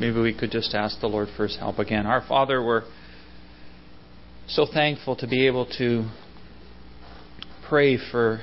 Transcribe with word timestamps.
Maybe 0.00 0.20
we 0.20 0.36
could 0.36 0.50
just 0.50 0.74
ask 0.74 1.00
the 1.00 1.06
Lord 1.06 1.28
for 1.36 1.44
His 1.44 1.56
help 1.56 1.78
again. 1.78 2.04
Our 2.04 2.20
Father, 2.26 2.62
we're 2.62 2.82
so 4.48 4.66
thankful 4.66 5.16
to 5.16 5.26
be 5.26 5.46
able 5.46 5.66
to 5.78 6.10
pray 7.68 7.96
for 8.10 8.42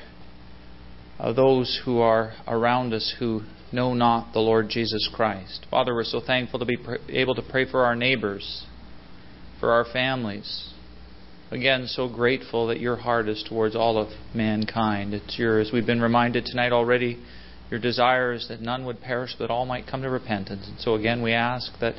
uh, 1.20 1.34
those 1.34 1.82
who 1.86 2.00
are 2.00 2.34
around 2.48 2.93
us 2.93 3.13
who 3.20 3.41
know 3.71 3.93
not 3.93 4.34
the 4.34 4.39
Lord 4.39 4.70
Jesus 4.70 5.09
Christ. 5.13 5.68
Father, 5.70 5.93
we're 5.93 6.04
so 6.04 6.21
thankful 6.25 6.59
to 6.59 6.66
be 6.66 6.77
pr- 6.77 6.95
able 7.09 7.36
to 7.36 7.43
pray 7.43 7.70
for 7.70 7.86
our 7.86 7.95
neighbors, 7.95 8.66
for 9.59 9.71
our 9.71 9.86
families. 9.86 10.71
Again, 11.52 11.88
so 11.88 12.08
grateful 12.08 12.68
that 12.68 12.80
your 12.80 12.96
heart 12.96 13.28
is 13.28 13.44
towards 13.48 13.76
all 13.76 13.98
of 13.98 14.08
mankind. 14.34 15.14
It's 15.14 15.38
yours. 15.38 15.70
We've 15.74 15.86
been 15.86 16.02
reminded 16.02 16.46
tonight 16.46 16.72
already 16.72 17.20
your 17.70 17.80
desire 17.80 18.34
is 18.34 18.48
that 18.48 18.62
none 18.62 18.86
would 18.86 19.02
perish, 19.02 19.36
but 19.38 19.50
all 19.50 19.66
might 19.66 19.86
come 19.86 20.02
to 20.02 20.09
repentance. 20.09 20.68
And 20.68 20.80
so 20.80 20.95
again, 20.95 21.22
we 21.22 21.34
ask 21.34 21.72
that 21.80 21.95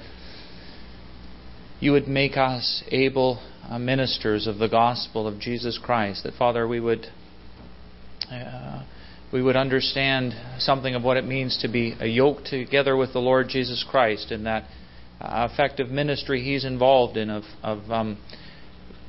you 1.80 1.92
would 1.92 2.08
make 2.08 2.36
us 2.36 2.82
able 2.88 3.42
uh, 3.68 3.78
ministers 3.78 4.46
of 4.46 4.58
the 4.58 4.68
gospel 4.68 5.26
of 5.26 5.38
Jesus 5.38 5.78
Christ. 5.82 6.24
That 6.24 6.34
Father, 6.34 6.66
we 6.66 6.80
would 6.80 7.06
uh, 8.30 8.84
we 9.32 9.42
would 9.42 9.56
understand 9.56 10.34
something 10.58 10.94
of 10.94 11.02
what 11.02 11.16
it 11.18 11.24
means 11.24 11.58
to 11.62 11.68
be 11.68 11.94
yoked 12.00 12.46
together 12.46 12.96
with 12.96 13.12
the 13.12 13.18
Lord 13.18 13.48
Jesus 13.48 13.84
Christ 13.86 14.30
in 14.30 14.44
that 14.44 14.64
uh, 15.20 15.48
effective 15.50 15.88
ministry 15.88 16.42
He's 16.42 16.64
involved 16.64 17.16
in 17.16 17.28
of 17.30 17.44
of 17.62 17.90
um, 17.90 18.18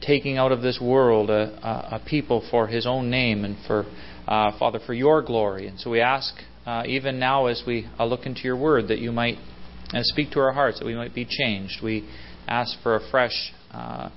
taking 0.05 0.37
out 0.37 0.51
of 0.51 0.61
this 0.61 0.79
world 0.81 1.29
a, 1.29 1.95
a, 1.95 2.01
people 2.05 2.45
for 2.51 2.67
His 2.67 2.85
own 2.85 3.09
name 3.09 3.45
and 3.45 3.57
for 3.65 3.85
uh, 4.27 4.57
Father 4.57 4.79
for 4.85 4.93
Your 4.93 5.21
glory. 5.21 5.67
And 5.67 5.79
so 5.79 5.89
we 5.89 6.01
ask 6.01 6.35
uh, 6.65 6.83
even 6.85 7.19
now 7.19 7.47
as 7.47 7.63
we 7.65 7.87
uh, 7.99 8.05
look 8.05 8.25
into 8.25 8.41
your 8.41 8.57
word, 8.57 8.87
that 8.87 8.99
you 8.99 9.11
might 9.11 9.37
uh, 9.93 9.99
speak 10.01 10.31
to 10.31 10.39
our 10.39 10.53
hearts, 10.53 10.79
that 10.79 10.85
we 10.85 10.95
might 10.95 11.13
be 11.13 11.25
changed. 11.25 11.83
We 11.83 12.07
ask 12.47 12.81
for 12.81 12.95
a 12.95 13.09
fresh 13.09 13.53
uh, 13.71 14.09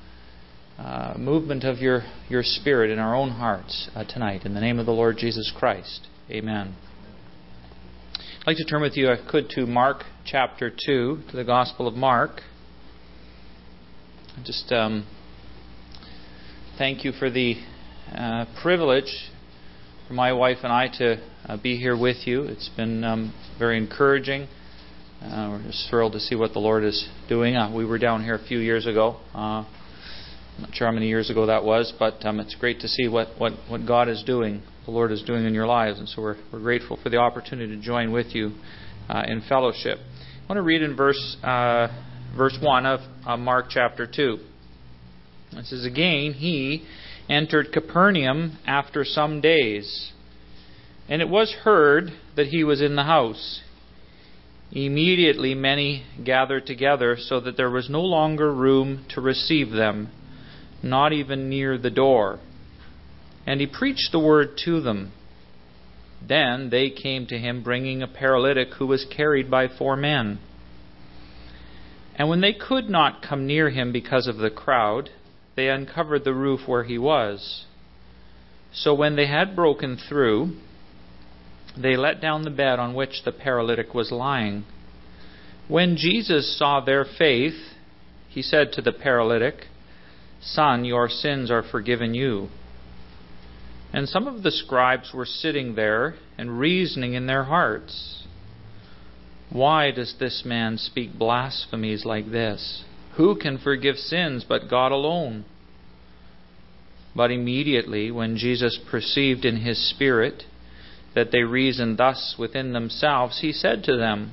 movement 1.19 1.65
of 1.65 1.79
your, 1.79 2.03
your 2.29 2.43
spirit 2.43 2.91
in 2.91 2.99
our 2.99 3.15
own 3.15 3.31
hearts 3.31 3.91
tonight. 4.09 4.45
In 4.45 4.55
the 4.55 4.61
name 4.61 4.79
of 4.79 4.87
the 4.87 4.93
Lord 4.93 5.17
Jesus 5.17 5.53
Christ. 5.57 6.07
Amen. 6.31 6.77
I'd 8.47 8.47
like 8.47 8.57
to 8.59 8.65
turn 8.65 8.83
with 8.83 8.97
you, 8.97 9.11
I 9.11 9.17
could, 9.17 9.49
to 9.51 9.67
Mark 9.67 10.05
chapter 10.25 10.71
2, 10.71 11.23
to 11.31 11.37
the 11.37 11.43
Gospel 11.43 11.89
of 11.89 11.95
Mark. 11.95 12.43
Just 14.45 14.71
um, 14.71 15.07
thank 16.79 17.05
you 17.05 17.13
for 17.13 17.31
the 17.31 17.55
privilege 18.63 19.31
for 20.07 20.15
my 20.15 20.33
wife 20.33 20.59
and 20.63 20.73
I 20.73 20.89
to 20.99 21.17
uh, 21.47 21.57
be 21.57 21.77
here 21.77 21.99
with 21.99 22.27
you. 22.27 22.43
It's 22.43 22.69
been 22.77 23.03
um, 23.03 23.35
very 23.59 23.79
encouraging. 23.79 24.47
Uh, 25.23 25.49
we're 25.51 25.63
just 25.67 25.89
thrilled 25.89 26.13
to 26.13 26.21
see 26.21 26.35
what 26.35 26.53
the 26.53 26.59
Lord 26.59 26.85
is 26.85 27.09
doing. 27.29 27.57
Uh, 27.57 27.75
we 27.75 27.85
were 27.85 27.99
down 27.99 28.23
here 28.23 28.35
a 28.35 28.45
few 28.47 28.59
years 28.59 28.87
ago. 28.87 29.17
Uh, 29.35 29.65
I'm 29.65 29.67
not 30.61 30.75
sure 30.75 30.87
how 30.87 30.93
many 30.93 31.09
years 31.09 31.31
ago 31.31 31.47
that 31.47 31.65
was, 31.65 31.93
but 31.99 32.25
um, 32.25 32.41
it's 32.41 32.55
great 32.55 32.81
to 32.81 32.89
see 32.89 33.09
what, 33.09 33.29
what, 33.39 33.53
what 33.69 33.87
God 33.87 34.09
is 34.09 34.23
doing, 34.25 34.63
the 34.85 34.91
Lord 34.91 35.13
is 35.13 35.23
doing 35.23 35.45
in 35.45 35.55
your 35.55 35.67
lives. 35.67 35.99
And 35.99 36.09
so 36.09 36.23
we're, 36.23 36.37
we're 36.53 36.61
grateful 36.61 36.99
for 37.03 37.09
the 37.09 37.17
opportunity 37.17 37.75
to 37.75 37.83
join 37.83 38.13
with 38.13 38.35
you 38.35 38.53
uh, 39.09 39.23
in 39.27 39.43
fellowship. 39.49 39.99
I 39.99 40.53
want 40.53 40.59
to 40.59 40.63
read 40.63 40.83
in 40.83 40.95
verse, 40.95 41.37
uh, 41.43 41.89
verse 42.37 42.57
1 42.61 42.87
of 42.87 43.39
Mark 43.39 43.67
chapter 43.71 44.07
2. 44.07 44.39
It 45.53 45.67
says, 45.67 45.85
Again, 45.85 46.35
he 46.35 46.85
entered 47.29 47.73
Capernaum 47.73 48.59
after 48.67 49.05
some 49.05 49.41
days 49.41 50.13
and 51.09 51.23
it 51.23 51.29
was 51.29 51.53
heard 51.63 52.13
that 52.35 52.49
he 52.49 52.65
was 52.65 52.83
in 52.83 52.97
the 52.97 53.05
house. 53.05 53.63
Immediately 54.73 55.55
many 55.55 56.05
gathered 56.25 56.67
together, 56.67 57.17
so 57.17 57.39
that 57.41 57.57
there 57.57 57.71
was 57.71 57.89
no 57.89 58.03
longer 58.03 58.53
room 58.53 59.05
to 59.11 59.21
receive 59.21 59.71
them, 59.71 60.11
not 60.83 61.13
even 61.13 61.49
near 61.49 61.79
the 61.79 61.91
door. 61.91 62.41
And 63.47 63.61
he 63.61 63.67
preached 63.67 64.11
the 64.11 64.19
word 64.19 64.59
to 64.65 64.81
them. 64.81 65.13
Then 66.27 66.71
they 66.71 66.91
came 66.91 67.27
to 67.29 67.39
him, 67.39 67.63
bringing 67.63 68.03
a 68.03 68.09
paralytic 68.09 68.75
who 68.75 68.87
was 68.89 69.07
carried 69.17 69.49
by 69.49 69.69
four 69.69 69.95
men. 69.95 70.41
And 72.17 72.29
when 72.29 72.41
they 72.41 72.55
could 72.55 72.89
not 72.91 73.23
come 73.23 73.47
near 73.47 73.71
him 73.71 73.93
because 73.93 74.27
of 74.27 74.39
the 74.39 74.51
crowd, 74.51 75.11
they 75.57 75.69
uncovered 75.69 76.25
the 76.25 76.35
roof 76.35 76.61
where 76.67 76.85
he 76.85 76.99
was. 76.99 77.65
So 78.73 78.95
when 78.95 79.17
they 79.17 79.27
had 79.27 79.57
broken 79.57 79.97
through, 79.97 80.57
they 81.77 81.97
let 81.97 82.21
down 82.21 82.43
the 82.43 82.51
bed 82.51 82.79
on 82.79 82.95
which 82.95 83.23
the 83.25 83.33
paralytic 83.33 83.95
was 83.95 84.13
lying. 84.13 84.65
When 85.67 85.97
Jesus 85.97 86.57
saw 86.59 86.81
their 86.81 87.05
faith, 87.05 87.55
he 88.29 88.43
said 88.43 88.73
to 88.73 88.83
the 88.83 88.93
paralytic, 88.93 89.67
Son, 90.43 90.85
your 90.85 91.09
sins 91.09 91.51
are 91.51 91.63
forgiven 91.63 92.15
you. 92.15 92.49
And 93.93 94.09
some 94.09 94.27
of 94.27 94.43
the 94.43 94.51
scribes 94.51 95.13
were 95.15 95.25
sitting 95.25 95.75
there 95.75 96.17
and 96.37 96.59
reasoning 96.59 97.15
in 97.15 97.27
their 97.27 97.45
hearts, 97.45 98.27
Why 99.51 99.91
does 99.91 100.17
this 100.21 100.43
man 100.45 100.77
speak 100.77 101.19
blasphemies 101.19 102.05
like 102.05 102.31
this? 102.31 102.85
Who 103.17 103.37
can 103.37 103.59
forgive 103.59 103.97
sins 103.97 104.45
but 104.47 104.69
God 104.69 104.93
alone? 104.93 105.45
But 107.15 107.31
immediately, 107.31 108.11
when 108.11 108.37
Jesus 108.37 108.79
perceived 108.91 109.47
in 109.47 109.57
his 109.57 109.91
spirit 109.91 110.45
that 111.15 111.31
they 111.33 111.43
reasoned 111.43 111.97
thus 111.97 112.37
within 112.39 112.75
themselves, 112.75 113.41
he 113.41 113.53
said 113.53 113.85
to 113.85 113.97
them, 113.97 114.33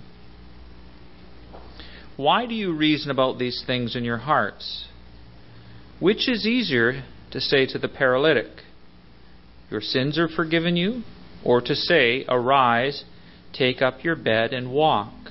Why 2.18 2.46
do 2.46 2.54
you 2.54 2.76
reason 2.76 3.10
about 3.10 3.40
these 3.40 3.64
things 3.66 3.96
in 3.96 4.04
your 4.04 4.18
hearts? 4.18 4.90
Which 6.02 6.28
is 6.28 6.46
easier 6.46 7.06
to 7.32 7.40
say 7.40 7.66
to 7.68 7.80
the 7.80 7.88
paralytic, 7.88 8.64
Your 9.72 9.80
sins 9.80 10.20
are 10.20 10.28
forgiven 10.28 10.76
you, 10.76 11.04
or 11.42 11.62
to 11.62 11.74
say, 11.74 12.26
Arise, 12.28 13.06
take 13.54 13.82
up 13.82 14.04
your 14.04 14.18
bed, 14.18 14.52
and 14.52 14.74
walk? 14.74 15.23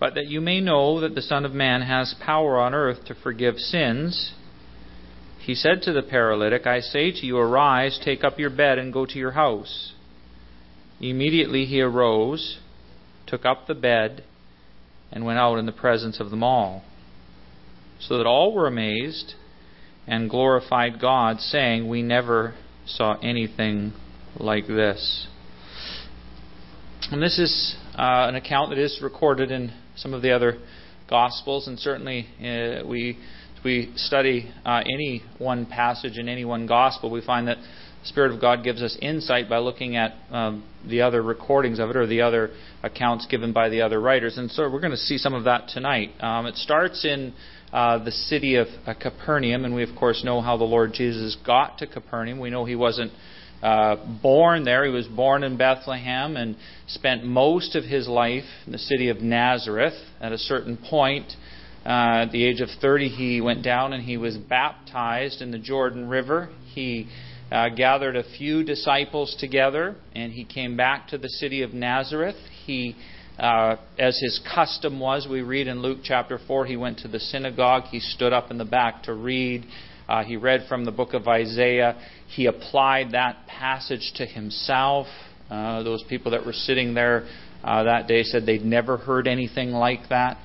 But 0.00 0.14
that 0.14 0.26
you 0.26 0.40
may 0.40 0.60
know 0.60 1.00
that 1.00 1.14
the 1.14 1.22
Son 1.22 1.44
of 1.44 1.52
Man 1.52 1.82
has 1.82 2.14
power 2.24 2.58
on 2.58 2.74
earth 2.74 3.04
to 3.06 3.14
forgive 3.14 3.56
sins, 3.56 4.32
he 5.40 5.54
said 5.54 5.82
to 5.82 5.92
the 5.92 6.02
paralytic, 6.02 6.66
I 6.66 6.80
say 6.80 7.10
to 7.10 7.26
you, 7.26 7.38
Arise, 7.38 7.98
take 8.04 8.22
up 8.22 8.38
your 8.38 8.50
bed, 8.50 8.78
and 8.78 8.92
go 8.92 9.06
to 9.06 9.18
your 9.18 9.32
house. 9.32 9.94
Immediately 11.00 11.64
he 11.64 11.80
arose, 11.80 12.58
took 13.26 13.44
up 13.44 13.66
the 13.66 13.74
bed, 13.74 14.24
and 15.10 15.24
went 15.24 15.38
out 15.38 15.56
in 15.56 15.66
the 15.66 15.72
presence 15.72 16.20
of 16.20 16.30
them 16.30 16.42
all. 16.42 16.84
So 17.98 18.18
that 18.18 18.26
all 18.26 18.54
were 18.54 18.66
amazed 18.66 19.34
and 20.06 20.30
glorified 20.30 21.00
God, 21.00 21.40
saying, 21.40 21.88
We 21.88 22.02
never 22.02 22.54
saw 22.86 23.18
anything 23.20 23.94
like 24.36 24.66
this. 24.66 25.28
And 27.10 27.22
this 27.22 27.38
is 27.38 27.76
uh, 27.94 28.26
an 28.28 28.34
account 28.34 28.70
that 28.70 28.78
is 28.78 29.00
recorded 29.02 29.50
in 29.50 29.72
some 29.98 30.14
of 30.14 30.22
the 30.22 30.32
other 30.32 30.58
Gospels, 31.08 31.68
and 31.68 31.78
certainly 31.78 32.26
uh, 32.38 32.86
we 32.86 33.18
we 33.64 33.92
study 33.96 34.52
uh, 34.64 34.80
any 34.80 35.22
one 35.38 35.66
passage 35.66 36.18
in 36.18 36.28
any 36.28 36.44
one 36.44 36.66
Gospel, 36.66 37.10
we 37.10 37.24
find 37.24 37.48
that 37.48 37.56
the 37.56 38.06
Spirit 38.06 38.32
of 38.32 38.40
God 38.40 38.62
gives 38.62 38.82
us 38.82 38.96
insight 39.00 39.48
by 39.48 39.58
looking 39.58 39.96
at 39.96 40.14
um, 40.30 40.64
the 40.88 41.00
other 41.00 41.22
recordings 41.22 41.78
of 41.78 41.90
it 41.90 41.96
or 41.96 42.06
the 42.06 42.20
other 42.20 42.50
accounts 42.82 43.26
given 43.26 43.52
by 43.52 43.68
the 43.68 43.80
other 43.80 44.00
writers. 44.00 44.38
And 44.38 44.50
so 44.50 44.70
we're 44.70 44.80
going 44.80 44.92
to 44.92 44.96
see 44.96 45.18
some 45.18 45.34
of 45.34 45.44
that 45.44 45.68
tonight. 45.68 46.10
Um, 46.20 46.46
it 46.46 46.56
starts 46.56 47.04
in 47.04 47.34
uh, 47.72 48.02
the 48.04 48.12
city 48.12 48.54
of 48.54 48.68
uh, 48.86 48.94
Capernaum, 48.94 49.64
and 49.64 49.74
we, 49.74 49.82
of 49.82 49.96
course, 49.98 50.22
know 50.24 50.40
how 50.40 50.56
the 50.56 50.64
Lord 50.64 50.92
Jesus 50.92 51.36
got 51.44 51.78
to 51.78 51.86
Capernaum. 51.86 52.38
We 52.38 52.50
know 52.50 52.64
he 52.64 52.76
wasn't 52.76 53.12
uh, 53.62 53.96
born 54.22 54.64
there. 54.64 54.84
He 54.84 54.90
was 54.90 55.06
born 55.06 55.42
in 55.42 55.56
Bethlehem 55.56 56.36
and 56.36 56.56
spent 56.86 57.24
most 57.24 57.74
of 57.74 57.84
his 57.84 58.08
life 58.08 58.44
in 58.66 58.72
the 58.72 58.78
city 58.78 59.08
of 59.08 59.20
Nazareth. 59.20 59.94
At 60.20 60.32
a 60.32 60.38
certain 60.38 60.76
point, 60.76 61.32
uh, 61.84 62.22
at 62.22 62.32
the 62.32 62.44
age 62.44 62.60
of 62.60 62.68
30, 62.80 63.08
he 63.08 63.40
went 63.40 63.62
down 63.62 63.92
and 63.92 64.02
he 64.02 64.16
was 64.16 64.36
baptized 64.36 65.42
in 65.42 65.50
the 65.50 65.58
Jordan 65.58 66.08
River. 66.08 66.50
He 66.74 67.08
uh, 67.50 67.70
gathered 67.70 68.16
a 68.16 68.24
few 68.36 68.62
disciples 68.62 69.34
together, 69.38 69.96
and 70.14 70.32
he 70.32 70.44
came 70.44 70.76
back 70.76 71.08
to 71.08 71.18
the 71.18 71.28
city 71.28 71.62
of 71.62 71.72
Nazareth. 71.72 72.36
He, 72.66 72.94
uh, 73.38 73.76
as 73.98 74.18
his 74.20 74.40
custom 74.54 75.00
was, 75.00 75.26
we 75.28 75.40
read 75.40 75.66
in 75.66 75.80
Luke 75.80 76.00
chapter 76.02 76.38
4, 76.46 76.66
he 76.66 76.76
went 76.76 76.98
to 77.00 77.08
the 77.08 77.18
synagogue. 77.18 77.84
He 77.84 78.00
stood 78.00 78.32
up 78.32 78.50
in 78.50 78.58
the 78.58 78.64
back 78.64 79.04
to 79.04 79.14
read. 79.14 79.64
Uh, 80.08 80.24
he 80.24 80.36
read 80.36 80.64
from 80.68 80.84
the 80.84 80.90
book 80.90 81.12
of 81.12 81.28
Isaiah. 81.28 82.00
He 82.28 82.46
applied 82.46 83.12
that 83.12 83.46
passage 83.46 84.12
to 84.16 84.26
himself. 84.26 85.06
Uh, 85.50 85.82
those 85.82 86.02
people 86.08 86.32
that 86.32 86.44
were 86.44 86.52
sitting 86.52 86.94
there 86.94 87.28
uh, 87.62 87.82
that 87.84 88.06
day 88.06 88.22
said 88.22 88.46
they'd 88.46 88.64
never 88.64 88.96
heard 88.96 89.26
anything 89.26 89.70
like 89.70 90.08
that. 90.08 90.38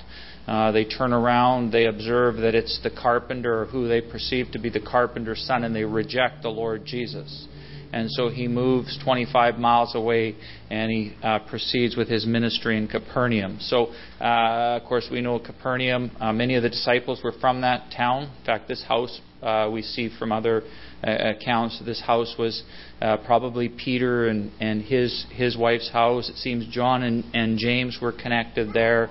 Uh, 0.47 0.71
they 0.71 0.83
turn 0.83 1.13
around, 1.13 1.71
they 1.71 1.85
observe 1.85 2.35
that 2.37 2.53
it's 2.53 2.79
the 2.83 2.89
carpenter 2.89 3.61
or 3.61 3.65
who 3.65 3.87
they 3.87 4.01
perceive 4.01 4.47
to 4.51 4.59
be 4.59 4.69
the 4.69 4.81
carpenter's 4.81 5.41
son, 5.47 5.63
and 5.63 5.73
they 5.73 5.85
reject 5.85 6.41
the 6.41 6.49
Lord 6.49 6.83
Jesus. 6.85 7.47
And 7.93 8.09
so 8.09 8.29
he 8.29 8.47
moves 8.47 8.97
25 9.03 9.59
miles 9.59 9.93
away 9.93 10.35
and 10.71 10.89
he 10.89 11.15
uh, 11.21 11.39
proceeds 11.47 11.95
with 11.95 12.09
his 12.09 12.25
ministry 12.25 12.75
in 12.75 12.87
Capernaum. 12.87 13.59
So, 13.59 13.93
uh, 14.19 14.79
of 14.81 14.83
course, 14.89 15.07
we 15.11 15.21
know 15.21 15.37
Capernaum. 15.37 16.09
Uh, 16.19 16.33
many 16.33 16.55
of 16.55 16.63
the 16.63 16.69
disciples 16.69 17.21
were 17.23 17.33
from 17.39 17.61
that 17.61 17.93
town. 17.95 18.23
In 18.39 18.45
fact, 18.45 18.67
this 18.67 18.83
house 18.83 19.21
uh, 19.43 19.69
we 19.71 19.83
see 19.83 20.09
from 20.17 20.31
other 20.31 20.63
uh, 21.05 21.35
accounts 21.35 21.79
this 21.85 22.01
house 22.01 22.33
was 22.39 22.63
uh, 23.01 23.17
probably 23.25 23.69
Peter 23.69 24.29
and, 24.29 24.51
and 24.59 24.81
his 24.81 25.25
his 25.31 25.57
wife's 25.57 25.91
house. 25.91 26.29
It 26.29 26.37
seems 26.37 26.65
John 26.73 27.03
and, 27.03 27.25
and 27.33 27.59
James 27.59 27.99
were 28.01 28.13
connected 28.13 28.73
there. 28.73 29.09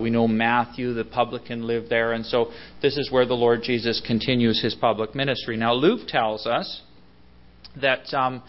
We 0.00 0.10
know 0.10 0.28
Matthew, 0.28 0.92
the 0.92 1.04
publican, 1.04 1.66
lived 1.66 1.88
there, 1.88 2.12
and 2.12 2.24
so 2.24 2.52
this 2.82 2.98
is 2.98 3.10
where 3.10 3.26
the 3.26 3.34
Lord 3.34 3.62
Jesus 3.62 4.00
continues 4.06 4.62
his 4.62 4.74
public 4.74 5.14
ministry. 5.14 5.56
Now 5.56 5.72
Luke 5.72 6.06
tells 6.06 6.46
us 6.46 6.82
that 7.80 8.12
um, 8.14 8.42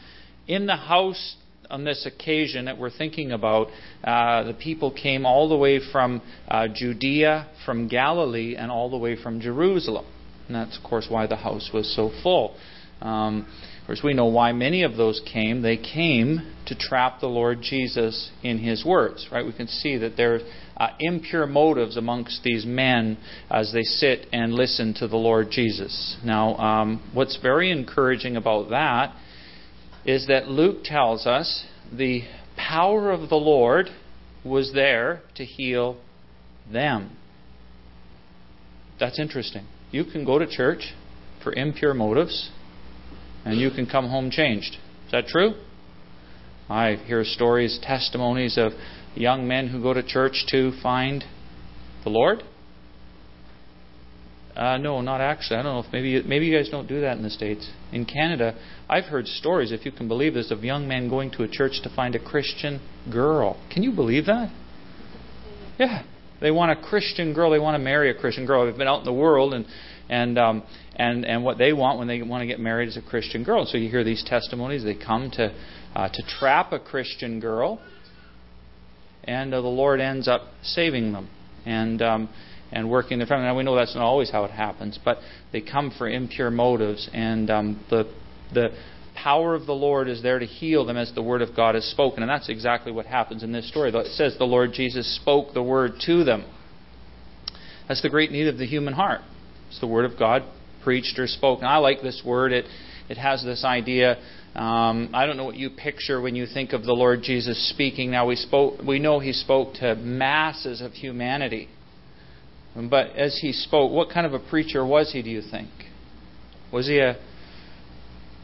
in 0.47 0.65
the 0.65 0.75
house 0.75 1.35
on 1.69 1.83
this 1.83 2.05
occasion 2.05 2.65
that 2.65 2.77
we're 2.77 2.89
thinking 2.89 3.31
about, 3.31 3.67
uh, 4.03 4.43
the 4.43 4.53
people 4.53 4.91
came 4.91 5.25
all 5.25 5.49
the 5.49 5.57
way 5.57 5.79
from 5.91 6.21
uh, 6.47 6.67
Judea, 6.73 7.47
from 7.65 7.87
Galilee, 7.87 8.55
and 8.55 8.71
all 8.71 8.89
the 8.89 8.97
way 8.97 9.21
from 9.21 9.41
Jerusalem. 9.41 10.05
And 10.47 10.55
that's, 10.55 10.77
of 10.77 10.83
course, 10.83 11.07
why 11.09 11.27
the 11.27 11.35
house 11.35 11.71
was 11.73 11.93
so 11.93 12.11
full. 12.23 12.55
Um, 13.01 13.47
of 13.81 13.87
course, 13.87 14.01
we 14.03 14.13
know 14.13 14.25
why 14.25 14.51
many 14.51 14.83
of 14.83 14.97
those 14.97 15.21
came. 15.31 15.61
They 15.61 15.77
came 15.77 16.53
to 16.65 16.75
trap 16.75 17.19
the 17.21 17.27
Lord 17.27 17.61
Jesus 17.61 18.31
in 18.43 18.59
his 18.59 18.83
words, 18.83 19.27
right? 19.31 19.45
We 19.45 19.53
can 19.53 19.67
see 19.67 19.97
that 19.97 20.17
there 20.17 20.35
are 20.35 20.39
uh, 20.77 20.89
impure 20.99 21.47
motives 21.47 21.95
amongst 21.95 22.43
these 22.43 22.65
men 22.65 23.17
as 23.49 23.71
they 23.73 23.83
sit 23.83 24.27
and 24.33 24.53
listen 24.53 24.93
to 24.95 25.07
the 25.07 25.15
Lord 25.15 25.47
Jesus. 25.49 26.17
Now, 26.23 26.55
um, 26.57 27.11
what's 27.13 27.39
very 27.41 27.71
encouraging 27.71 28.35
about 28.35 28.69
that 28.69 29.15
is 30.05 30.27
that 30.27 30.47
Luke 30.47 30.83
tells 30.83 31.25
us 31.25 31.65
the 31.91 32.21
power 32.57 33.11
of 33.11 33.29
the 33.29 33.35
Lord 33.35 33.87
was 34.43 34.71
there 34.73 35.21
to 35.35 35.45
heal 35.45 35.97
them. 36.71 37.15
That's 38.99 39.19
interesting. 39.19 39.65
You 39.91 40.05
can 40.05 40.25
go 40.25 40.39
to 40.39 40.47
church 40.47 40.93
for 41.43 41.53
impure 41.53 41.93
motives, 41.93 42.49
and 43.51 43.59
you 43.59 43.71
can 43.71 43.85
come 43.85 44.09
home 44.09 44.29
changed. 44.29 44.77
Is 45.05 45.11
that 45.11 45.27
true? 45.27 45.53
I 46.69 46.95
hear 46.95 47.23
stories, 47.23 47.79
testimonies 47.81 48.57
of 48.57 48.73
young 49.15 49.47
men 49.47 49.69
who 49.69 49.81
go 49.81 49.93
to 49.93 50.03
church 50.03 50.45
to 50.49 50.71
find 50.81 51.23
the 52.03 52.09
Lord. 52.09 52.43
Uh, 54.55 54.77
no, 54.77 55.01
not 55.01 55.21
actually. 55.21 55.57
I 55.57 55.63
don't 55.63 55.73
know 55.73 55.87
if 55.87 55.93
maybe 55.93 56.21
maybe 56.23 56.47
you 56.47 56.57
guys 56.57 56.69
don't 56.69 56.87
do 56.87 57.01
that 57.01 57.15
in 57.17 57.23
the 57.23 57.29
states. 57.29 57.69
In 57.91 58.05
Canada, 58.05 58.55
I've 58.89 59.05
heard 59.05 59.27
stories, 59.27 59.71
if 59.71 59.85
you 59.85 59.91
can 59.91 60.07
believe 60.07 60.33
this, 60.33 60.49
of 60.49 60.63
young 60.63 60.87
men 60.87 61.09
going 61.09 61.29
to 61.31 61.43
a 61.43 61.47
church 61.47 61.79
to 61.83 61.95
find 61.95 62.15
a 62.15 62.19
Christian 62.19 62.81
girl. 63.11 63.61
Can 63.71 63.83
you 63.83 63.91
believe 63.91 64.25
that? 64.25 64.51
Yeah, 65.77 66.03
they 66.41 66.51
want 66.51 66.71
a 66.71 66.75
Christian 66.75 67.33
girl. 67.33 67.51
They 67.51 67.59
want 67.59 67.75
to 67.75 67.83
marry 67.83 68.09
a 68.09 68.13
Christian 68.13 68.45
girl. 68.45 68.65
They've 68.65 68.77
been 68.77 68.87
out 68.87 68.99
in 68.99 69.05
the 69.05 69.13
world 69.13 69.53
and 69.53 69.65
and 70.09 70.37
um, 70.37 70.63
and 70.95 71.25
and 71.25 71.43
what 71.43 71.57
they 71.57 71.73
want 71.73 71.99
when 71.99 72.07
they 72.07 72.21
want 72.21 72.41
to 72.41 72.47
get 72.47 72.59
married 72.59 72.89
is 72.89 72.97
a 72.97 73.01
Christian 73.01 73.43
girl. 73.43 73.65
So 73.65 73.77
you 73.77 73.89
hear 73.89 74.03
these 74.03 74.23
testimonies. 74.25 74.83
They 74.83 74.95
come 74.95 75.31
to 75.31 75.53
uh, 75.95 76.09
to 76.09 76.23
trap 76.39 76.71
a 76.71 76.79
Christian 76.79 77.39
girl, 77.39 77.81
and 79.23 79.53
uh, 79.53 79.61
the 79.61 79.67
Lord 79.67 79.99
ends 79.99 80.27
up 80.27 80.41
saving 80.63 81.13
them 81.13 81.29
and 81.65 82.01
um, 82.01 82.29
and 82.71 82.89
working 82.89 83.17
their 83.17 83.27
family. 83.27 83.45
Now 83.45 83.57
we 83.57 83.63
know 83.63 83.75
that's 83.75 83.95
not 83.95 84.03
always 84.03 84.31
how 84.31 84.45
it 84.45 84.51
happens, 84.51 84.99
but 85.03 85.17
they 85.51 85.61
come 85.61 85.91
for 85.97 86.07
impure 86.09 86.51
motives, 86.51 87.09
and 87.13 87.49
um, 87.49 87.85
the 87.89 88.11
the 88.53 88.69
power 89.23 89.55
of 89.55 89.65
the 89.65 89.73
Lord 89.73 90.07
is 90.07 90.21
there 90.21 90.39
to 90.39 90.45
heal 90.45 90.85
them 90.85 90.97
as 90.97 91.11
the 91.13 91.21
word 91.21 91.41
of 91.41 91.55
God 91.55 91.75
is 91.75 91.89
spoken. 91.89 92.23
And 92.23 92.29
that's 92.29 92.49
exactly 92.49 92.91
what 92.91 93.05
happens 93.05 93.43
in 93.43 93.51
this 93.51 93.67
story. 93.67 93.91
It 93.93 94.07
says 94.13 94.35
the 94.37 94.45
Lord 94.45 94.73
Jesus 94.73 95.15
spoke 95.15 95.53
the 95.53 95.63
word 95.63 95.93
to 96.05 96.23
them. 96.23 96.45
That's 97.87 98.01
the 98.01 98.09
great 98.09 98.31
need 98.31 98.47
of 98.47 98.57
the 98.57 98.65
human 98.65 98.93
heart. 98.93 99.21
It's 99.69 99.79
the 99.79 99.87
word 99.87 100.05
of 100.05 100.17
God 100.19 100.43
preached 100.83 101.17
or 101.19 101.27
spoken. 101.27 101.65
I 101.65 101.77
like 101.77 102.01
this 102.01 102.21
word. 102.25 102.51
It 102.51 102.65
it 103.09 103.17
has 103.17 103.43
this 103.43 103.63
idea. 103.63 104.17
Um, 104.55 105.11
I 105.13 105.25
don't 105.25 105.37
know 105.37 105.45
what 105.45 105.55
you 105.55 105.69
picture 105.69 106.19
when 106.19 106.35
you 106.35 106.45
think 106.45 106.73
of 106.73 106.83
the 106.83 106.93
Lord 106.93 107.21
Jesus 107.21 107.69
speaking. 107.69 108.11
Now 108.11 108.27
we 108.27 108.35
spoke. 108.35 108.81
We 108.85 108.99
know 108.99 109.19
He 109.19 109.33
spoke 109.33 109.75
to 109.75 109.95
masses 109.95 110.81
of 110.81 110.93
humanity. 110.93 111.69
But 112.75 113.15
as 113.15 113.39
He 113.41 113.53
spoke, 113.53 113.91
what 113.91 114.09
kind 114.09 114.25
of 114.25 114.33
a 114.33 114.39
preacher 114.39 114.85
was 114.85 115.11
He? 115.13 115.21
Do 115.21 115.29
you 115.29 115.41
think? 115.41 115.69
Was 116.71 116.87
He 116.87 116.99
a 116.99 117.17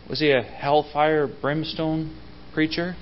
was 0.09 0.19
he 0.19 0.31
a 0.31 0.41
hellfire, 0.41 1.27
brimstone 1.27 2.17
preacher? 2.53 2.95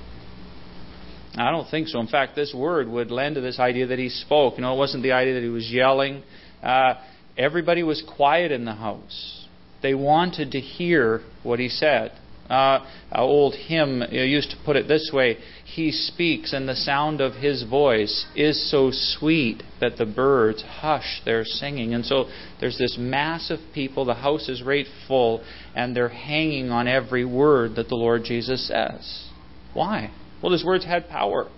I 1.35 1.51
don't 1.51 1.69
think 1.69 1.87
so. 1.87 1.99
In 1.99 2.07
fact, 2.07 2.35
this 2.35 2.53
word 2.53 2.87
would 2.89 3.09
lend 3.09 3.35
to 3.35 3.41
this 3.41 3.59
idea 3.59 3.87
that 3.87 3.99
he 3.99 4.09
spoke. 4.09 4.55
You 4.57 4.61
know, 4.61 4.73
it 4.73 4.77
wasn't 4.77 5.03
the 5.03 5.13
idea 5.13 5.35
that 5.35 5.43
he 5.43 5.49
was 5.49 5.71
yelling. 5.71 6.23
Uh, 6.61 6.95
everybody 7.37 7.83
was 7.83 8.03
quiet 8.15 8.51
in 8.51 8.65
the 8.65 8.73
house. 8.73 9.47
They 9.81 9.93
wanted 9.93 10.51
to 10.51 10.59
hear 10.59 11.21
what 11.43 11.59
he 11.59 11.69
said. 11.69 12.11
Uh, 12.49 12.85
an 13.11 13.21
old 13.21 13.55
hymn 13.55 14.03
used 14.11 14.51
to 14.51 14.57
put 14.65 14.75
it 14.75 14.87
this 14.87 15.09
way 15.13 15.37
He 15.73 15.93
speaks, 15.93 16.51
and 16.51 16.67
the 16.67 16.75
sound 16.75 17.21
of 17.21 17.35
his 17.35 17.63
voice 17.63 18.25
is 18.35 18.69
so 18.69 18.89
sweet 18.91 19.63
that 19.79 19.95
the 19.95 20.05
birds 20.05 20.63
hush 20.63 21.21
their 21.23 21.45
singing. 21.45 21.93
And 21.93 22.05
so 22.05 22.25
there's 22.59 22.77
this 22.77 22.97
mass 22.99 23.49
of 23.49 23.59
people, 23.73 24.03
the 24.03 24.15
house 24.15 24.49
is 24.49 24.61
right 24.61 24.85
full, 25.07 25.41
and 25.73 25.95
they're 25.95 26.09
hanging 26.09 26.71
on 26.71 26.89
every 26.89 27.23
word 27.23 27.75
that 27.75 27.87
the 27.87 27.95
Lord 27.95 28.25
Jesus 28.25 28.67
says. 28.67 29.29
Why? 29.73 30.11
Well, 30.43 30.51
his 30.51 30.65
words 30.65 30.83
had 30.83 31.07
power, 31.07 31.49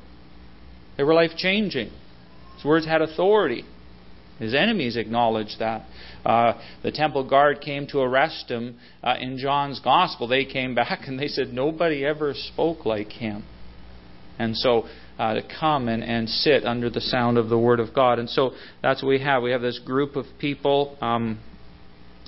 they 0.96 1.04
were 1.04 1.16
life 1.16 1.36
changing, 1.36 1.90
his 2.56 2.66
words 2.66 2.86
had 2.86 3.02
authority. 3.02 3.66
His 4.38 4.54
enemies 4.54 4.98
acknowledged 4.98 5.60
that. 5.60 5.86
Uh, 6.26 6.60
the 6.82 6.92
temple 6.92 7.28
guard 7.28 7.62
came 7.62 7.88
to 7.88 8.00
arrest 8.00 8.50
him 8.50 8.78
uh, 9.04 9.16
in 9.20 9.38
John's 9.38 9.80
gospel. 9.80 10.28
They 10.28 10.44
came 10.44 10.76
back 10.76 11.08
and 11.08 11.20
they 11.20 11.28
said, 11.28 11.54
Nobody 11.54 12.06
ever 12.06 12.34
spoke 12.34 12.86
like 12.86 13.12
him. 13.12 13.46
And 14.40 14.58
so 14.58 14.86
uh, 15.18 15.36
to 15.36 15.42
come 15.60 15.88
and, 15.88 16.04
and 16.04 16.28
sit 16.28 16.66
under 16.66 16.90
the 16.90 17.02
sound 17.02 17.38
of 17.38 17.50
the 17.50 17.58
Word 17.58 17.80
of 17.80 17.94
God. 17.94 18.20
And 18.20 18.30
so 18.30 18.52
that's 18.82 19.04
what 19.04 19.10
we 19.10 19.20
have. 19.20 19.44
We 19.44 19.52
have 19.52 19.62
this 19.62 19.80
group 19.80 20.16
of 20.16 20.26
people 20.40 20.98
um, 21.02 21.40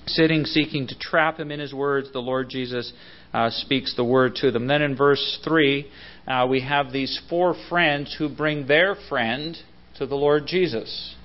sitting, 0.07 0.45
seeking 0.45 0.87
to 0.87 0.99
trap 0.99 1.39
him 1.39 1.51
in 1.51 1.59
his 1.59 1.73
words. 1.73 2.11
The 2.13 2.19
Lord 2.19 2.49
Jesus 2.49 2.93
uh, 3.33 3.49
speaks 3.49 3.95
the 3.95 4.03
Word 4.03 4.35
to 4.35 4.51
them. 4.51 4.67
Then 4.67 4.81
in 4.81 4.95
verse 4.95 5.39
3, 5.43 5.91
uh, 6.27 6.47
we 6.49 6.61
have 6.61 6.91
these 6.91 7.19
four 7.29 7.55
friends 7.69 8.15
who 8.17 8.29
bring 8.29 8.67
their 8.67 8.95
friend 9.09 9.57
to 9.97 10.05
the 10.05 10.15
Lord 10.15 10.45
Jesus. 10.45 11.15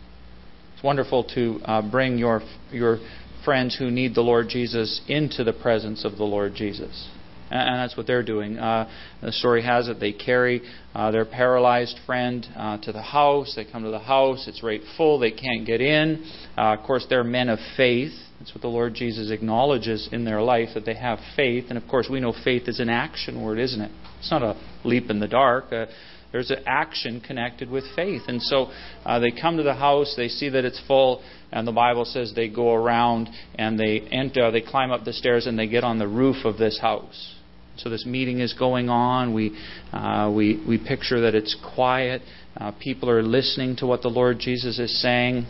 It's 0.75 0.83
wonderful 0.83 1.25
to 1.35 1.61
uh, 1.65 1.91
bring 1.91 2.17
your 2.17 2.41
your 2.73 2.99
friends 3.45 3.77
who 3.79 3.91
need 3.91 4.15
the 4.15 4.21
Lord 4.21 4.49
Jesus 4.49 5.01
into 5.09 5.45
the 5.45 5.53
presence 5.53 6.05
of 6.05 6.17
the 6.17 6.25
Lord 6.25 6.55
Jesus. 6.55 7.09
And 7.50 7.80
that's 7.80 7.97
what 7.97 8.07
they're 8.07 8.23
doing. 8.23 8.59
Uh, 8.59 8.88
the 9.23 9.33
story 9.33 9.62
has 9.64 9.88
it 9.88 9.99
they 9.99 10.12
carry 10.12 10.62
uh, 10.95 11.11
their 11.11 11.25
paralyzed 11.25 11.99
friend 12.07 12.47
uh, 12.57 12.78
to 12.78 12.92
the 12.92 13.02
house. 13.02 13.54
They 13.57 13.64
come 13.64 13.83
to 13.83 13.90
the 13.90 13.99
house. 13.99 14.47
It's 14.47 14.62
right 14.62 14.80
full. 14.97 15.19
They 15.19 15.33
can't 15.33 15.66
get 15.66 15.80
in. 15.80 16.25
Uh, 16.57 16.76
of 16.78 16.87
course, 16.87 17.07
they're 17.11 17.25
men 17.25 17.49
of 17.49 17.59
faith. 17.76 18.12
That's 18.38 18.54
what 18.54 18.62
the 18.62 18.69
Lord 18.69 18.95
Jesus 18.95 19.30
acknowledges 19.30 20.09
in 20.12 20.25
their 20.25 20.40
life, 20.40 20.71
that 20.75 20.87
they 20.87 20.95
have 20.95 21.19
faith. 21.37 21.66
And 21.69 21.76
of 21.76 21.88
course, 21.88 22.09
we 22.11 22.21
know 22.21 22.33
faith 22.45 22.69
is 22.69 22.80
an 22.80 22.88
action 22.88 23.42
word, 23.42 23.59
isn't 23.59 23.80
it? 23.80 23.90
It's 24.21 24.30
not 24.30 24.42
a 24.42 24.57
leap 24.85 25.11
in 25.11 25.19
the 25.19 25.28
dark. 25.28 25.73
Uh, 25.73 25.87
there's 26.33 26.50
an 26.50 26.62
action 26.66 27.21
connected 27.21 27.69
with 27.69 27.85
faith. 27.97 28.23
And 28.28 28.40
so 28.40 28.71
uh, 29.04 29.19
they 29.19 29.33
come 29.33 29.57
to 29.57 29.62
the 29.62 29.75
house, 29.75 30.14
they 30.16 30.28
see 30.28 30.49
that 30.50 30.64
it's 30.64 30.80
full, 30.87 31.23
and 31.50 31.66
the 31.66 31.73
Bible 31.73 32.04
says 32.04 32.33
they 32.35 32.49
go 32.49 32.73
around 32.73 33.28
and 33.57 33.78
they 33.78 34.00
enter, 34.12 34.50
they 34.50 34.61
climb 34.61 34.92
up 34.92 35.04
the 35.04 35.12
stairs 35.12 35.47
and 35.47 35.59
they 35.59 35.66
get 35.66 35.83
on 35.83 35.99
the 35.99 36.07
roof 36.09 36.45
of 36.45 36.57
this 36.57 36.78
house. 36.80 37.35
So 37.83 37.91
this 37.91 38.07
meeting 38.07 38.41
is 38.41 38.53
going 38.53 38.89
on. 38.89 39.35
We 39.35 39.57
uh, 39.93 40.33
we 40.35 40.63
we 40.67 40.79
picture 40.79 41.21
that 41.23 41.35
it's 41.35 41.57
quiet. 41.75 42.23
Uh, 42.57 42.73
people 42.73 43.11
are 43.11 43.23
listening 43.23 43.77
to 43.77 43.87
what 43.87 44.03
the 44.03 44.09
Lord 44.09 44.39
Jesus 44.39 44.79
is 44.79 45.01
saying. 45.01 45.47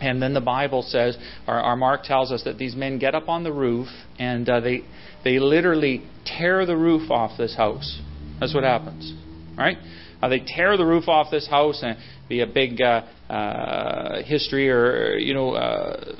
And 0.00 0.20
then 0.20 0.34
the 0.34 0.40
Bible 0.40 0.82
says, 0.82 1.16
our, 1.46 1.60
our 1.60 1.76
Mark 1.76 2.02
tells 2.02 2.32
us 2.32 2.42
that 2.44 2.58
these 2.58 2.74
men 2.74 2.98
get 2.98 3.14
up 3.14 3.28
on 3.28 3.44
the 3.44 3.52
roof 3.52 3.86
and 4.18 4.48
uh, 4.48 4.60
they 4.60 4.82
they 5.22 5.38
literally 5.38 6.02
tear 6.24 6.66
the 6.66 6.76
roof 6.76 7.10
off 7.10 7.38
this 7.38 7.56
house. 7.56 8.00
That's 8.40 8.54
what 8.54 8.64
happens 8.64 9.14
right? 9.56 9.78
Uh, 10.22 10.28
they 10.28 10.40
tear 10.40 10.76
the 10.76 10.84
roof 10.84 11.08
off 11.08 11.30
this 11.30 11.48
house 11.48 11.80
and 11.82 11.96
be 12.28 12.40
a 12.40 12.46
big 12.46 12.80
uh, 12.80 13.02
uh, 13.28 14.22
history, 14.22 14.70
or 14.70 15.16
you 15.16 15.34
know, 15.34 15.52
uh, 15.52 16.16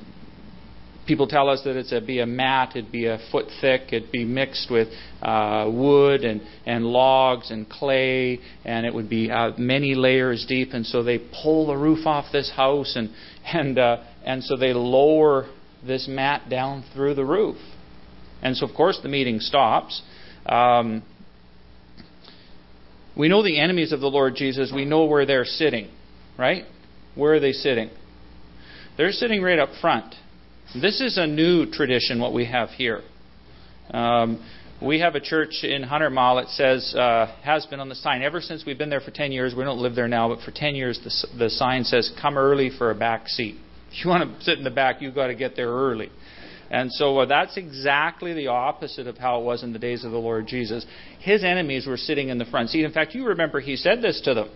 people 1.06 1.26
tell 1.26 1.48
us 1.48 1.62
that 1.64 1.76
it's 1.76 1.92
a 1.92 2.00
be 2.00 2.20
a 2.20 2.26
mat, 2.26 2.76
it'd 2.76 2.92
be 2.92 3.06
a 3.06 3.18
foot 3.30 3.46
thick, 3.60 3.92
it'd 3.92 4.12
be 4.12 4.24
mixed 4.24 4.70
with 4.70 4.88
uh, 5.22 5.70
wood 5.72 6.24
and 6.24 6.40
and 6.66 6.84
logs 6.84 7.50
and 7.50 7.68
clay, 7.68 8.40
and 8.64 8.86
it 8.86 8.94
would 8.94 9.08
be 9.08 9.30
uh, 9.30 9.52
many 9.58 9.94
layers 9.94 10.44
deep. 10.48 10.70
And 10.72 10.86
so 10.86 11.02
they 11.02 11.18
pull 11.42 11.66
the 11.66 11.76
roof 11.76 12.06
off 12.06 12.26
this 12.32 12.50
house, 12.54 12.96
and 12.96 13.10
and 13.52 13.78
uh, 13.78 14.02
and 14.24 14.42
so 14.42 14.56
they 14.56 14.72
lower 14.72 15.48
this 15.86 16.08
mat 16.08 16.48
down 16.48 16.84
through 16.94 17.14
the 17.14 17.24
roof. 17.24 17.56
And 18.42 18.56
so, 18.56 18.66
of 18.66 18.74
course, 18.74 18.98
the 19.02 19.08
meeting 19.08 19.40
stops. 19.40 20.02
Um, 20.46 21.02
we 23.16 23.28
know 23.28 23.42
the 23.42 23.58
enemies 23.58 23.92
of 23.92 24.00
the 24.00 24.08
Lord 24.08 24.34
Jesus. 24.34 24.72
We 24.74 24.84
know 24.84 25.04
where 25.04 25.24
they're 25.24 25.44
sitting, 25.44 25.88
right? 26.38 26.64
Where 27.14 27.34
are 27.34 27.40
they 27.40 27.52
sitting? 27.52 27.90
They're 28.96 29.12
sitting 29.12 29.42
right 29.42 29.58
up 29.58 29.70
front. 29.80 30.14
This 30.72 31.00
is 31.00 31.18
a 31.18 31.26
new 31.26 31.70
tradition, 31.70 32.20
what 32.20 32.32
we 32.32 32.46
have 32.46 32.70
here. 32.70 33.02
Um, 33.90 34.44
we 34.82 35.00
have 35.00 35.14
a 35.14 35.20
church 35.20 35.62
in 35.62 35.84
Hunter 35.84 36.10
Mile 36.10 36.36
that 36.36 36.48
says, 36.48 36.94
uh, 36.96 37.32
has 37.44 37.64
been 37.66 37.78
on 37.78 37.88
the 37.88 37.94
sign 37.94 38.22
ever 38.22 38.40
since 38.40 38.64
we've 38.66 38.76
been 38.76 38.90
there 38.90 39.00
for 39.00 39.12
10 39.12 39.30
years. 39.30 39.54
We 39.54 39.62
don't 39.62 39.78
live 39.78 39.94
there 39.94 40.08
now, 40.08 40.34
but 40.34 40.40
for 40.44 40.50
10 40.50 40.74
years 40.74 40.98
the, 41.04 41.38
the 41.38 41.50
sign 41.50 41.84
says, 41.84 42.10
come 42.20 42.36
early 42.36 42.70
for 42.76 42.90
a 42.90 42.94
back 42.94 43.28
seat. 43.28 43.56
If 43.96 44.04
you 44.04 44.10
want 44.10 44.38
to 44.38 44.44
sit 44.44 44.58
in 44.58 44.64
the 44.64 44.70
back, 44.70 45.00
you've 45.00 45.14
got 45.14 45.28
to 45.28 45.36
get 45.36 45.54
there 45.54 45.68
early. 45.68 46.10
And 46.68 46.90
so 46.92 47.18
uh, 47.18 47.26
that's 47.26 47.56
exactly 47.56 48.34
the 48.34 48.48
opposite 48.48 49.06
of 49.06 49.16
how 49.16 49.40
it 49.40 49.44
was 49.44 49.62
in 49.62 49.72
the 49.72 49.78
days 49.78 50.04
of 50.04 50.10
the 50.10 50.18
Lord 50.18 50.48
Jesus. 50.48 50.84
His 51.20 51.44
enemies 51.44 51.86
were 51.86 51.96
sitting 51.96 52.28
in 52.28 52.38
the 52.38 52.44
front 52.44 52.70
seat. 52.70 52.84
In 52.84 52.90
fact, 52.90 53.14
you 53.14 53.28
remember 53.28 53.60
he 53.60 53.76
said 53.76 54.02
this 54.02 54.20
to 54.24 54.34
them. 54.34 54.50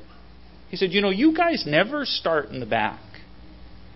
He 0.71 0.77
said, 0.77 0.91
You 0.91 1.01
know, 1.01 1.11
you 1.11 1.37
guys 1.37 1.63
never 1.65 2.05
start 2.05 2.49
in 2.49 2.59
the 2.59 2.67
back. 2.67 2.99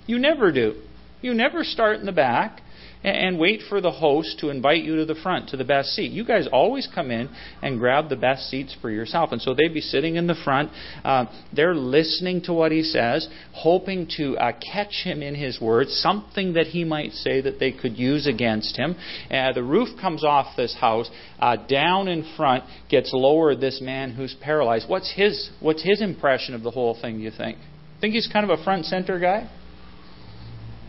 You 0.06 0.20
never 0.20 0.52
do. 0.52 0.80
You 1.22 1.34
never 1.34 1.64
start 1.64 2.00
in 2.00 2.06
the 2.06 2.12
back 2.12 2.60
and 3.04 3.38
wait 3.38 3.62
for 3.68 3.80
the 3.80 3.90
host 3.90 4.38
to 4.38 4.50
invite 4.50 4.84
you 4.84 4.96
to 4.96 5.04
the 5.04 5.14
front, 5.14 5.48
to 5.48 5.56
the 5.56 5.64
best 5.64 5.90
seat. 5.90 6.12
You 6.12 6.24
guys 6.24 6.48
always 6.52 6.88
come 6.92 7.10
in 7.10 7.28
and 7.60 7.78
grab 7.78 8.08
the 8.08 8.16
best 8.16 8.48
seats 8.48 8.76
for 8.80 8.90
yourself. 8.90 9.32
And 9.32 9.42
so 9.42 9.54
they'd 9.54 9.74
be 9.74 9.80
sitting 9.80 10.16
in 10.16 10.26
the 10.26 10.36
front. 10.44 10.70
Uh, 11.04 11.26
they're 11.54 11.74
listening 11.74 12.42
to 12.42 12.52
what 12.52 12.70
he 12.70 12.82
says, 12.82 13.28
hoping 13.52 14.08
to 14.18 14.36
uh, 14.36 14.52
catch 14.52 15.02
him 15.04 15.22
in 15.22 15.34
his 15.34 15.60
words, 15.60 15.92
something 15.92 16.52
that 16.54 16.68
he 16.68 16.84
might 16.84 17.12
say 17.12 17.40
that 17.40 17.58
they 17.58 17.72
could 17.72 17.98
use 17.98 18.26
against 18.26 18.76
him. 18.76 18.94
Uh, 19.30 19.52
the 19.52 19.64
roof 19.64 19.88
comes 20.00 20.24
off 20.24 20.56
this 20.56 20.76
house. 20.80 21.10
Uh, 21.38 21.56
down 21.56 22.06
in 22.06 22.24
front 22.36 22.64
gets 22.88 23.10
lowered 23.12 23.60
this 23.60 23.80
man 23.80 24.12
who's 24.12 24.36
paralyzed. 24.40 24.88
What's 24.88 25.12
his, 25.14 25.50
what's 25.60 25.82
his 25.82 26.00
impression 26.00 26.54
of 26.54 26.62
the 26.62 26.70
whole 26.70 26.96
thing, 27.00 27.18
do 27.18 27.24
you 27.24 27.32
think? 27.36 27.58
Think 28.00 28.14
he's 28.14 28.28
kind 28.32 28.48
of 28.48 28.58
a 28.58 28.62
front 28.62 28.84
center 28.86 29.18
guy? 29.18 29.50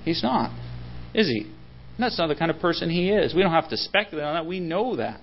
He's 0.03 0.23
not, 0.23 0.51
is 1.13 1.27
he? 1.27 1.51
That's 1.99 2.17
not 2.17 2.27
the 2.27 2.35
kind 2.35 2.49
of 2.49 2.59
person 2.59 2.89
he 2.89 3.09
is. 3.09 3.35
We 3.35 3.41
don't 3.41 3.51
have 3.51 3.69
to 3.69 3.77
speculate 3.77 4.25
on 4.25 4.33
that. 4.33 4.45
We 4.45 4.59
know 4.59 4.95
that. 4.95 5.21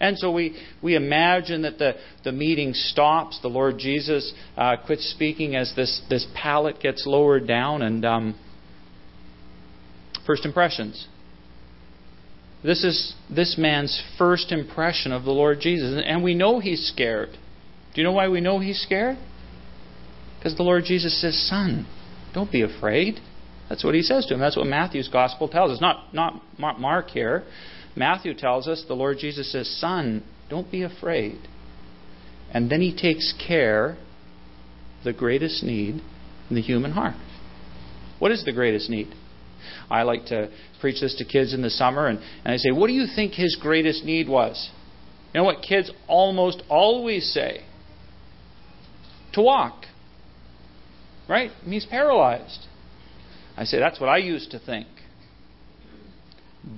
And 0.00 0.16
so 0.18 0.30
we, 0.30 0.56
we 0.82 0.94
imagine 0.94 1.62
that 1.62 1.78
the, 1.78 1.94
the 2.24 2.30
meeting 2.30 2.72
stops. 2.72 3.40
The 3.42 3.48
Lord 3.48 3.78
Jesus 3.78 4.32
uh, 4.56 4.76
quits 4.86 5.10
speaking 5.10 5.56
as 5.56 5.72
this, 5.74 6.02
this 6.08 6.26
pallet 6.34 6.80
gets 6.80 7.04
lowered 7.06 7.48
down. 7.48 7.82
And 7.82 8.04
um, 8.04 8.38
first 10.28 10.44
impressions. 10.44 11.08
This 12.62 12.84
is 12.84 13.14
this 13.34 13.56
man's 13.56 14.00
first 14.18 14.52
impression 14.52 15.10
of 15.10 15.24
the 15.24 15.30
Lord 15.30 15.58
Jesus. 15.60 16.00
And 16.04 16.22
we 16.22 16.34
know 16.34 16.60
he's 16.60 16.86
scared. 16.86 17.30
Do 17.30 18.00
you 18.00 18.04
know 18.04 18.12
why 18.12 18.28
we 18.28 18.40
know 18.40 18.58
he's 18.58 18.80
scared? 18.80 19.16
Because 20.38 20.56
the 20.56 20.62
Lord 20.62 20.84
Jesus 20.84 21.20
says, 21.20 21.48
Son, 21.48 21.86
don't 22.34 22.52
be 22.52 22.62
afraid. 22.62 23.20
That's 23.68 23.84
what 23.84 23.94
he 23.94 24.02
says 24.02 24.26
to 24.26 24.34
him. 24.34 24.40
That's 24.40 24.56
what 24.56 24.66
Matthew's 24.66 25.08
gospel 25.08 25.48
tells 25.48 25.70
us. 25.72 25.80
Not, 25.80 26.14
not 26.14 26.80
Mark 26.80 27.08
here. 27.10 27.44
Matthew 27.96 28.34
tells 28.34 28.68
us 28.68 28.84
the 28.86 28.94
Lord 28.94 29.18
Jesus 29.18 29.50
says, 29.52 29.68
Son, 29.80 30.24
don't 30.48 30.70
be 30.70 30.82
afraid. 30.82 31.38
And 32.52 32.70
then 32.70 32.80
he 32.80 32.96
takes 32.96 33.34
care 33.46 33.98
the 35.04 35.12
greatest 35.12 35.62
need 35.62 36.00
in 36.48 36.56
the 36.56 36.62
human 36.62 36.92
heart. 36.92 37.16
What 38.18 38.32
is 38.32 38.44
the 38.44 38.52
greatest 38.52 38.88
need? 38.88 39.08
I 39.90 40.02
like 40.02 40.26
to 40.26 40.50
preach 40.80 41.00
this 41.00 41.14
to 41.16 41.24
kids 41.24 41.52
in 41.52 41.62
the 41.62 41.70
summer, 41.70 42.06
and, 42.06 42.18
and 42.44 42.54
I 42.54 42.56
say, 42.56 42.70
What 42.70 42.86
do 42.86 42.92
you 42.92 43.06
think 43.14 43.34
his 43.34 43.56
greatest 43.60 44.04
need 44.04 44.28
was? 44.28 44.70
You 45.32 45.40
know 45.40 45.44
what 45.44 45.62
kids 45.62 45.90
almost 46.06 46.62
always 46.68 47.32
say? 47.32 47.64
To 49.34 49.42
walk. 49.42 49.84
Right? 51.28 51.50
And 51.62 51.72
he's 51.72 51.84
paralyzed. 51.84 52.67
I 53.58 53.64
say, 53.64 53.80
that's 53.80 53.98
what 54.00 54.08
I 54.08 54.18
used 54.18 54.52
to 54.52 54.60
think. 54.60 54.86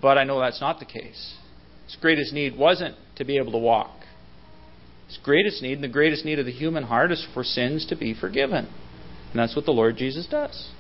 But 0.01 0.17
I 0.17 0.25
know 0.25 0.41
that's 0.41 0.63
not 0.63 0.79
the 0.79 0.87
case. 0.87 1.35
His 1.85 1.97
greatest 2.01 2.33
need 2.33 2.57
wasn't 2.57 2.97
to 3.17 3.25
be 3.27 3.37
able 3.37 3.53
to 3.53 3.59
walk. 3.59 3.95
His 5.07 5.19
greatest 5.23 5.61
need, 5.61 5.75
and 5.75 5.85
the 5.85 5.89
greatest 5.89 6.25
need 6.25 6.39
of 6.39 6.47
the 6.47 6.53
human 6.53 6.85
heart, 6.85 7.13
is 7.13 7.27
for 7.35 7.45
sins 7.45 7.85
to 7.89 7.97
be 7.97 8.15
forgiven. 8.19 8.67
And 9.31 9.39
that's 9.39 9.55
what 9.55 9.67
the 9.67 9.73
Lord 9.73 9.99
Jesus 9.99 10.27
does. 10.27 10.71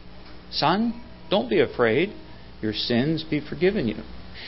Son, 0.50 1.02
don't 1.28 1.50
be 1.50 1.61
afraid. 1.61 2.14
Your 2.62 2.73
sins 2.73 3.23
be 3.23 3.47
forgiven 3.47 3.87
you. 3.87 4.02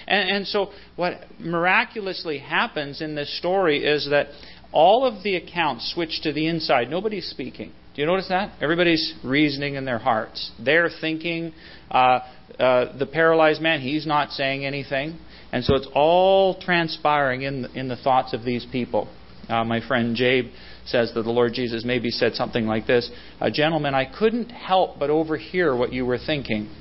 And, 0.06 0.30
and 0.30 0.46
so, 0.46 0.70
what 0.96 1.20
miraculously 1.38 2.38
happens 2.38 3.02
in 3.02 3.14
this 3.14 3.36
story 3.38 3.84
is 3.84 4.08
that 4.08 4.28
all 4.72 5.04
of 5.04 5.22
the 5.22 5.36
accounts 5.36 5.92
switch 5.92 6.20
to 6.22 6.32
the 6.32 6.48
inside. 6.48 6.88
Nobody's 6.88 7.28
speaking. 7.28 7.72
Do 7.94 8.00
you 8.00 8.06
notice 8.06 8.28
that? 8.28 8.52
Everybody's 8.62 9.14
reasoning 9.22 9.74
in 9.74 9.84
their 9.84 9.98
hearts. 9.98 10.50
They're 10.58 10.88
thinking. 11.00 11.52
Uh, 11.90 12.20
uh, 12.58 12.98
the 12.98 13.06
paralyzed 13.06 13.60
man, 13.60 13.80
he's 13.80 14.06
not 14.06 14.30
saying 14.30 14.64
anything. 14.64 15.18
And 15.52 15.62
so 15.64 15.74
it's 15.74 15.88
all 15.94 16.58
transpiring 16.60 17.42
in 17.42 17.66
in 17.74 17.88
the 17.88 17.96
thoughts 17.96 18.32
of 18.32 18.44
these 18.44 18.66
people. 18.72 19.08
Uh, 19.48 19.64
my 19.64 19.86
friend 19.86 20.16
Jabe 20.16 20.50
says 20.86 21.12
that 21.14 21.22
the 21.22 21.30
Lord 21.30 21.52
Jesus 21.52 21.84
maybe 21.84 22.10
said 22.10 22.34
something 22.34 22.66
like 22.66 22.86
this 22.86 23.10
uh, 23.40 23.50
Gentlemen, 23.52 23.94
I 23.94 24.06
couldn't 24.06 24.48
help 24.48 24.98
but 24.98 25.10
overhear 25.10 25.76
what 25.76 25.92
you 25.92 26.06
were 26.06 26.18
thinking. 26.18 26.70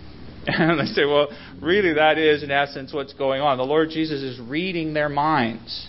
And 0.47 0.79
they 0.79 0.85
say, 0.85 1.05
Well, 1.05 1.27
really, 1.61 1.93
that 1.93 2.17
is, 2.17 2.41
in 2.41 2.49
essence, 2.49 2.91
what's 2.93 3.13
going 3.13 3.41
on. 3.41 3.57
The 3.57 3.63
Lord 3.63 3.89
Jesus 3.89 4.23
is 4.23 4.39
reading 4.39 4.93
their 4.93 5.09
minds. 5.09 5.87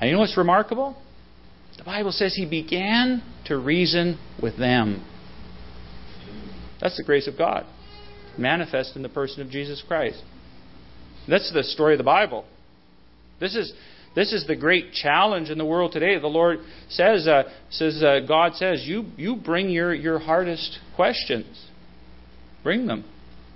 And 0.00 0.10
you 0.10 0.16
know 0.16 0.20
what's 0.20 0.36
remarkable? 0.36 1.01
The 1.82 1.86
Bible 1.86 2.12
says 2.12 2.36
he 2.36 2.46
began 2.46 3.24
to 3.46 3.58
reason 3.58 4.16
with 4.40 4.56
them. 4.56 5.04
That's 6.80 6.96
the 6.96 7.02
grace 7.02 7.26
of 7.26 7.36
God, 7.36 7.66
manifest 8.38 8.94
in 8.94 9.02
the 9.02 9.08
person 9.08 9.42
of 9.42 9.50
Jesus 9.50 9.82
Christ. 9.88 10.22
That's 11.28 11.52
the 11.52 11.64
story 11.64 11.94
of 11.94 11.98
the 11.98 12.04
Bible. 12.04 12.44
This 13.40 13.56
is 13.56 13.72
this 14.14 14.32
is 14.32 14.46
the 14.46 14.54
great 14.54 14.92
challenge 14.92 15.50
in 15.50 15.58
the 15.58 15.66
world 15.66 15.90
today. 15.90 16.16
The 16.20 16.28
Lord 16.28 16.60
says, 16.88 17.26
uh, 17.26 17.50
says 17.70 18.00
uh, 18.00 18.20
God 18.28 18.54
says, 18.54 18.84
you 18.86 19.06
you 19.16 19.34
bring 19.34 19.68
your 19.68 19.92
your 19.92 20.20
hardest 20.20 20.78
questions, 20.94 21.66
bring 22.62 22.86
them. 22.86 23.04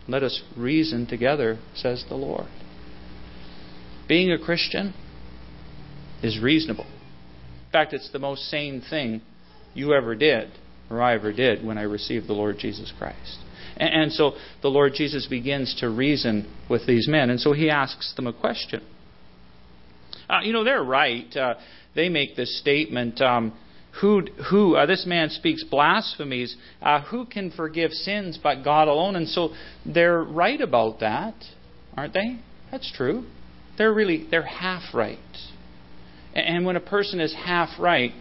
Let 0.08 0.24
us 0.24 0.42
reason 0.56 1.06
together, 1.06 1.60
says 1.76 2.04
the 2.08 2.16
Lord. 2.16 2.48
Being 4.08 4.32
a 4.32 4.38
Christian 4.44 4.94
is 6.24 6.40
reasonable 6.42 6.86
fact, 7.76 7.92
it's 7.92 8.10
the 8.12 8.18
most 8.18 8.42
sane 8.50 8.82
thing 8.88 9.20
you 9.74 9.92
ever 9.92 10.14
did, 10.14 10.50
or 10.90 11.02
I 11.02 11.14
ever 11.14 11.32
did, 11.32 11.64
when 11.64 11.78
I 11.78 11.82
received 11.82 12.26
the 12.26 12.32
Lord 12.32 12.56
Jesus 12.58 12.92
Christ. 12.98 13.38
And, 13.76 14.02
and 14.02 14.12
so 14.12 14.32
the 14.62 14.68
Lord 14.68 14.92
Jesus 14.94 15.26
begins 15.26 15.76
to 15.80 15.90
reason 15.90 16.50
with 16.70 16.86
these 16.86 17.06
men, 17.08 17.30
and 17.30 17.38
so 17.40 17.52
he 17.52 17.68
asks 17.68 18.14
them 18.14 18.26
a 18.26 18.32
question. 18.32 18.82
Uh, 20.28 20.40
you 20.42 20.52
know, 20.52 20.64
they're 20.64 20.82
right. 20.82 21.36
Uh, 21.36 21.54
they 21.94 22.08
make 22.08 22.34
this 22.34 22.58
statement. 22.60 23.20
Um, 23.20 23.52
who, 24.00 24.22
who 24.50 24.76
uh, 24.76 24.86
this 24.86 25.06
man 25.06 25.30
speaks 25.30 25.64
blasphemies. 25.64 26.54
Uh, 26.82 27.00
who 27.02 27.24
can 27.24 27.50
forgive 27.50 27.92
sins 27.92 28.38
but 28.42 28.62
God 28.62 28.88
alone? 28.88 29.16
And 29.16 29.28
so 29.28 29.50
they're 29.86 30.22
right 30.22 30.60
about 30.60 31.00
that, 31.00 31.34
aren't 31.96 32.12
they? 32.12 32.40
That's 32.70 32.92
true. 32.92 33.24
They're 33.78 33.94
really 33.94 34.26
they're 34.30 34.42
half 34.42 34.82
right. 34.94 35.18
And 36.36 36.66
when 36.66 36.76
a 36.76 36.80
person 36.80 37.20
is 37.20 37.34
half 37.34 37.70
right, 37.78 38.12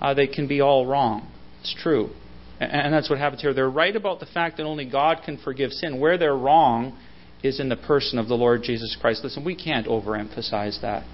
uh, 0.00 0.14
they 0.14 0.26
can 0.26 0.46
be 0.48 0.60
all 0.60 0.86
wrong. 0.86 1.30
It's 1.60 1.74
true. 1.82 2.10
And 2.58 2.92
that's 2.92 3.08
what 3.08 3.18
happens 3.18 3.40
here. 3.40 3.54
They're 3.54 3.70
right 3.70 3.94
about 3.94 4.20
the 4.20 4.26
fact 4.26 4.58
that 4.58 4.64
only 4.64 4.84
God 4.84 5.22
can 5.24 5.38
forgive 5.38 5.72
sin. 5.72 5.98
Where 5.98 6.18
they're 6.18 6.36
wrong 6.36 6.98
is 7.42 7.58
in 7.58 7.70
the 7.70 7.76
person 7.76 8.18
of 8.18 8.28
the 8.28 8.34
Lord 8.34 8.62
Jesus 8.62 8.96
Christ. 9.00 9.24
Listen, 9.24 9.44
we 9.44 9.56
can't 9.56 9.86
overemphasize 9.86 10.80
that 10.82 11.04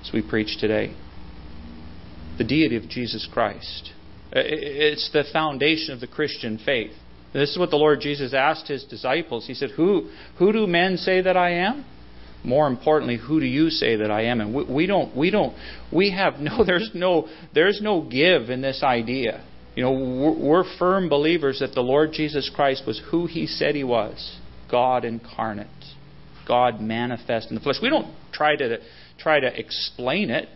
as 0.00 0.10
we 0.12 0.22
preach 0.22 0.58
today. 0.60 0.96
The 2.38 2.44
deity 2.44 2.76
of 2.76 2.88
Jesus 2.88 3.28
Christ. 3.32 3.90
It's 4.30 5.10
the 5.12 5.24
foundation 5.32 5.94
of 5.94 6.00
the 6.00 6.06
Christian 6.06 6.60
faith. 6.64 6.92
This 7.32 7.50
is 7.50 7.58
what 7.58 7.70
the 7.70 7.76
Lord 7.76 8.00
Jesus 8.00 8.32
asked 8.32 8.68
his 8.68 8.84
disciples. 8.84 9.46
He 9.46 9.54
said, 9.54 9.70
Who, 9.70 10.10
who 10.38 10.52
do 10.52 10.66
men 10.66 10.96
say 10.96 11.20
that 11.20 11.36
I 11.36 11.50
am? 11.50 11.84
More 12.44 12.66
importantly, 12.66 13.16
who 13.18 13.40
do 13.40 13.46
you 13.46 13.70
say 13.70 13.96
that 13.96 14.10
I 14.10 14.24
am? 14.26 14.40
And 14.40 14.54
we, 14.54 14.64
we 14.64 14.86
don't, 14.86 15.16
we 15.16 15.30
don't, 15.30 15.56
we 15.92 16.10
have 16.12 16.34
no, 16.34 16.64
there's 16.66 16.90
no, 16.94 17.28
there's 17.54 17.80
no 17.82 18.02
give 18.02 18.50
in 18.50 18.60
this 18.60 18.82
idea. 18.82 19.44
You 19.74 19.84
know, 19.84 19.92
we're, 19.92 20.48
we're 20.48 20.78
firm 20.78 21.08
believers 21.08 21.60
that 21.60 21.74
the 21.74 21.80
Lord 21.80 22.12
Jesus 22.12 22.50
Christ 22.54 22.84
was 22.86 23.00
who 23.10 23.26
He 23.26 23.46
said 23.46 23.74
He 23.74 23.84
was, 23.84 24.38
God 24.70 25.04
incarnate, 25.04 25.66
God 26.46 26.80
manifest 26.80 27.48
in 27.50 27.54
the 27.54 27.60
flesh. 27.60 27.76
We 27.82 27.90
don't 27.90 28.14
try 28.32 28.56
to 28.56 28.78
try 29.18 29.40
to 29.40 29.58
explain 29.58 30.30
it. 30.30 30.48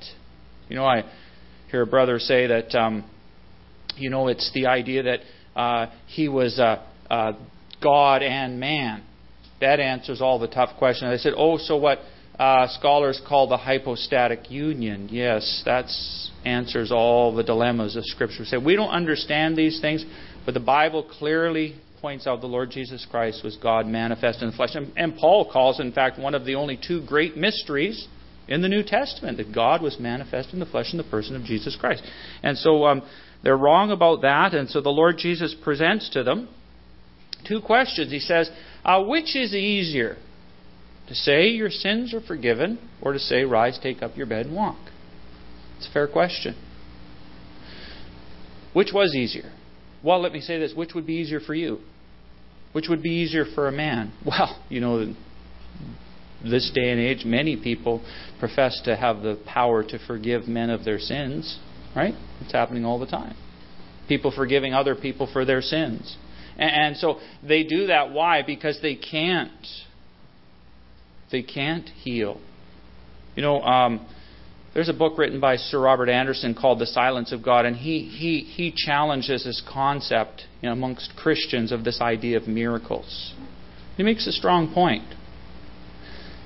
You 0.68 0.76
know, 0.76 0.84
I 0.84 1.04
hear 1.70 1.82
a 1.82 1.86
brother 1.86 2.18
say 2.18 2.46
that, 2.46 2.74
um, 2.74 3.08
you 3.96 4.08
know, 4.08 4.28
it's 4.28 4.50
the 4.54 4.66
idea 4.66 5.02
that 5.02 5.20
uh, 5.60 5.86
He 6.06 6.28
was 6.28 6.58
uh, 6.58 6.82
uh, 7.10 7.32
God 7.82 8.22
and 8.22 8.58
man 8.58 9.02
that 9.62 9.80
answers 9.80 10.20
all 10.20 10.38
the 10.38 10.48
tough 10.48 10.76
questions. 10.78 11.10
I 11.10 11.16
said, 11.16 11.32
oh, 11.36 11.56
so 11.58 11.76
what? 11.76 11.98
Uh, 12.38 12.66
scholars 12.78 13.20
call 13.28 13.46
the 13.46 13.56
hypostatic 13.56 14.50
union. 14.50 15.08
Yes, 15.10 15.62
that 15.64 15.84
answers 16.44 16.90
all 16.90 17.34
the 17.34 17.42
dilemmas 17.42 17.94
of 17.94 18.04
Scripture. 18.06 18.44
Say 18.44 18.56
we 18.56 18.74
don't 18.74 18.90
understand 18.90 19.56
these 19.56 19.80
things, 19.80 20.04
but 20.44 20.54
the 20.54 20.60
Bible 20.60 21.04
clearly 21.18 21.76
points 22.00 22.26
out 22.26 22.40
the 22.40 22.46
Lord 22.46 22.70
Jesus 22.70 23.06
Christ 23.08 23.44
was 23.44 23.56
God 23.56 23.86
manifest 23.86 24.42
in 24.42 24.50
the 24.50 24.56
flesh. 24.56 24.74
And, 24.74 24.92
and 24.96 25.16
Paul 25.16 25.50
calls, 25.52 25.78
in 25.78 25.92
fact, 25.92 26.18
one 26.18 26.34
of 26.34 26.44
the 26.44 26.56
only 26.56 26.76
two 26.76 27.04
great 27.06 27.36
mysteries 27.36 28.08
in 28.48 28.62
the 28.62 28.68
New 28.68 28.82
Testament 28.82 29.36
that 29.36 29.54
God 29.54 29.82
was 29.82 30.00
manifest 30.00 30.52
in 30.52 30.58
the 30.58 30.66
flesh 30.66 30.90
in 30.90 30.98
the 30.98 31.04
person 31.04 31.36
of 31.36 31.44
Jesus 31.44 31.76
Christ. 31.78 32.02
And 32.42 32.58
so 32.58 32.84
um, 32.86 33.02
they're 33.44 33.56
wrong 33.56 33.90
about 33.92 34.22
that, 34.22 34.54
and 34.54 34.68
so 34.68 34.80
the 34.80 34.88
Lord 34.88 35.18
Jesus 35.18 35.54
presents 35.62 36.08
to 36.10 36.24
them 36.24 36.48
two 37.46 37.60
questions. 37.60 38.10
He 38.10 38.20
says, 38.20 38.50
uh, 38.84 39.02
Which 39.02 39.36
is 39.36 39.54
easier? 39.54 40.16
To 41.08 41.14
say 41.14 41.48
your 41.48 41.70
sins 41.70 42.14
are 42.14 42.20
forgiven, 42.20 42.78
or 43.00 43.12
to 43.12 43.18
say, 43.18 43.44
Rise, 43.44 43.78
take 43.82 44.02
up 44.02 44.16
your 44.16 44.26
bed, 44.26 44.46
and 44.46 44.54
walk? 44.54 44.78
It's 45.76 45.88
a 45.88 45.92
fair 45.92 46.08
question. 46.08 46.54
Which 48.72 48.90
was 48.94 49.14
easier? 49.14 49.52
Well, 50.02 50.20
let 50.20 50.32
me 50.32 50.40
say 50.40 50.58
this 50.58 50.72
which 50.74 50.94
would 50.94 51.06
be 51.06 51.14
easier 51.14 51.40
for 51.40 51.54
you? 51.54 51.78
Which 52.72 52.88
would 52.88 53.02
be 53.02 53.10
easier 53.10 53.44
for 53.54 53.68
a 53.68 53.72
man? 53.72 54.12
Well, 54.24 54.64
you 54.68 54.80
know, 54.80 55.14
this 56.42 56.70
day 56.74 56.90
and 56.90 57.00
age, 57.00 57.24
many 57.24 57.56
people 57.56 58.04
profess 58.38 58.80
to 58.84 58.96
have 58.96 59.22
the 59.22 59.40
power 59.46 59.84
to 59.84 59.98
forgive 60.06 60.48
men 60.48 60.70
of 60.70 60.84
their 60.84 60.98
sins, 60.98 61.58
right? 61.94 62.14
It's 62.40 62.52
happening 62.52 62.84
all 62.84 62.98
the 62.98 63.06
time. 63.06 63.36
People 64.08 64.32
forgiving 64.34 64.74
other 64.74 64.94
people 64.94 65.28
for 65.32 65.44
their 65.44 65.60
sins. 65.60 66.16
And, 66.56 66.96
so 66.96 67.18
they 67.46 67.64
do 67.64 67.86
that. 67.86 68.12
Why? 68.12 68.42
Because 68.42 68.78
they 68.82 68.94
can't. 68.94 69.66
They 71.30 71.42
can't 71.42 71.88
heal. 71.88 72.40
You 73.34 73.42
know, 73.42 73.62
um, 73.62 74.06
there's 74.74 74.88
a 74.88 74.94
book 74.94 75.18
written 75.18 75.40
by 75.40 75.56
Sir 75.56 75.80
Robert 75.80 76.08
Anderson 76.08 76.54
called 76.54 76.78
The 76.78 76.86
Silence 76.86 77.32
of 77.32 77.42
God, 77.42 77.66
and 77.66 77.76
he, 77.76 78.00
he, 78.00 78.40
he 78.40 78.72
challenges 78.74 79.44
this 79.44 79.62
concept 79.70 80.44
you 80.60 80.68
know, 80.68 80.72
amongst 80.72 81.12
Christians 81.16 81.72
of 81.72 81.84
this 81.84 82.00
idea 82.00 82.38
of 82.38 82.46
miracles. 82.46 83.34
He 83.96 84.02
makes 84.02 84.26
a 84.26 84.32
strong 84.32 84.72
point. 84.72 85.04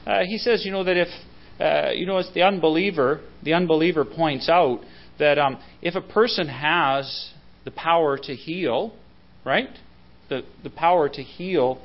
Uh, 0.07 0.21
he 0.25 0.39
says, 0.39 0.65
you 0.65 0.73
know, 0.73 0.85
that 0.85 0.97
if, 0.97 1.09
uh, 1.61 1.91
you 1.93 2.07
know, 2.07 2.19
as 2.19 2.29
the 2.35 2.43
unbeliever, 2.43 3.21
the 3.43 3.55
unbeliever 3.55 4.05
points 4.05 4.49
out 4.49 4.81
that 5.19 5.39
um, 5.39 5.59
if 5.83 5.95
a 5.95 6.01
person 6.01 6.49
has 6.49 7.31
the 7.65 7.71
power 7.71 8.19
to 8.19 8.35
heal, 8.35 8.93
right? 9.45 9.71
The, 10.29 10.43
the 10.63 10.71
power 10.71 11.09
to 11.09 11.23
heal 11.23 11.81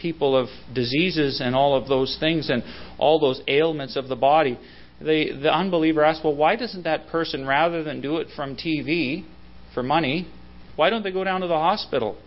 people 0.00 0.36
of 0.36 0.48
diseases 0.74 1.40
and 1.40 1.54
all 1.54 1.76
of 1.76 1.88
those 1.88 2.16
things 2.18 2.50
and 2.50 2.62
all 2.98 3.20
those 3.20 3.40
ailments 3.48 3.96
of 3.96 4.08
the 4.08 4.16
body, 4.16 4.58
the, 5.00 5.38
the 5.42 5.52
unbeliever 5.52 6.04
asks, 6.04 6.22
well, 6.24 6.34
why 6.34 6.56
doesn't 6.56 6.82
that 6.82 7.08
person, 7.08 7.46
rather 7.46 7.82
than 7.82 8.00
do 8.00 8.18
it 8.18 8.28
from 8.34 8.56
TV 8.56 9.24
for 9.72 9.82
money, 9.82 10.28
why 10.76 10.90
don't 10.90 11.02
they 11.02 11.12
go 11.12 11.24
down 11.24 11.40
to 11.40 11.46
the 11.46 11.54
hospital? 11.54 12.18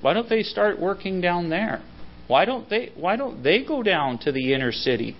Why 0.00 0.14
don't 0.14 0.28
they 0.28 0.42
start 0.42 0.80
working 0.80 1.20
down 1.20 1.50
there? 1.50 1.82
Why 2.26 2.44
don't 2.44 2.68
they, 2.68 2.92
why 2.96 3.16
don't 3.16 3.42
they 3.42 3.64
go 3.64 3.82
down 3.82 4.18
to 4.20 4.32
the 4.32 4.54
inner 4.54 4.72
city? 4.72 5.16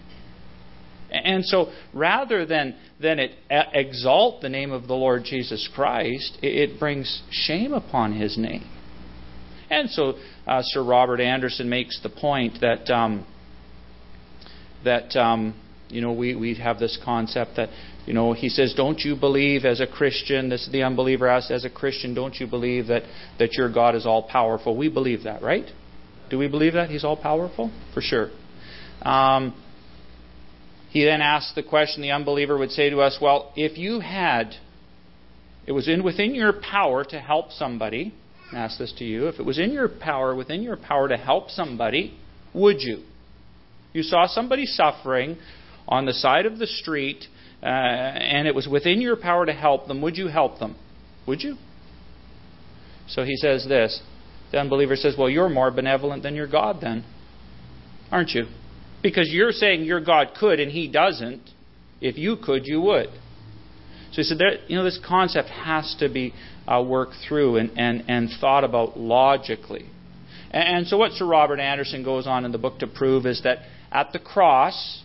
And 1.11 1.45
so 1.45 1.71
rather 1.93 2.47
than, 2.47 2.77
than 3.01 3.19
it 3.19 3.33
exalt 3.51 4.41
the 4.41 4.49
name 4.49 4.73
of 4.73 4.87
the 4.87 4.95
Lord 4.95 5.25
Jesus 5.25 5.69
Christ, 5.75 6.39
it 6.43 6.81
brings 6.81 7.23
shame 7.31 7.75
upon 7.75 8.15
his 8.15 8.39
name. 8.39 8.65
And 9.73 9.91
so 9.91 10.15
uh, 10.47 10.61
Sir 10.63 10.85
Robert 10.85 11.21
Anderson 11.21 11.69
makes 11.69 12.01
the 12.03 12.11
point 12.11 12.59
that 12.61 12.91
um, 12.91 13.27
that 14.85 15.17
um, 15.17 15.55
you 15.93 16.01
know, 16.01 16.13
we, 16.13 16.35
we 16.35 16.55
have 16.55 16.79
this 16.79 16.99
concept 17.05 17.57
that, 17.57 17.69
you 18.07 18.15
know, 18.15 18.33
he 18.33 18.49
says, 18.49 18.75
Don't 18.75 18.99
you 19.01 19.15
believe 19.15 19.65
as 19.65 19.81
a 19.81 19.87
Christian, 19.87 20.49
this 20.49 20.69
the 20.73 20.83
unbeliever 20.83 21.29
asks, 21.29 21.51
as 21.51 21.65
a 21.65 21.71
Christian, 21.71 22.15
don't 22.15 22.35
you 22.37 22.47
believe 22.47 22.87
that, 22.87 23.03
that 23.39 23.53
your 23.53 23.71
God 23.71 23.95
is 23.95 24.07
all 24.07 24.23
powerful? 24.23 24.77
We 24.77 24.89
believe 24.89 25.25
that, 25.25 25.43
right? 25.43 25.67
Do 26.31 26.39
we 26.39 26.49
believe 26.49 26.73
that? 26.73 26.89
He's 26.89 27.05
all 27.05 27.17
powerful? 27.17 27.71
For 27.93 28.01
sure. 28.01 28.31
Um, 29.03 29.55
he 30.89 31.05
then 31.05 31.21
asks 31.21 31.55
the 31.55 31.63
question 31.63 32.03
the 32.03 32.11
unbeliever 32.11 32.57
would 32.57 32.71
say 32.71 32.91
to 32.91 33.01
us, 33.01 33.19
Well, 33.21 33.53
if 33.55 33.77
you 33.77 34.01
had, 34.01 34.55
it 35.67 35.73
was 35.73 35.89
in 35.89 36.03
within 36.03 36.35
your 36.35 36.55
power 36.55 37.05
to 37.05 37.21
help 37.21 37.53
somebody, 37.53 38.15
Ask 38.53 38.79
this 38.79 38.93
to 38.99 39.05
you, 39.05 39.29
if 39.29 39.39
it 39.39 39.47
was 39.47 39.59
in 39.59 39.73
your 39.73 39.89
power, 39.89 40.35
within 40.35 40.63
your 40.63 40.77
power 40.77 41.09
to 41.09 41.17
help 41.17 41.51
somebody, 41.51 42.19
would 42.55 42.81
you? 42.81 43.03
You 43.93 44.03
saw 44.03 44.27
somebody 44.27 44.67
suffering, 44.67 45.39
on 45.89 46.07
the 46.07 46.13
side 46.13 46.47
of 46.47 46.59
the 46.59 46.67
street 46.67 47.27
uh, 47.63 47.67
and 47.67 48.49
it 48.49 48.55
was 48.55 48.67
within 48.67 49.01
your 49.01 49.17
power 49.17 49.47
to 49.47 49.53
help 49.53 49.87
them, 49.87 50.03
would 50.03 50.17
you 50.17 50.29
help 50.29 50.59
them? 50.59 50.77
Would 51.27 51.43
you? 51.43 51.57
So 53.09 53.25
he 53.25 53.37
says 53.37 53.67
this. 53.69 54.01
The 54.51 54.59
unbeliever 54.59 54.97
says, 54.97 55.15
Well, 55.19 55.31
you're 55.31 55.49
more 55.49 55.71
benevolent 55.71 56.23
than 56.23 56.35
your 56.35 56.47
God 56.47 56.79
then, 56.81 57.05
aren't 58.11 58.31
you? 58.31 58.47
Because 59.03 59.29
you're 59.31 59.53
saying 59.53 59.85
your 59.85 60.01
God 60.01 60.33
could 60.39 60.61
and 60.61 60.71
he 60.71 60.89
doesn't. 60.89 61.51
If 62.01 62.19
you 62.19 62.37
could, 62.37 62.67
you 62.67 62.81
would. 62.81 63.09
So 64.11 64.17
he 64.17 64.23
said, 64.25 64.39
there, 64.39 64.59
you 64.67 64.77
know, 64.77 64.85
this 64.85 65.01
concept 65.07 65.49
has 65.49 65.97
to 66.01 66.09
be 66.09 66.35
uh, 66.67 67.05
through 67.29 67.57
and, 67.57 67.71
and, 67.79 68.05
and 68.09 68.31
thought 68.41 68.65
about 68.65 68.99
logically. 68.99 69.87
And, 70.51 70.79
and 70.79 70.87
so 70.87 70.97
what 70.97 71.13
Sir 71.13 71.27
Robert 71.27 71.61
Anderson 71.61 72.05
goes 72.05 72.27
on 72.27 72.45
in 72.45 72.53
the 72.53 72.59
book 72.59 72.79
to 72.81 72.87
prove 72.87 73.27
is 73.27 73.43
that 73.43 73.59
at 73.91 74.13
the 74.13 74.19
cross, 74.19 75.03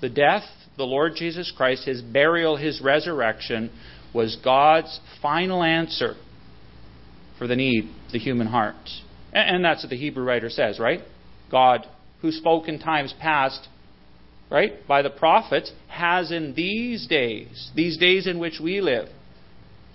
the 0.00 0.08
death, 0.08 0.44
the 0.76 0.84
Lord 0.84 1.12
Jesus 1.16 1.52
Christ, 1.54 1.84
his 1.84 2.00
burial, 2.00 2.56
his 2.56 2.80
resurrection, 2.80 3.70
was 4.14 4.36
God's 4.42 5.00
final 5.20 5.62
answer 5.62 6.14
for 7.38 7.46
the 7.46 7.56
need 7.56 7.90
the 8.12 8.18
human 8.18 8.46
heart. 8.46 8.76
And 9.32 9.64
that's 9.64 9.82
what 9.82 9.90
the 9.90 9.96
Hebrew 9.96 10.24
writer 10.24 10.50
says, 10.50 10.78
right? 10.78 11.00
God, 11.50 11.86
who 12.20 12.30
spoke 12.30 12.68
in 12.68 12.78
times 12.78 13.14
past, 13.20 13.66
right, 14.50 14.86
by 14.86 15.02
the 15.02 15.10
prophets, 15.10 15.72
has 15.88 16.30
in 16.30 16.54
these 16.54 17.06
days, 17.06 17.70
these 17.74 17.96
days 17.96 18.26
in 18.26 18.38
which 18.38 18.60
we 18.62 18.80
live, 18.80 19.08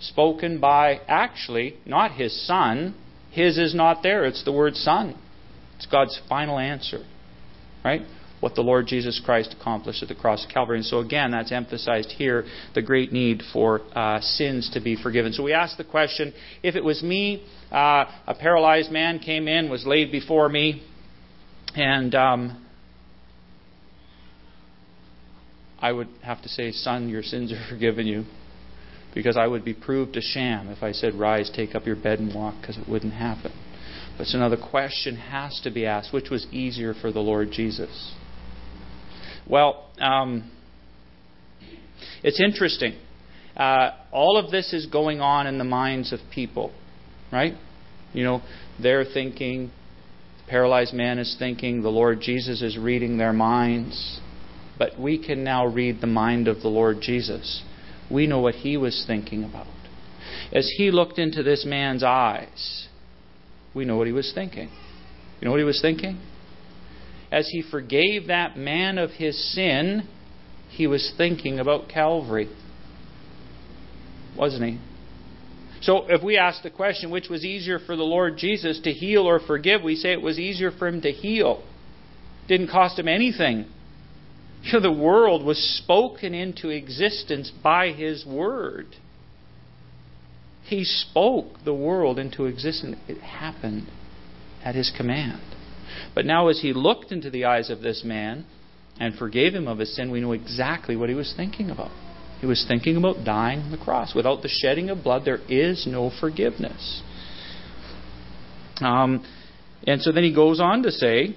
spoken 0.00 0.60
by 0.60 1.00
actually 1.08 1.76
not 1.84 2.12
his 2.12 2.46
son. 2.46 2.94
His 3.30 3.58
is 3.58 3.74
not 3.74 4.02
there, 4.02 4.24
it's 4.24 4.44
the 4.44 4.52
word 4.52 4.74
son. 4.74 5.16
It's 5.76 5.86
God's 5.86 6.20
final 6.28 6.58
answer, 6.58 7.04
right? 7.84 8.02
what 8.40 8.54
the 8.54 8.60
Lord 8.60 8.86
Jesus 8.86 9.20
Christ 9.24 9.54
accomplished 9.58 10.02
at 10.02 10.08
the 10.08 10.14
cross 10.14 10.44
of 10.44 10.50
Calvary. 10.50 10.78
And 10.78 10.86
so, 10.86 10.98
again, 10.98 11.32
that's 11.32 11.52
emphasized 11.52 12.10
here 12.12 12.44
the 12.74 12.82
great 12.82 13.12
need 13.12 13.42
for 13.52 13.80
uh, 13.96 14.20
sins 14.20 14.70
to 14.74 14.80
be 14.80 15.00
forgiven. 15.00 15.32
So, 15.32 15.42
we 15.42 15.52
ask 15.52 15.76
the 15.76 15.84
question 15.84 16.32
if 16.62 16.74
it 16.74 16.84
was 16.84 17.02
me, 17.02 17.44
uh, 17.70 18.04
a 18.26 18.34
paralyzed 18.38 18.90
man 18.90 19.18
came 19.18 19.48
in, 19.48 19.70
was 19.70 19.84
laid 19.86 20.12
before 20.12 20.48
me, 20.48 20.82
and 21.74 22.14
um, 22.14 22.66
I 25.80 25.92
would 25.92 26.08
have 26.22 26.42
to 26.42 26.48
say, 26.48 26.72
Son, 26.72 27.08
your 27.08 27.22
sins 27.22 27.52
are 27.52 27.66
forgiven 27.70 28.06
you. 28.06 28.24
Because 29.18 29.36
I 29.36 29.48
would 29.48 29.64
be 29.64 29.74
proved 29.74 30.16
a 30.16 30.20
sham 30.20 30.68
if 30.68 30.80
I 30.80 30.92
said, 30.92 31.12
Rise, 31.16 31.50
take 31.52 31.74
up 31.74 31.86
your 31.86 31.96
bed 31.96 32.20
and 32.20 32.32
walk, 32.32 32.54
because 32.60 32.78
it 32.78 32.88
wouldn't 32.88 33.14
happen. 33.14 33.50
But 34.16 34.28
so 34.28 34.38
now 34.38 34.48
the 34.48 34.56
question 34.56 35.16
has 35.16 35.60
to 35.64 35.72
be 35.72 35.86
asked 35.86 36.12
which 36.12 36.30
was 36.30 36.46
easier 36.52 36.94
for 36.94 37.10
the 37.10 37.18
Lord 37.18 37.50
Jesus? 37.50 38.14
Well, 39.44 39.90
um, 39.98 40.48
it's 42.22 42.40
interesting. 42.40 42.96
Uh, 43.56 43.90
all 44.12 44.36
of 44.36 44.52
this 44.52 44.72
is 44.72 44.86
going 44.86 45.20
on 45.20 45.48
in 45.48 45.58
the 45.58 45.64
minds 45.64 46.12
of 46.12 46.20
people, 46.32 46.72
right? 47.32 47.54
You 48.12 48.22
know, 48.22 48.42
they're 48.80 49.04
thinking, 49.04 49.72
the 50.44 50.48
paralyzed 50.48 50.94
man 50.94 51.18
is 51.18 51.34
thinking, 51.40 51.82
the 51.82 51.88
Lord 51.88 52.20
Jesus 52.20 52.62
is 52.62 52.78
reading 52.78 53.18
their 53.18 53.32
minds. 53.32 54.20
But 54.78 54.96
we 54.96 55.18
can 55.20 55.42
now 55.42 55.66
read 55.66 56.00
the 56.00 56.06
mind 56.06 56.46
of 56.46 56.60
the 56.60 56.68
Lord 56.68 56.98
Jesus. 57.00 57.64
We 58.10 58.26
know 58.26 58.40
what 58.40 58.54
he 58.54 58.76
was 58.76 59.04
thinking 59.06 59.44
about. 59.44 59.66
As 60.52 60.70
he 60.76 60.90
looked 60.90 61.18
into 61.18 61.42
this 61.42 61.64
man's 61.66 62.02
eyes, 62.02 62.88
we 63.74 63.84
know 63.84 63.96
what 63.96 64.06
he 64.06 64.12
was 64.12 64.32
thinking. 64.34 64.70
You 65.40 65.44
know 65.44 65.50
what 65.50 65.60
he 65.60 65.64
was 65.64 65.80
thinking? 65.80 66.18
as 67.30 67.48
he 67.48 67.62
forgave 67.62 68.28
that 68.28 68.56
man 68.56 68.98
of 68.98 69.10
his 69.10 69.52
sin, 69.54 70.08
he 70.70 70.86
was 70.86 71.12
thinking 71.16 71.58
about 71.58 71.88
Calvary. 71.88 72.48
Wasn't 74.36 74.64
he? 74.64 74.78
So 75.80 76.06
if 76.08 76.22
we 76.22 76.36
ask 76.36 76.62
the 76.62 76.70
question, 76.70 77.10
which 77.10 77.28
was 77.28 77.44
easier 77.44 77.78
for 77.78 77.96
the 77.96 78.02
Lord 78.02 78.36
Jesus 78.36 78.80
to 78.80 78.92
heal 78.92 79.28
or 79.28 79.40
forgive, 79.40 79.82
we 79.82 79.94
say 79.94 80.12
it 80.12 80.22
was 80.22 80.38
easier 80.38 80.70
for 80.70 80.88
him 80.88 81.00
to 81.02 81.12
heal. 81.12 81.62
Didn't 82.48 82.68
cost 82.68 82.98
him 82.98 83.08
anything. 83.08 83.66
You 84.62 84.74
know, 84.74 84.80
the 84.80 84.92
world 84.92 85.44
was 85.44 85.58
spoken 85.82 86.34
into 86.34 86.68
existence 86.68 87.50
by 87.62 87.92
his 87.92 88.26
word. 88.26 88.86
He 90.64 90.84
spoke 90.84 91.64
the 91.64 91.74
world 91.74 92.18
into 92.18 92.44
existence. 92.46 92.96
It 93.08 93.18
happened 93.18 93.88
at 94.62 94.74
his 94.74 94.92
command. 94.94 95.40
But 96.14 96.26
now, 96.26 96.48
as 96.48 96.60
he 96.60 96.72
looked 96.72 97.12
into 97.12 97.30
the 97.30 97.46
eyes 97.46 97.70
of 97.70 97.80
this 97.80 98.02
man, 98.04 98.44
and 99.00 99.14
forgave 99.14 99.54
him 99.54 99.68
of 99.68 99.78
his 99.78 99.94
sin, 99.94 100.10
we 100.10 100.20
know 100.20 100.32
exactly 100.32 100.96
what 100.96 101.08
he 101.08 101.14
was 101.14 101.32
thinking 101.36 101.70
about. 101.70 101.92
He 102.40 102.46
was 102.46 102.64
thinking 102.66 102.96
about 102.96 103.24
dying 103.24 103.60
on 103.60 103.70
the 103.70 103.78
cross. 103.78 104.14
Without 104.14 104.42
the 104.42 104.48
shedding 104.48 104.90
of 104.90 105.02
blood, 105.02 105.24
there 105.24 105.40
is 105.48 105.86
no 105.86 106.10
forgiveness. 106.20 107.02
Um, 108.80 109.24
and 109.86 110.00
so 110.02 110.12
then 110.12 110.24
he 110.24 110.34
goes 110.34 110.60
on 110.60 110.82
to 110.82 110.90
say, 110.90 111.36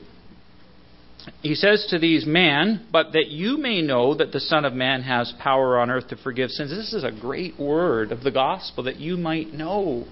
he 1.41 1.55
says 1.55 1.87
to 1.89 1.99
these 1.99 2.25
men, 2.25 2.87
but 2.91 3.13
that 3.13 3.27
you 3.27 3.57
may 3.57 3.81
know 3.81 4.15
that 4.15 4.31
the 4.31 4.39
Son 4.39 4.65
of 4.65 4.73
Man 4.73 5.03
has 5.03 5.33
power 5.39 5.79
on 5.79 5.89
earth 5.89 6.07
to 6.09 6.15
forgive 6.15 6.49
sins. 6.49 6.71
This 6.71 6.93
is 6.93 7.03
a 7.03 7.11
great 7.11 7.59
word 7.59 8.11
of 8.11 8.23
the 8.23 8.31
gospel 8.31 8.83
that 8.85 8.97
you 8.97 9.17
might 9.17 9.53
know. 9.53 10.05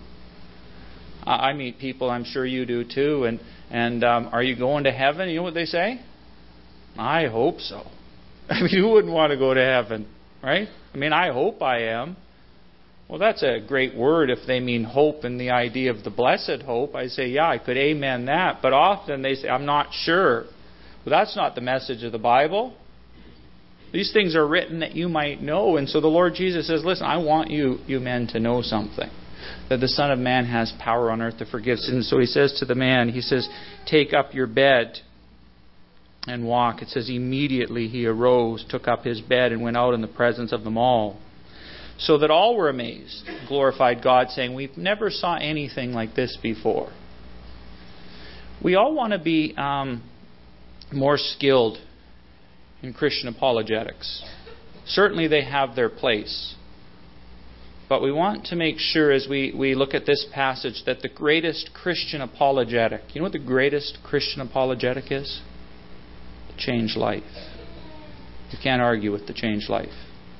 I 1.23 1.53
meet 1.53 1.79
people, 1.79 2.09
I'm 2.09 2.23
sure 2.23 2.45
you 2.45 2.65
do 2.65 2.83
too, 2.83 3.25
and 3.25 3.39
and 3.69 4.03
um, 4.03 4.29
are 4.31 4.41
you 4.41 4.55
going 4.55 4.85
to 4.85 4.91
heaven? 4.91 5.29
You 5.29 5.37
know 5.37 5.43
what 5.43 5.53
they 5.53 5.65
say? 5.65 6.01
I 6.97 7.27
hope 7.27 7.59
so. 7.59 7.83
I 8.49 8.61
mean, 8.61 8.81
who 8.81 8.89
wouldn't 8.89 9.13
want 9.13 9.31
to 9.31 9.37
go 9.37 9.53
to 9.53 9.63
heaven, 9.63 10.07
right? 10.41 10.67
I 10.93 10.97
mean, 10.97 11.13
I 11.13 11.31
hope 11.31 11.61
I 11.61 11.83
am. 11.89 12.17
Well, 13.07 13.19
that's 13.19 13.43
a 13.43 13.59
great 13.67 13.95
word 13.95 14.29
if 14.29 14.39
they 14.45 14.59
mean 14.59 14.83
hope 14.83 15.23
and 15.23 15.39
the 15.39 15.49
idea 15.49 15.91
of 15.91 16.03
the 16.03 16.11
blessed 16.11 16.61
hope. 16.63 16.95
I 16.95 17.07
say, 17.07 17.27
yeah, 17.27 17.49
I 17.49 17.57
could 17.57 17.77
amen 17.77 18.25
that. 18.25 18.59
But 18.61 18.73
often 18.73 19.21
they 19.23 19.33
say, 19.35 19.49
I'm 19.49 19.65
not 19.65 19.87
sure. 19.91 20.45
Well, 21.09 21.19
that's 21.19 21.35
not 21.35 21.55
the 21.55 21.61
message 21.61 22.03
of 22.03 22.11
the 22.11 22.19
Bible. 22.19 22.75
These 23.91 24.13
things 24.13 24.35
are 24.35 24.47
written 24.47 24.81
that 24.81 24.93
you 24.95 25.09
might 25.09 25.41
know. 25.41 25.77
And 25.77 25.89
so 25.89 26.01
the 26.01 26.07
Lord 26.07 26.35
Jesus 26.35 26.67
says, 26.67 26.83
listen, 26.85 27.07
I 27.07 27.17
want 27.17 27.49
you, 27.49 27.79
you 27.87 27.99
men, 27.99 28.27
to 28.27 28.39
know 28.39 28.61
something. 28.61 29.09
That 29.69 29.79
the 29.79 29.87
Son 29.87 30.11
of 30.11 30.19
Man 30.19 30.45
has 30.45 30.71
power 30.79 31.09
on 31.09 31.19
earth 31.19 31.39
to 31.39 31.47
forgive 31.47 31.79
sins. 31.79 32.07
So 32.07 32.19
he 32.19 32.27
says 32.27 32.55
to 32.59 32.65
the 32.65 32.75
man, 32.75 33.09
he 33.09 33.21
says, 33.21 33.49
take 33.87 34.13
up 34.13 34.35
your 34.35 34.45
bed 34.45 34.99
and 36.27 36.45
walk. 36.45 36.83
It 36.83 36.89
says, 36.89 37.09
immediately 37.09 37.87
he 37.87 38.05
arose, 38.05 38.63
took 38.69 38.87
up 38.87 39.03
his 39.03 39.19
bed, 39.19 39.51
and 39.51 39.63
went 39.63 39.77
out 39.77 39.95
in 39.95 40.01
the 40.01 40.07
presence 40.07 40.51
of 40.51 40.63
them 40.63 40.77
all. 40.77 41.19
So 41.97 42.19
that 42.19 42.29
all 42.29 42.55
were 42.55 42.69
amazed, 42.69 43.27
glorified 43.47 44.03
God, 44.03 44.29
saying, 44.29 44.53
We've 44.53 44.77
never 44.77 45.09
saw 45.09 45.37
anything 45.37 45.91
like 45.91 46.13
this 46.13 46.37
before. 46.39 46.93
We 48.63 48.75
all 48.75 48.93
want 48.93 49.13
to 49.13 49.19
be 49.19 49.55
um, 49.57 50.03
more 50.91 51.17
skilled 51.17 51.77
in 52.81 52.93
Christian 52.93 53.27
apologetics. 53.27 54.23
Certainly 54.85 55.27
they 55.27 55.43
have 55.43 55.75
their 55.75 55.89
place. 55.89 56.55
But 57.87 58.01
we 58.03 58.11
want 58.11 58.45
to 58.45 58.55
make 58.55 58.77
sure 58.77 59.11
as 59.11 59.27
we, 59.27 59.53
we 59.57 59.73
look 59.73 59.93
at 59.95 60.05
this 60.05 60.25
passage 60.31 60.83
that 60.85 61.01
the 61.01 61.09
greatest 61.09 61.71
Christian 61.73 62.21
apologetic, 62.21 63.01
you 63.13 63.21
know 63.21 63.23
what 63.23 63.31
the 63.31 63.39
greatest 63.39 63.97
Christian 64.03 64.41
apologetic 64.41 65.11
is? 65.11 65.41
The 66.49 66.53
change 66.57 66.95
life. 66.95 67.23
You 68.51 68.59
can't 68.61 68.81
argue 68.81 69.11
with 69.11 69.27
the 69.27 69.33
change 69.33 69.69
life. 69.69 69.89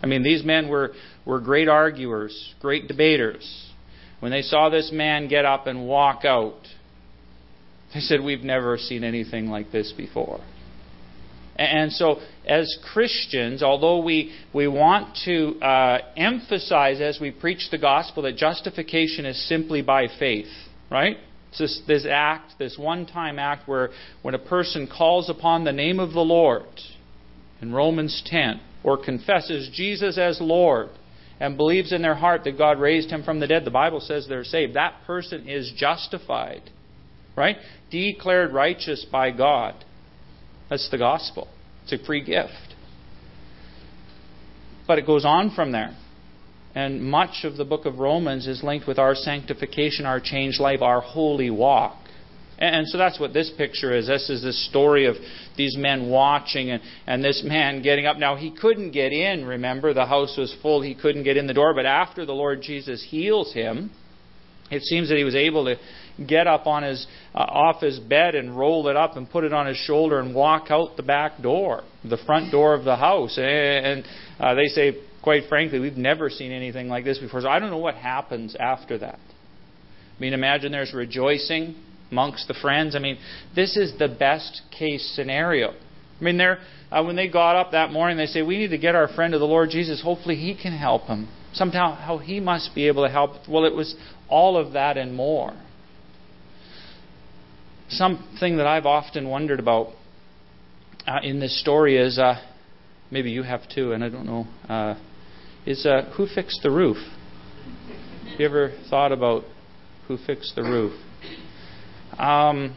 I 0.02 0.06
mean, 0.06 0.24
these 0.24 0.44
men 0.44 0.70
were, 0.70 0.94
were 1.26 1.40
great 1.40 1.68
arguers, 1.68 2.54
great 2.60 2.88
debaters. 2.88 3.72
When 4.20 4.32
they 4.32 4.42
saw 4.42 4.70
this 4.70 4.92
man 4.94 5.28
get 5.28 5.46
up 5.46 5.66
and 5.66 5.88
walk 5.88 6.26
out, 6.26 6.60
they 7.94 8.00
said, 8.00 8.22
We've 8.22 8.44
never 8.44 8.78
seen 8.78 9.04
anything 9.04 9.48
like 9.48 9.72
this 9.72 9.94
before. 9.96 10.40
And 11.60 11.92
so, 11.92 12.22
as 12.48 12.78
Christians, 12.94 13.62
although 13.62 14.02
we, 14.02 14.34
we 14.54 14.70
want 14.70 15.18
to 15.26 15.60
uh, 15.60 15.98
emphasize 16.16 17.02
as 17.02 17.20
we 17.20 17.32
preach 17.32 17.68
the 17.70 17.78
gospel 17.78 18.24
that 18.24 18.38
justification 18.38 19.26
is 19.26 19.48
simply 19.50 19.82
by 19.82 20.08
faith, 20.20 20.48
right? 20.90 21.18
It's 21.50 21.60
this, 21.60 21.82
this 21.86 22.08
act, 22.10 22.54
this 22.60 22.78
one 22.78 23.06
time 23.06 23.40
act 23.40 23.68
where 23.68 23.90
when 24.22 24.36
a 24.36 24.40
person 24.40 24.88
calls 24.88 25.30
upon 25.30 25.66
the 25.66 25.74
name 25.74 26.00
of 26.00 26.14
the 26.14 26.22
Lord 26.22 26.64
in 27.62 27.74
Romans 27.74 28.24
10 28.26 28.62
or 28.84 29.04
confesses 29.04 29.70
Jesus 29.74 30.18
as 30.18 30.40
Lord 30.40 30.90
and 31.42 31.58
believes 31.58 31.92
in 31.92 32.02
their 32.02 32.16
heart 32.16 32.46
that 32.46 32.58
God 32.58 32.80
raised 32.80 33.10
him 33.10 33.24
from 33.24 33.40
the 33.40 33.48
dead, 33.48 33.66
the 33.66 33.72
Bible 33.72 34.00
says 34.00 34.28
they're 34.28 34.44
saved. 34.44 34.76
That 34.76 35.02
person 35.06 35.48
is 35.48 35.74
justified, 35.76 36.70
right? 37.40 37.58
Declared 37.90 38.54
righteous 38.54 39.06
by 39.12 39.32
God. 39.32 39.74
That's 40.70 40.90
the 40.92 40.98
gospel. 40.98 41.48
It's 41.84 41.94
a 41.94 42.06
free 42.06 42.24
gift. 42.24 42.76
But 44.86 45.00
it 45.00 45.06
goes 45.06 45.26
on 45.26 45.56
from 45.56 45.72
there. 45.72 45.98
And 46.76 47.04
much 47.04 47.44
of 47.44 47.58
the 47.58 47.66
book 47.66 47.86
of 47.86 47.98
Romans 47.98 48.46
is 48.46 48.64
linked 48.64 48.88
with 48.88 49.00
our 49.00 49.16
sanctification, 49.16 50.06
our 50.06 50.20
changed 50.20 50.60
life, 50.60 50.82
our 50.82 51.02
holy 51.02 51.50
walk. 51.50 51.98
And 52.60 52.88
so 52.90 52.98
that's 52.98 53.20
what 53.20 53.34
this 53.34 53.50
picture 53.58 53.96
is. 53.96 54.08
This 54.08 54.30
is 54.30 54.44
the 54.44 54.52
story 54.52 55.06
of 55.06 55.16
these 55.56 55.78
men 55.78 56.10
watching 56.10 56.70
and, 56.72 56.84
and 57.08 57.24
this 57.24 57.42
man 57.44 57.82
getting 57.82 58.06
up. 58.06 58.18
Now, 58.18 58.36
he 58.36 58.52
couldn't 58.52 58.92
get 58.92 59.14
in, 59.14 59.46
remember? 59.46 59.94
The 59.94 60.06
house 60.06 60.36
was 60.38 60.54
full. 60.62 60.82
He 60.82 60.94
couldn't 60.94 61.24
get 61.24 61.38
in 61.38 61.48
the 61.48 61.54
door. 61.54 61.74
But 61.74 61.86
after 61.86 62.26
the 62.26 62.34
Lord 62.34 62.62
Jesus 62.62 63.06
heals 63.10 63.54
him, 63.54 63.92
it 64.70 64.84
seems 64.84 65.08
that 65.10 65.18
he 65.18 65.24
was 65.24 65.36
able 65.36 65.66
to 65.66 65.78
get 66.28 66.48
up 66.48 66.68
on 66.68 66.84
his, 66.84 67.08
uh, 67.34 67.40
off 67.40 67.82
his 67.82 68.00
bed 68.00 68.36
and 68.36 68.58
roll 68.58 68.88
it 68.88 68.96
up 68.96 69.18
and 69.18 69.30
put 69.30 69.44
it 69.44 69.54
on 69.54 69.68
his 69.68 69.78
shoulder 69.78 70.20
and 70.20 70.34
walk 70.36 70.68
out 70.70 70.98
the 70.98 71.04
back 71.04 71.42
door, 71.42 71.84
the 72.04 72.18
front 72.26 72.52
door 72.52 72.74
of 72.74 72.84
the 72.84 72.96
house. 72.96 73.38
And 73.38 74.06
uh, 74.40 74.54
they 74.56 74.68
say 74.68 74.98
quite 75.22 75.44
frankly, 75.50 75.80
we've 75.80 75.98
never 75.98 76.30
seen 76.30 76.52
anything 76.52 76.88
like 76.88 77.04
this 77.04 77.20
before. 77.20 77.42
So 77.42 77.50
I 77.50 77.60
don't 77.60 77.70
know 77.70 77.78
what 77.78 77.96
happens 77.96 78.56
after 78.60 78.98
that. 79.00 79.20
I 79.20 80.22
mean, 80.22 80.34
imagine 80.34 80.72
there's 80.72 80.94
rejoicing 80.94 81.76
amongst 82.12 82.48
the 82.48 82.54
friends. 82.56 82.96
I 82.96 83.00
mean, 83.00 83.18
this 83.56 83.78
is 83.78 83.98
the 83.98 84.08
best 84.08 84.62
case 84.78 85.14
scenario. 85.16 85.72
I 85.72 86.24
mean, 86.24 86.38
they're, 86.38 86.60
uh, 86.92 87.04
when 87.04 87.16
they 87.16 87.30
got 87.30 87.56
up 87.56 87.72
that 87.72 87.92
morning, 87.92 88.18
they 88.18 88.26
say, 88.26 88.42
We 88.42 88.58
need 88.58 88.70
to 88.70 88.78
get 88.78 88.96
our 88.96 89.08
friend 89.08 89.32
to 89.34 89.40
the 89.40 89.46
Lord 89.46 89.70
Jesus. 89.70 90.02
Hopefully, 90.02 90.36
he 90.36 90.60
can 90.60 90.78
help 90.78 91.04
him. 91.04 91.30
Somehow, 91.54 91.96
how 91.96 92.18
he 92.18 92.40
must 92.40 92.76
be 92.76 92.88
able 92.88 93.06
to 93.06 93.12
help. 93.12 93.48
Well, 93.48 93.66
it 93.66 93.74
was 93.74 93.96
all 94.28 94.58
of 94.58 94.74
that 94.74 94.98
and 94.98 95.16
more. 95.16 95.54
Something 97.90 98.58
that 98.58 98.68
I've 98.68 98.86
often 98.86 99.30
wondered 99.30 99.60
about 99.60 99.90
uh, 101.08 101.20
in 101.24 101.40
this 101.40 101.60
story 101.60 101.98
is 101.98 102.20
uh, 102.20 102.36
maybe 103.10 103.32
you 103.32 103.44
have 103.44 103.62
too, 103.68 103.94
and 103.94 104.04
I 104.04 104.10
don't 104.10 104.26
know. 104.26 104.48
Uh, 104.68 104.96
is 105.66 105.86
uh, 105.86 106.12
who 106.16 106.28
fixed 106.28 106.60
the 106.62 106.70
roof? 106.70 106.98
Have 108.32 108.40
you 108.40 108.46
ever 108.46 108.74
thought 108.90 109.12
about 109.12 109.44
who 110.08 110.18
fixed 110.18 110.56
the 110.56 110.62
roof? 110.62 110.94
Um, 112.18 112.76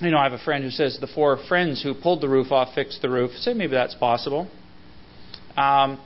you 0.00 0.10
know, 0.10 0.18
I 0.18 0.24
have 0.24 0.32
a 0.32 0.44
friend 0.44 0.64
who 0.64 0.70
says 0.70 0.98
the 1.00 1.06
four 1.06 1.38
friends 1.48 1.82
who 1.82 1.94
pulled 1.94 2.20
the 2.20 2.28
roof 2.28 2.50
off 2.50 2.74
fixed 2.74 3.02
the 3.02 3.08
roof. 3.08 3.30
Say 3.38 3.54
maybe 3.54 3.72
that's 3.72 3.94
possible. 3.94 4.48
Um, 5.56 6.00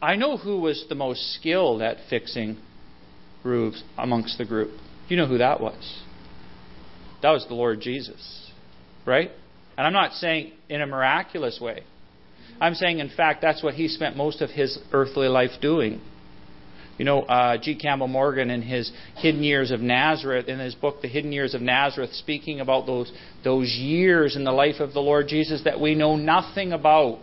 I 0.00 0.16
know 0.16 0.36
who 0.36 0.60
was 0.60 0.84
the 0.88 0.94
most 0.94 1.34
skilled 1.34 1.82
at 1.82 1.96
fixing 2.08 2.58
roofs 3.42 3.82
amongst 3.96 4.38
the 4.38 4.44
group. 4.44 4.70
You 5.08 5.16
know 5.16 5.26
who 5.26 5.38
that 5.38 5.60
was? 5.60 6.02
That 7.22 7.30
was 7.30 7.46
the 7.48 7.54
Lord 7.54 7.80
Jesus, 7.80 8.50
right? 9.04 9.30
And 9.76 9.86
I'm 9.86 9.92
not 9.92 10.12
saying 10.12 10.52
in 10.68 10.80
a 10.80 10.86
miraculous 10.86 11.58
way. 11.60 11.82
I'm 12.60 12.74
saying, 12.74 13.00
in 13.00 13.10
fact, 13.10 13.42
that's 13.42 13.62
what 13.62 13.74
he 13.74 13.88
spent 13.88 14.16
most 14.16 14.40
of 14.40 14.50
his 14.50 14.78
earthly 14.92 15.28
life 15.28 15.50
doing. 15.60 16.00
You 16.98 17.04
know, 17.04 17.22
uh, 17.22 17.58
G. 17.58 17.76
Campbell 17.76 18.08
Morgan 18.08 18.48
in 18.48 18.62
his 18.62 18.90
Hidden 19.16 19.42
Years 19.42 19.70
of 19.70 19.80
Nazareth, 19.80 20.48
in 20.48 20.58
his 20.58 20.74
book, 20.74 21.02
The 21.02 21.08
Hidden 21.08 21.32
Years 21.32 21.52
of 21.52 21.60
Nazareth, 21.60 22.14
speaking 22.14 22.60
about 22.60 22.86
those, 22.86 23.12
those 23.44 23.68
years 23.68 24.34
in 24.34 24.44
the 24.44 24.52
life 24.52 24.80
of 24.80 24.94
the 24.94 25.00
Lord 25.00 25.28
Jesus 25.28 25.62
that 25.64 25.78
we 25.78 25.94
know 25.94 26.16
nothing 26.16 26.72
about. 26.72 27.20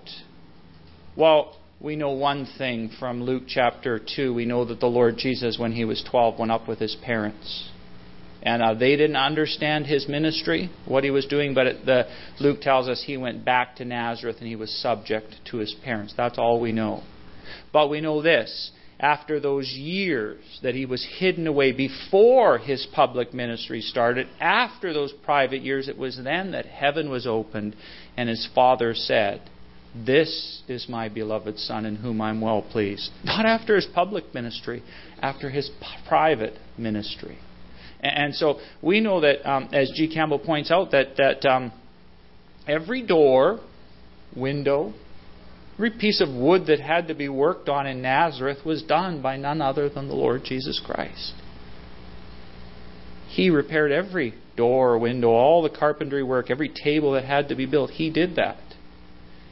Well, 1.15 1.57
we 1.81 1.95
know 1.95 2.11
one 2.11 2.47
thing 2.57 2.91
from 2.99 3.23
Luke 3.23 3.43
chapter 3.47 3.99
2. 4.15 4.31
We 4.33 4.45
know 4.45 4.63
that 4.65 4.79
the 4.79 4.85
Lord 4.85 5.17
Jesus, 5.17 5.57
when 5.57 5.71
he 5.71 5.85
was 5.85 6.05
12, 6.09 6.37
went 6.37 6.51
up 6.51 6.67
with 6.67 6.77
his 6.77 6.95
parents. 7.03 7.69
And 8.45 8.61
uh, 8.61 8.73
they 8.73 8.97
didn't 8.97 9.15
understand 9.15 9.85
his 9.85 10.07
ministry, 10.07 10.69
what 10.85 11.05
he 11.05 11.11
was 11.11 11.25
doing, 11.25 11.53
but 11.53 11.65
it, 11.65 11.85
the, 11.85 12.07
Luke 12.41 12.59
tells 12.59 12.89
us 12.89 13.01
he 13.05 13.15
went 13.15 13.45
back 13.45 13.77
to 13.77 13.85
Nazareth 13.85 14.35
and 14.39 14.47
he 14.47 14.57
was 14.57 14.69
subject 14.81 15.35
to 15.51 15.57
his 15.57 15.73
parents. 15.83 16.13
That's 16.15 16.37
all 16.37 16.59
we 16.59 16.73
know. 16.73 17.03
But 17.71 17.89
we 17.89 18.01
know 18.01 18.21
this 18.21 18.71
after 18.99 19.39
those 19.39 19.69
years 19.71 20.59
that 20.63 20.75
he 20.75 20.85
was 20.85 21.05
hidden 21.19 21.47
away 21.47 21.71
before 21.73 22.57
his 22.57 22.87
public 22.93 23.33
ministry 23.33 23.81
started, 23.81 24.27
after 24.39 24.93
those 24.93 25.13
private 25.23 25.61
years, 25.61 25.87
it 25.87 25.97
was 25.97 26.19
then 26.23 26.51
that 26.51 26.65
heaven 26.65 27.09
was 27.09 27.27
opened 27.27 27.75
and 28.15 28.29
his 28.29 28.47
father 28.55 28.93
said, 28.93 29.41
This 29.93 30.63
is 30.67 30.87
my 30.87 31.09
beloved 31.09 31.57
Son 31.59 31.85
in 31.85 31.97
whom 31.97 32.21
I'm 32.21 32.39
well 32.39 32.61
pleased. 32.61 33.09
Not 33.23 33.45
after 33.45 33.75
his 33.75 33.87
public 33.93 34.33
ministry, 34.33 34.83
after 35.21 35.49
his 35.49 35.69
private 36.07 36.53
ministry. 36.77 37.37
And 38.03 38.35
so 38.35 38.59
we 38.81 38.99
know 38.99 39.21
that, 39.21 39.49
um, 39.49 39.69
as 39.71 39.89
G. 39.95 40.13
Campbell 40.13 40.39
points 40.39 40.69
out, 40.69 40.91
that, 40.91 41.15
that 41.17 41.45
um, 41.45 41.71
every 42.67 43.01
door, 43.01 43.61
window, 44.35 44.93
every 45.75 45.91
piece 45.91 46.19
of 46.19 46.27
wood 46.27 46.65
that 46.67 46.81
had 46.81 47.07
to 47.07 47.15
be 47.15 47.29
worked 47.29 47.69
on 47.69 47.87
in 47.87 48.01
Nazareth 48.01 48.65
was 48.65 48.83
done 48.83 49.21
by 49.21 49.37
none 49.37 49.61
other 49.61 49.87
than 49.89 50.09
the 50.09 50.15
Lord 50.15 50.43
Jesus 50.43 50.81
Christ. 50.85 51.33
He 53.29 53.49
repaired 53.49 53.91
every 53.93 54.33
door, 54.57 54.99
window, 54.99 55.29
all 55.29 55.63
the 55.63 55.69
carpentry 55.69 56.23
work, 56.23 56.51
every 56.51 56.69
table 56.69 57.13
that 57.13 57.23
had 57.23 57.47
to 57.49 57.55
be 57.55 57.65
built. 57.65 57.91
He 57.91 58.09
did 58.09 58.35
that. 58.35 58.57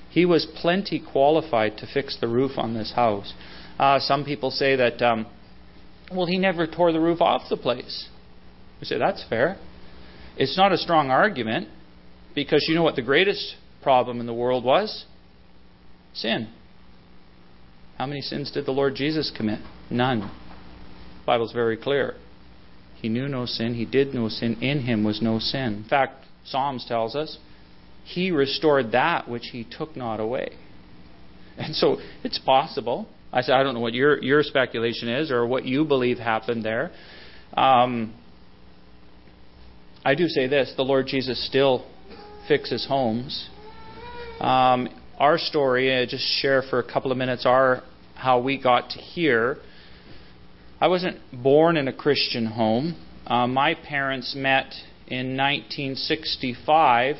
He 0.09 0.25
was 0.25 0.45
plenty 0.45 0.99
qualified 0.99 1.77
to 1.77 1.87
fix 1.91 2.17
the 2.19 2.27
roof 2.27 2.51
on 2.57 2.73
this 2.73 2.91
house. 2.95 3.33
Uh, 3.79 3.97
some 3.99 4.25
people 4.25 4.51
say 4.51 4.75
that, 4.75 5.01
um, 5.01 5.25
well, 6.13 6.25
he 6.25 6.37
never 6.37 6.67
tore 6.67 6.91
the 6.91 6.99
roof 6.99 7.21
off 7.21 7.43
the 7.49 7.55
place. 7.55 8.09
We 8.81 8.87
say 8.87 8.97
that's 8.97 9.23
fair. 9.29 9.57
It's 10.35 10.57
not 10.57 10.73
a 10.73 10.77
strong 10.77 11.09
argument 11.09 11.69
because 12.35 12.65
you 12.67 12.75
know 12.75 12.83
what 12.83 12.95
the 12.95 13.01
greatest 13.01 13.55
problem 13.81 14.19
in 14.19 14.25
the 14.25 14.33
world 14.33 14.63
was? 14.63 15.05
Sin. 16.13 16.49
How 17.97 18.07
many 18.07 18.21
sins 18.21 18.51
did 18.51 18.65
the 18.65 18.71
Lord 18.71 18.95
Jesus 18.95 19.31
commit? 19.35 19.59
None. 19.89 20.21
The 20.21 21.25
Bible's 21.25 21.53
very 21.53 21.77
clear. 21.77 22.15
He 22.95 23.09
knew 23.09 23.27
no 23.27 23.45
sin. 23.45 23.75
He 23.75 23.85
did 23.85 24.13
no 24.13 24.29
sin. 24.29 24.57
In 24.61 24.81
him 24.81 25.03
was 25.03 25.21
no 25.21 25.39
sin. 25.39 25.83
In 25.83 25.85
fact, 25.87 26.25
Psalms 26.45 26.85
tells 26.87 27.15
us 27.15 27.37
he 28.03 28.31
restored 28.31 28.91
that 28.93 29.29
which 29.29 29.47
he 29.51 29.63
took 29.63 29.95
not 29.95 30.19
away. 30.19 30.49
And 31.57 31.75
so 31.75 31.97
it's 32.23 32.39
possible. 32.39 33.07
I 33.31 33.41
said 33.41 33.55
I 33.55 33.63
don't 33.63 33.73
know 33.73 33.79
what 33.79 33.93
your 33.93 34.21
your 34.23 34.43
speculation 34.43 35.07
is 35.09 35.31
or 35.31 35.45
what 35.45 35.65
you 35.65 35.85
believe 35.85 36.17
happened 36.17 36.63
there. 36.65 36.91
Um, 37.53 38.13
I 40.03 40.15
do 40.15 40.27
say 40.27 40.47
this: 40.47 40.73
the 40.75 40.83
Lord 40.83 41.07
Jesus 41.07 41.45
still 41.45 41.85
fixes 42.47 42.85
homes. 42.87 43.49
Um, 44.39 44.89
our 45.19 45.37
story, 45.37 45.95
I 45.95 46.05
just 46.05 46.23
share 46.41 46.63
for 46.63 46.79
a 46.79 46.91
couple 46.91 47.11
of 47.11 47.17
minutes 47.17 47.45
our 47.45 47.83
how 48.15 48.39
we 48.41 48.61
got 48.61 48.91
to 48.91 48.97
here. 48.99 49.57
I 50.79 50.87
wasn't 50.87 51.17
born 51.31 51.77
in 51.77 51.87
a 51.87 51.93
Christian 51.93 52.47
home. 52.47 52.95
Uh, 53.27 53.47
my 53.47 53.75
parents 53.75 54.33
met 54.35 54.73
in 55.07 55.37
1965 55.37 57.17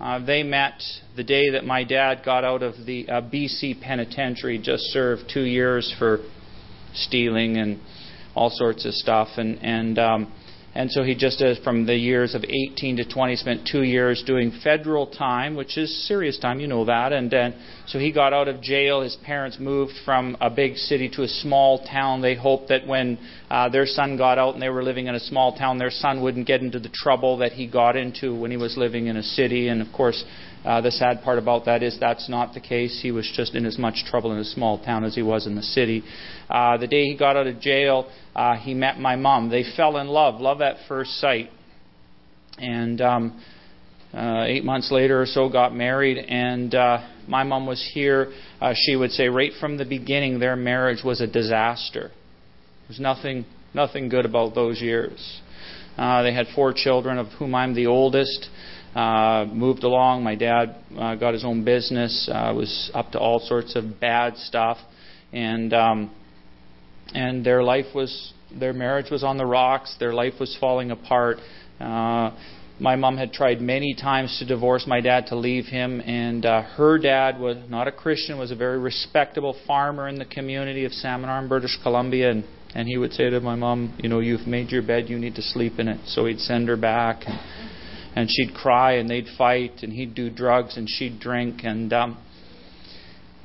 uh, 0.00 0.24
they 0.24 0.42
met 0.44 0.80
the 1.16 1.24
day 1.24 1.50
that 1.50 1.64
my 1.64 1.82
dad 1.82 2.22
got 2.24 2.44
out 2.44 2.62
of 2.62 2.74
the 2.86 3.08
uh, 3.08 3.20
BC 3.20 3.80
penitentiary, 3.80 4.58
just 4.58 4.84
served 4.84 5.22
two 5.32 5.42
years 5.42 5.92
for 5.98 6.20
stealing 6.94 7.56
and 7.56 7.80
all 8.36 8.50
sorts 8.50 8.86
of 8.86 8.94
stuff, 8.94 9.28
and 9.36 9.58
and 9.60 9.98
um, 9.98 10.32
and 10.78 10.92
so 10.92 11.02
he 11.02 11.16
just 11.16 11.42
uh, 11.42 11.54
from 11.64 11.86
the 11.86 11.96
years 11.96 12.36
of 12.36 12.44
18 12.44 12.98
to 12.98 13.04
20 13.04 13.34
spent 13.34 13.68
two 13.68 13.82
years 13.82 14.22
doing 14.24 14.52
federal 14.62 15.08
time, 15.08 15.56
which 15.56 15.76
is 15.76 16.06
serious 16.06 16.38
time, 16.38 16.60
you 16.60 16.68
know 16.68 16.84
that. 16.84 17.12
And 17.12 17.28
then 17.28 17.56
so 17.88 17.98
he 17.98 18.12
got 18.12 18.32
out 18.32 18.46
of 18.46 18.60
jail. 18.60 19.02
His 19.02 19.16
parents 19.24 19.56
moved 19.58 19.94
from 20.04 20.36
a 20.40 20.48
big 20.48 20.76
city 20.76 21.08
to 21.16 21.24
a 21.24 21.26
small 21.26 21.84
town. 21.84 22.22
They 22.22 22.36
hoped 22.36 22.68
that 22.68 22.86
when 22.86 23.18
uh, 23.50 23.70
their 23.70 23.86
son 23.86 24.16
got 24.16 24.38
out 24.38 24.54
and 24.54 24.62
they 24.62 24.68
were 24.68 24.84
living 24.84 25.08
in 25.08 25.16
a 25.16 25.20
small 25.20 25.56
town, 25.56 25.78
their 25.78 25.90
son 25.90 26.22
wouldn't 26.22 26.46
get 26.46 26.60
into 26.60 26.78
the 26.78 26.90
trouble 26.94 27.38
that 27.38 27.50
he 27.50 27.66
got 27.66 27.96
into 27.96 28.38
when 28.38 28.52
he 28.52 28.56
was 28.56 28.76
living 28.76 29.08
in 29.08 29.16
a 29.16 29.22
city. 29.24 29.66
And 29.66 29.82
of 29.82 29.88
course, 29.92 30.24
uh, 30.64 30.80
the 30.80 30.90
sad 30.90 31.22
part 31.22 31.38
about 31.38 31.64
that 31.66 31.82
is 31.82 31.98
that's 32.00 32.28
not 32.28 32.54
the 32.54 32.60
case. 32.60 32.98
He 33.02 33.10
was 33.10 33.30
just 33.34 33.54
in 33.54 33.64
as 33.64 33.78
much 33.78 34.04
trouble 34.06 34.32
in 34.32 34.38
a 34.38 34.44
small 34.44 34.82
town 34.82 35.04
as 35.04 35.14
he 35.14 35.22
was 35.22 35.46
in 35.46 35.54
the 35.54 35.62
city. 35.62 36.02
Uh, 36.50 36.76
the 36.76 36.86
day 36.86 37.04
he 37.04 37.16
got 37.16 37.36
out 37.36 37.46
of 37.46 37.60
jail, 37.60 38.10
uh, 38.34 38.56
he 38.56 38.74
met 38.74 38.98
my 38.98 39.16
mom. 39.16 39.50
They 39.50 39.64
fell 39.76 39.96
in 39.98 40.08
love, 40.08 40.40
love 40.40 40.60
at 40.60 40.76
first 40.88 41.12
sight. 41.20 41.50
And 42.58 43.00
um, 43.00 43.44
uh, 44.12 44.44
eight 44.46 44.64
months 44.64 44.90
later 44.90 45.22
or 45.22 45.26
so, 45.26 45.48
got 45.48 45.74
married. 45.74 46.18
And 46.18 46.74
uh, 46.74 47.06
my 47.28 47.44
mom 47.44 47.66
was 47.66 47.88
here. 47.94 48.32
Uh, 48.60 48.74
she 48.74 48.96
would 48.96 49.12
say 49.12 49.28
right 49.28 49.52
from 49.60 49.76
the 49.76 49.84
beginning, 49.84 50.40
their 50.40 50.56
marriage 50.56 51.04
was 51.04 51.20
a 51.20 51.26
disaster. 51.26 52.08
There 52.08 52.88
was 52.88 53.00
nothing, 53.00 53.44
nothing 53.74 54.08
good 54.08 54.24
about 54.24 54.54
those 54.54 54.80
years. 54.80 55.40
Uh, 55.96 56.22
they 56.22 56.32
had 56.32 56.46
four 56.54 56.72
children, 56.72 57.18
of 57.18 57.26
whom 57.38 57.54
I'm 57.54 57.74
the 57.74 57.86
oldest. 57.86 58.48
Moved 58.94 59.84
along. 59.84 60.22
My 60.22 60.34
dad 60.34 60.76
uh, 60.96 61.14
got 61.14 61.34
his 61.34 61.44
own 61.44 61.64
business. 61.64 62.28
Uh, 62.32 62.52
was 62.54 62.90
up 62.94 63.12
to 63.12 63.18
all 63.18 63.40
sorts 63.40 63.76
of 63.76 64.00
bad 64.00 64.36
stuff, 64.36 64.78
and 65.32 65.72
um, 65.72 66.10
and 67.14 67.44
their 67.44 67.62
life 67.62 67.86
was 67.94 68.32
their 68.58 68.72
marriage 68.72 69.10
was 69.10 69.22
on 69.22 69.36
the 69.36 69.46
rocks. 69.46 69.96
Their 69.98 70.14
life 70.14 70.34
was 70.40 70.56
falling 70.60 70.90
apart. 70.90 71.38
Uh, 71.80 72.30
my 72.80 72.94
mom 72.94 73.16
had 73.16 73.32
tried 73.32 73.60
many 73.60 73.94
times 73.94 74.38
to 74.38 74.46
divorce 74.46 74.84
my 74.86 75.00
dad 75.00 75.26
to 75.26 75.36
leave 75.36 75.66
him, 75.66 76.00
and 76.00 76.46
uh, 76.46 76.62
her 76.62 76.96
dad 76.96 77.40
was 77.40 77.56
not 77.68 77.88
a 77.88 77.92
Christian, 77.92 78.38
was 78.38 78.52
a 78.52 78.56
very 78.56 78.78
respectable 78.78 79.56
farmer 79.66 80.06
in 80.06 80.16
the 80.16 80.24
community 80.24 80.84
of 80.84 80.92
Salmon 80.92 81.28
Arm, 81.28 81.48
British 81.48 81.76
Columbia, 81.82 82.30
and 82.30 82.44
and 82.74 82.86
he 82.86 82.98
would 82.98 83.12
say 83.12 83.30
to 83.30 83.40
my 83.40 83.54
mom, 83.54 83.98
you 83.98 84.08
know, 84.08 84.20
you've 84.20 84.46
made 84.46 84.70
your 84.70 84.82
bed, 84.82 85.08
you 85.08 85.18
need 85.18 85.34
to 85.36 85.42
sleep 85.42 85.78
in 85.78 85.88
it. 85.88 86.00
So 86.06 86.26
he'd 86.26 86.38
send 86.38 86.68
her 86.68 86.76
back. 86.76 87.22
And, 87.26 87.38
and 88.14 88.28
she'd 88.30 88.54
cry 88.54 88.92
and 88.94 89.08
they'd 89.08 89.28
fight 89.36 89.82
and 89.82 89.92
he'd 89.92 90.14
do 90.14 90.30
drugs 90.30 90.76
and 90.76 90.88
she'd 90.88 91.20
drink. 91.20 91.60
And 91.64 91.92
um, 91.92 92.18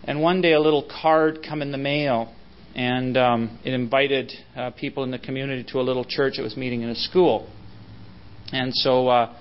and 0.04 0.22
one 0.22 0.42
day 0.42 0.54
a 0.54 0.60
little 0.60 0.88
card 1.02 1.40
come 1.48 1.62
in 1.62 1.72
the 1.72 1.78
mail 1.78 2.34
and 2.76 3.16
um, 3.18 3.60
it 3.64 3.74
invited 3.74 4.32
uh, 4.56 4.72
people 4.72 5.04
in 5.04 5.12
the 5.12 5.20
community 5.20 5.64
to 5.72 5.80
a 5.80 5.82
little 5.84 6.06
church 6.06 6.34
that 6.38 6.44
was 6.44 6.58
meeting 6.58 6.82
in 6.82 6.90
a 6.90 6.96
school. 6.96 7.50
And 8.52 8.74
so 8.74 9.08
uh, 9.08 9.36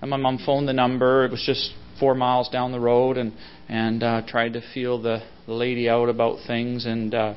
and 0.00 0.10
my 0.10 0.16
mom 0.16 0.38
phoned 0.44 0.68
the 0.68 0.72
number. 0.72 1.24
It 1.24 1.30
was 1.30 1.42
just 1.44 1.72
four 1.98 2.14
miles 2.14 2.48
down 2.48 2.72
the 2.72 2.80
road 2.80 3.16
and 3.16 3.32
and 3.68 4.02
uh, 4.02 4.22
tried 4.26 4.54
to 4.54 4.62
feel 4.72 5.00
the, 5.02 5.22
the 5.46 5.52
lady 5.52 5.88
out 5.88 6.08
about 6.08 6.38
things. 6.46 6.86
And 6.86 7.14
uh, 7.14 7.34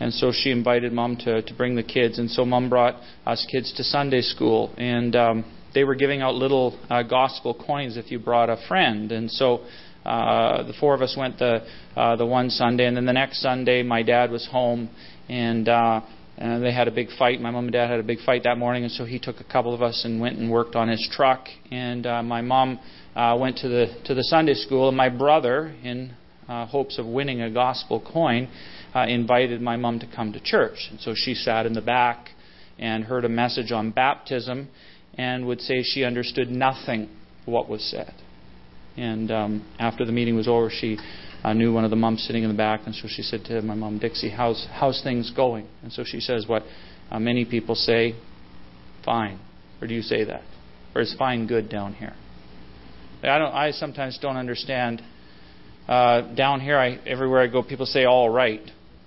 and 0.00 0.12
so 0.12 0.32
she 0.32 0.50
invited 0.50 0.92
mom 0.92 1.16
to 1.18 1.42
to 1.42 1.54
bring 1.54 1.74
the 1.74 1.82
kids. 1.82 2.18
And 2.18 2.30
so 2.30 2.44
mom 2.44 2.68
brought 2.68 3.00
us 3.26 3.46
kids 3.50 3.72
to 3.74 3.84
Sunday 3.84 4.22
school. 4.22 4.72
And 4.76 5.16
um, 5.16 5.44
they 5.74 5.84
were 5.84 5.94
giving 5.94 6.22
out 6.22 6.34
little 6.34 6.78
uh, 6.88 7.02
gospel 7.02 7.54
coins 7.54 7.96
if 7.96 8.10
you 8.10 8.18
brought 8.18 8.48
a 8.48 8.56
friend. 8.68 9.12
And 9.12 9.30
so 9.30 9.64
uh, 10.04 10.62
the 10.62 10.74
four 10.78 10.94
of 10.94 11.02
us 11.02 11.16
went 11.18 11.38
the 11.38 11.66
uh, 11.96 12.16
the 12.16 12.26
one 12.26 12.50
Sunday, 12.50 12.86
and 12.86 12.96
then 12.96 13.06
the 13.06 13.12
next 13.12 13.40
Sunday 13.40 13.82
my 13.82 14.02
dad 14.02 14.30
was 14.30 14.46
home, 14.50 14.90
and 15.28 15.68
uh, 15.68 16.00
and 16.36 16.62
they 16.62 16.72
had 16.72 16.88
a 16.88 16.90
big 16.90 17.08
fight. 17.18 17.40
My 17.40 17.50
mom 17.50 17.64
and 17.64 17.72
dad 17.72 17.90
had 17.90 18.00
a 18.00 18.04
big 18.04 18.20
fight 18.20 18.42
that 18.44 18.58
morning, 18.58 18.84
and 18.84 18.92
so 18.92 19.04
he 19.04 19.18
took 19.18 19.40
a 19.40 19.44
couple 19.44 19.74
of 19.74 19.82
us 19.82 20.04
and 20.04 20.20
went 20.20 20.38
and 20.38 20.50
worked 20.50 20.76
on 20.76 20.88
his 20.88 21.08
truck. 21.10 21.46
And 21.70 22.06
uh, 22.06 22.22
my 22.22 22.42
mom 22.42 22.78
uh, 23.16 23.36
went 23.40 23.58
to 23.58 23.68
the 23.68 23.86
to 24.04 24.14
the 24.14 24.24
Sunday 24.24 24.54
school, 24.54 24.88
and 24.88 24.96
my 24.96 25.08
brother, 25.08 25.74
in 25.82 26.14
uh, 26.48 26.66
hopes 26.66 26.98
of 26.98 27.06
winning 27.06 27.40
a 27.40 27.50
gospel 27.50 28.00
coin, 28.00 28.50
uh, 28.94 29.06
invited 29.08 29.62
my 29.62 29.76
mom 29.76 30.00
to 30.00 30.06
come 30.14 30.32
to 30.32 30.40
church. 30.40 30.88
And 30.90 31.00
so 31.00 31.14
she 31.16 31.34
sat 31.34 31.64
in 31.66 31.72
the 31.72 31.80
back 31.80 32.28
and 32.78 33.04
heard 33.04 33.24
a 33.24 33.28
message 33.28 33.72
on 33.72 33.90
baptism 33.90 34.68
and 35.16 35.46
would 35.46 35.60
say 35.60 35.82
she 35.82 36.04
understood 36.04 36.50
nothing 36.50 37.08
what 37.44 37.68
was 37.68 37.82
said. 37.82 38.14
And 38.96 39.30
um, 39.30 39.66
after 39.78 40.04
the 40.04 40.12
meeting 40.12 40.36
was 40.36 40.48
over, 40.48 40.70
she 40.70 40.98
uh, 41.42 41.52
knew 41.52 41.72
one 41.72 41.84
of 41.84 41.90
the 41.90 41.96
moms 41.96 42.22
sitting 42.22 42.42
in 42.42 42.48
the 42.48 42.56
back, 42.56 42.82
and 42.86 42.94
so 42.94 43.08
she 43.08 43.22
said 43.22 43.44
to 43.46 43.60
my 43.62 43.74
mom, 43.74 43.98
Dixie, 43.98 44.30
how's 44.30 44.66
how's 44.72 45.02
things 45.02 45.32
going? 45.34 45.66
And 45.82 45.92
so 45.92 46.04
she 46.04 46.20
says 46.20 46.46
what 46.46 46.62
uh, 47.10 47.18
many 47.18 47.44
people 47.44 47.74
say, 47.74 48.14
fine, 49.04 49.40
or 49.80 49.88
do 49.88 49.94
you 49.94 50.02
say 50.02 50.24
that, 50.24 50.42
or 50.94 51.02
is 51.02 51.14
fine 51.18 51.46
good 51.46 51.68
down 51.68 51.94
here? 51.94 52.14
I 53.22 53.38
don't. 53.38 53.52
I 53.52 53.70
sometimes 53.72 54.18
don't 54.20 54.36
understand. 54.36 55.02
Uh, 55.88 56.34
down 56.34 56.60
here, 56.60 56.78
I 56.78 56.98
everywhere 57.06 57.42
I 57.42 57.46
go, 57.48 57.62
people 57.62 57.86
say 57.86 58.04
all 58.04 58.30
right. 58.30 58.62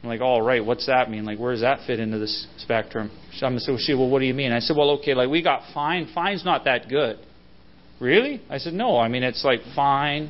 I'm 0.08 0.14
like, 0.14 0.22
all 0.22 0.42
right, 0.42 0.66
what's 0.66 0.86
that 0.86 1.12
mean? 1.12 1.26
Like, 1.26 1.38
where 1.38 1.52
does 1.52 1.62
that 1.62 1.86
fit 1.86 2.00
into 2.00 2.18
this 2.18 2.48
spectrum? 2.60 3.12
I'm 3.42 3.60
so 3.60 3.76
she, 3.78 3.94
well, 3.94 4.10
what 4.10 4.20
do 4.20 4.26
you 4.26 4.34
mean? 4.34 4.54
I 4.54 4.60
said, 4.60 4.78
well, 4.78 4.92
okay, 4.92 5.14
like 5.14 5.30
we 5.30 5.44
got 5.44 5.64
fine. 5.74 6.10
Fine's 6.16 6.46
not 6.46 6.64
that 6.64 6.88
good. 6.88 7.20
Really? 8.00 8.42
I 8.50 8.58
said, 8.58 8.74
no. 8.74 8.98
I 8.98 9.10
mean, 9.10 9.24
it's 9.24 9.44
like 9.44 9.60
fine. 9.76 10.24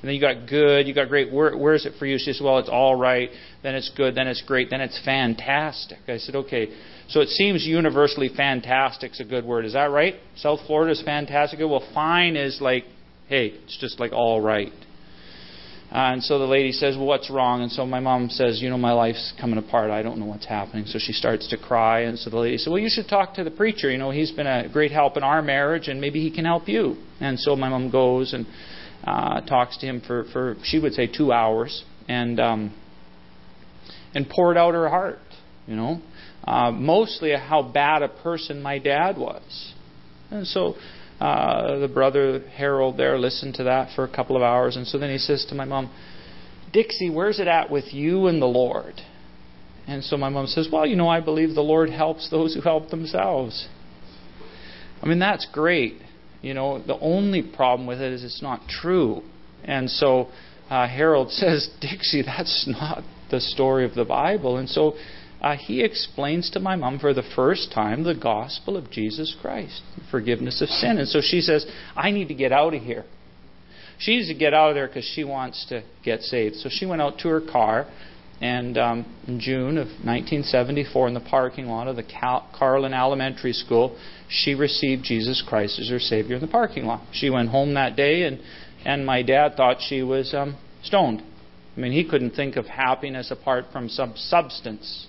And 0.00 0.08
then 0.08 0.14
you 0.14 0.20
got 0.20 0.48
good. 0.48 0.86
You 0.86 0.94
got 0.94 1.08
great. 1.08 1.30
Where, 1.30 1.56
where 1.58 1.74
is 1.74 1.84
it 1.84 1.94
for 1.98 2.06
you? 2.06 2.16
She 2.18 2.32
said, 2.32 2.42
well, 2.42 2.58
it's 2.58 2.70
all 2.70 2.94
right. 2.94 3.28
Then 3.62 3.74
it's 3.74 3.90
good. 3.94 4.14
Then 4.14 4.28
it's 4.28 4.42
great. 4.46 4.70
Then 4.70 4.80
it's 4.80 4.98
fantastic. 5.04 5.98
I 6.08 6.16
said, 6.16 6.34
okay. 6.34 6.68
So 7.08 7.20
it 7.20 7.28
seems 7.28 7.66
universally 7.66 8.30
fantastic's 8.34 9.20
a 9.20 9.24
good 9.24 9.44
word. 9.44 9.66
Is 9.66 9.74
that 9.74 9.90
right? 9.90 10.14
South 10.36 10.60
Florida 10.66 10.92
is 10.92 11.02
fantastic. 11.02 11.58
Well, 11.58 11.86
fine 11.92 12.34
is 12.34 12.60
like, 12.62 12.84
hey, 13.28 13.48
it's 13.64 13.76
just 13.78 14.00
like 14.00 14.12
all 14.12 14.40
right. 14.40 14.72
Uh, 15.90 16.12
and 16.12 16.22
so 16.22 16.38
the 16.38 16.44
lady 16.44 16.70
says, 16.70 16.96
well, 16.96 17.06
What's 17.06 17.30
wrong? 17.30 17.62
And 17.62 17.72
so 17.72 17.86
my 17.86 18.00
mom 18.00 18.28
says, 18.28 18.60
You 18.60 18.68
know, 18.68 18.76
my 18.76 18.92
life's 18.92 19.32
coming 19.40 19.58
apart. 19.58 19.90
I 19.90 20.02
don't 20.02 20.18
know 20.18 20.26
what's 20.26 20.44
happening. 20.44 20.84
So 20.86 20.98
she 20.98 21.12
starts 21.12 21.48
to 21.48 21.56
cry. 21.56 22.00
And 22.00 22.18
so 22.18 22.28
the 22.28 22.36
lady 22.36 22.58
said, 22.58 22.70
Well, 22.70 22.78
you 22.78 22.90
should 22.90 23.08
talk 23.08 23.34
to 23.34 23.44
the 23.44 23.50
preacher. 23.50 23.90
You 23.90 23.96
know, 23.96 24.10
he's 24.10 24.30
been 24.30 24.46
a 24.46 24.68
great 24.70 24.90
help 24.90 25.16
in 25.16 25.22
our 25.22 25.40
marriage, 25.40 25.88
and 25.88 26.00
maybe 26.00 26.20
he 26.20 26.30
can 26.30 26.44
help 26.44 26.68
you. 26.68 26.96
And 27.20 27.40
so 27.40 27.56
my 27.56 27.70
mom 27.70 27.90
goes 27.90 28.34
and 28.34 28.46
uh, 29.04 29.40
talks 29.42 29.78
to 29.78 29.86
him 29.86 30.02
for, 30.06 30.24
for, 30.32 30.56
she 30.62 30.78
would 30.78 30.92
say, 30.92 31.06
two 31.06 31.32
hours, 31.32 31.84
and, 32.06 32.38
um, 32.38 32.74
and 34.14 34.28
poured 34.28 34.58
out 34.58 34.74
her 34.74 34.88
heart, 34.88 35.20
you 35.66 35.76
know, 35.76 36.00
uh, 36.44 36.70
mostly 36.70 37.32
how 37.32 37.62
bad 37.62 38.02
a 38.02 38.08
person 38.08 38.60
my 38.60 38.78
dad 38.78 39.16
was. 39.16 39.72
And 40.30 40.46
so 40.46 40.74
uh, 41.20 41.78
the 41.78 41.88
brother 41.88 42.40
Harold 42.54 42.96
there 42.96 43.18
listened 43.18 43.54
to 43.54 43.64
that 43.64 43.94
for 43.94 44.04
a 44.04 44.08
couple 44.08 44.36
of 44.36 44.42
hours, 44.42 44.76
and 44.76 44.86
so 44.86 44.98
then 44.98 45.10
he 45.10 45.18
says 45.18 45.44
to 45.48 45.54
my 45.54 45.64
mom, 45.64 45.90
Dixie, 46.72 47.10
where's 47.10 47.40
it 47.40 47.48
at 47.48 47.70
with 47.70 47.92
you 47.92 48.26
and 48.26 48.40
the 48.40 48.46
Lord? 48.46 49.00
And 49.86 50.04
so 50.04 50.16
my 50.18 50.28
mom 50.28 50.46
says, 50.46 50.68
Well, 50.70 50.86
you 50.86 50.96
know, 50.96 51.08
I 51.08 51.20
believe 51.20 51.54
the 51.54 51.62
Lord 51.62 51.88
helps 51.88 52.28
those 52.30 52.54
who 52.54 52.60
help 52.60 52.90
themselves. 52.90 53.68
I 55.02 55.06
mean, 55.06 55.18
that's 55.18 55.46
great. 55.50 56.02
You 56.42 56.54
know, 56.54 56.82
the 56.82 56.98
only 56.98 57.42
problem 57.42 57.86
with 57.86 58.00
it 58.00 58.12
is 58.12 58.22
it's 58.22 58.42
not 58.42 58.68
true. 58.68 59.22
And 59.64 59.90
so 59.90 60.28
uh, 60.68 60.86
Harold 60.86 61.30
says, 61.32 61.68
Dixie, 61.80 62.22
that's 62.22 62.66
not 62.68 63.02
the 63.30 63.40
story 63.40 63.84
of 63.84 63.94
the 63.94 64.04
Bible. 64.04 64.58
And 64.58 64.68
so 64.68 64.94
uh, 65.40 65.56
he 65.56 65.82
explains 65.82 66.50
to 66.50 66.60
my 66.60 66.74
mom 66.74 66.98
for 66.98 67.14
the 67.14 67.22
first 67.22 67.72
time 67.72 68.02
the 68.02 68.14
gospel 68.14 68.76
of 68.76 68.90
Jesus 68.90 69.36
Christ, 69.40 69.82
forgiveness 70.10 70.60
of 70.60 70.68
sin. 70.68 70.98
And 70.98 71.08
so 71.08 71.20
she 71.22 71.40
says, 71.40 71.66
I 71.96 72.10
need 72.10 72.28
to 72.28 72.34
get 72.34 72.52
out 72.52 72.74
of 72.74 72.82
here. 72.82 73.04
She 73.98 74.16
needs 74.16 74.28
to 74.28 74.34
get 74.34 74.54
out 74.54 74.70
of 74.70 74.74
there 74.74 74.86
because 74.86 75.04
she 75.04 75.24
wants 75.24 75.64
to 75.68 75.82
get 76.04 76.22
saved. 76.22 76.56
So 76.56 76.68
she 76.70 76.86
went 76.86 77.02
out 77.02 77.18
to 77.20 77.28
her 77.28 77.40
car, 77.40 77.86
and 78.40 78.78
um, 78.78 79.16
in 79.26 79.40
June 79.40 79.76
of 79.76 79.86
1974, 79.86 81.08
in 81.08 81.14
the 81.14 81.20
parking 81.20 81.66
lot 81.66 81.88
of 81.88 81.96
the 81.96 82.04
Carlin 82.56 82.94
Elementary 82.94 83.52
School, 83.52 83.98
she 84.28 84.54
received 84.54 85.02
Jesus 85.02 85.42
Christ 85.46 85.80
as 85.80 85.90
her 85.90 85.98
Savior 85.98 86.36
in 86.36 86.40
the 86.40 86.46
parking 86.46 86.84
lot. 86.84 87.02
She 87.12 87.30
went 87.30 87.48
home 87.48 87.74
that 87.74 87.96
day, 87.96 88.22
and, 88.22 88.40
and 88.84 89.04
my 89.04 89.22
dad 89.22 89.54
thought 89.56 89.78
she 89.80 90.02
was 90.02 90.32
um, 90.32 90.56
stoned. 90.84 91.22
I 91.76 91.80
mean, 91.80 91.92
he 91.92 92.08
couldn't 92.08 92.30
think 92.32 92.56
of 92.56 92.66
happiness 92.66 93.32
apart 93.32 93.66
from 93.72 93.88
some 93.88 94.14
substance. 94.16 95.07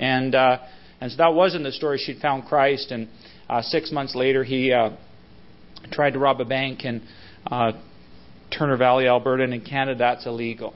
And, 0.00 0.34
uh, 0.34 0.58
and 1.00 1.12
so 1.12 1.18
that 1.18 1.34
wasn't 1.34 1.64
the 1.64 1.72
story. 1.72 1.98
She'd 1.98 2.20
found 2.20 2.46
Christ, 2.46 2.90
and 2.90 3.08
uh, 3.48 3.60
six 3.60 3.92
months 3.92 4.14
later, 4.14 4.42
he 4.42 4.72
uh, 4.72 4.90
tried 5.92 6.14
to 6.14 6.18
rob 6.18 6.40
a 6.40 6.44
bank 6.44 6.84
in 6.84 7.02
uh, 7.46 7.72
Turner 8.50 8.78
Valley, 8.78 9.06
Alberta, 9.06 9.44
and 9.44 9.54
in 9.54 9.60
Canada, 9.60 9.98
that's 9.98 10.26
illegal. 10.26 10.74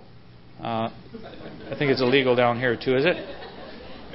Uh, 0.62 0.90
I 1.70 1.74
think 1.78 1.90
it's 1.90 2.02
illegal 2.02 2.36
down 2.36 2.58
here 2.58 2.76
too, 2.76 2.96
is 2.96 3.04
it? 3.06 3.16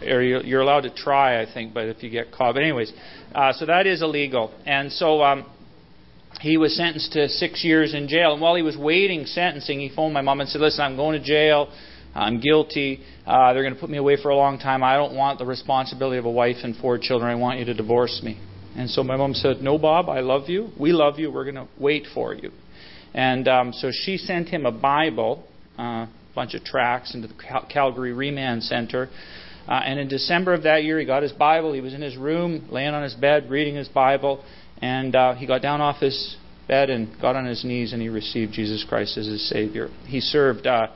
Or 0.09 0.21
you're 0.21 0.61
allowed 0.61 0.81
to 0.81 0.93
try, 0.95 1.41
I 1.41 1.51
think, 1.51 1.73
but 1.73 1.87
if 1.87 2.01
you 2.01 2.09
get 2.09 2.31
caught. 2.31 2.53
But 2.53 2.63
anyways, 2.63 2.93
uh, 3.35 3.51
so 3.53 3.65
that 3.65 3.85
is 3.85 4.01
illegal. 4.01 4.53
And 4.65 4.91
so 4.91 5.21
um, 5.21 5.45
he 6.39 6.57
was 6.57 6.77
sentenced 6.77 7.11
to 7.13 7.27
six 7.27 7.65
years 7.65 7.93
in 7.93 8.07
jail. 8.07 8.31
And 8.31 8.41
while 8.41 8.55
he 8.55 8.61
was 8.61 8.77
waiting 8.77 9.25
sentencing, 9.25 9.79
he 9.79 9.89
phoned 9.93 10.13
my 10.13 10.21
mom 10.21 10.39
and 10.39 10.49
said, 10.49 10.61
"Listen, 10.61 10.85
I'm 10.85 10.95
going 10.95 11.19
to 11.19 11.25
jail. 11.25 11.69
I'm 12.15 12.39
guilty. 12.39 13.01
Uh, 13.25 13.53
they're 13.53 13.63
going 13.63 13.75
to 13.75 13.79
put 13.79 13.89
me 13.89 13.97
away 13.97 14.17
for 14.21 14.29
a 14.29 14.35
long 14.35 14.59
time. 14.59 14.83
I 14.83 14.95
don't 14.95 15.15
want 15.15 15.39
the 15.39 15.45
responsibility 15.45 16.17
of 16.17 16.25
a 16.25 16.31
wife 16.31 16.57
and 16.63 16.75
four 16.75 16.97
children. 16.97 17.31
I 17.31 17.35
want 17.35 17.59
you 17.59 17.65
to 17.65 17.73
divorce 17.73 18.21
me." 18.23 18.39
And 18.75 18.89
so 18.89 19.03
my 19.03 19.15
mom 19.15 19.33
said, 19.33 19.61
"No, 19.61 19.77
Bob, 19.77 20.09
I 20.09 20.21
love 20.21 20.49
you. 20.49 20.69
We 20.79 20.91
love 20.91 21.19
you. 21.19 21.31
We're 21.31 21.45
going 21.45 21.55
to 21.55 21.67
wait 21.79 22.07
for 22.13 22.33
you." 22.33 22.51
And 23.13 23.47
um, 23.47 23.73
so 23.73 23.91
she 23.91 24.17
sent 24.17 24.49
him 24.49 24.65
a 24.65 24.71
Bible. 24.71 25.45
Uh, 25.77 26.07
bunch 26.35 26.53
of 26.53 26.63
tracts 26.63 27.13
into 27.13 27.27
the 27.27 27.33
Cal- 27.33 27.67
Calgary 27.71 28.13
Remand 28.13 28.63
Center. 28.63 29.09
Uh, 29.67 29.73
and 29.73 29.99
in 29.99 30.07
December 30.07 30.53
of 30.53 30.63
that 30.63 30.83
year, 30.83 30.97
he 30.99 31.05
got 31.05 31.21
his 31.21 31.31
Bible. 31.33 31.73
He 31.73 31.81
was 31.81 31.93
in 31.93 32.01
his 32.01 32.15
room, 32.15 32.67
laying 32.71 32.93
on 32.93 33.03
his 33.03 33.13
bed, 33.13 33.49
reading 33.49 33.75
his 33.75 33.89
Bible. 33.89 34.43
And 34.81 35.15
uh, 35.15 35.35
he 35.35 35.45
got 35.45 35.61
down 35.61 35.81
off 35.81 35.99
his 35.99 36.37
bed 36.67 36.89
and 36.89 37.09
got 37.19 37.35
on 37.35 37.45
his 37.45 37.65
knees 37.65 37.93
and 37.93 38.01
he 38.01 38.09
received 38.09 38.53
Jesus 38.53 38.85
Christ 38.87 39.17
as 39.17 39.25
his 39.25 39.49
Savior. 39.49 39.89
He 40.07 40.21
served 40.21 40.65
uh, 40.65 40.87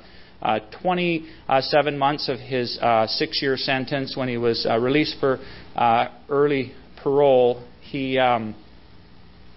uh, 0.43 0.60
27 0.82 1.97
months 1.97 2.29
of 2.29 2.38
his 2.38 2.77
uh, 2.82 3.08
six 3.08 3.41
year 3.41 3.58
sentence 3.58 4.15
when 4.15 4.27
he 4.27 4.38
was 4.38 4.67
uh, 4.69 4.77
released 4.77 5.15
for 5.19 5.39
uh, 5.75 6.10
early 6.29 6.73
parole. 7.01 7.65
He, 7.82 8.19
um, 8.19 8.53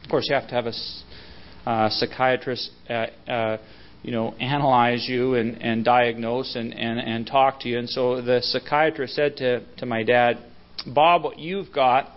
of 0.05 0.11
course, 0.11 0.27
you 0.29 0.35
have 0.35 0.49
to 0.49 0.55
have 0.55 0.67
a 0.67 1.69
uh, 1.69 1.91
psychiatrist 1.91 2.71
uh, 2.89 3.59
you 4.07 4.13
know, 4.13 4.35
analyze 4.35 5.07
you 5.09 5.35
and, 5.35 5.61
and 5.61 5.85
diagnose 5.85 6.55
and, 6.55 6.73
and, 6.73 7.01
and 7.01 7.27
talk 7.27 7.59
to 7.61 7.69
you. 7.69 7.77
And 7.77 7.91
so 7.91 8.23
the 8.23 8.39
psychiatrist 8.41 9.17
said 9.17 9.37
to, 9.39 9.65
to 9.79 9.87
my 9.87 10.05
dad, 10.05 10.39
Bob, 10.87 11.25
what 11.25 11.41
you've 11.41 11.73
got, 11.73 12.09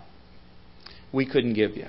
we 1.12 1.26
couldn't 1.26 1.54
give 1.54 1.76
you. 1.76 1.88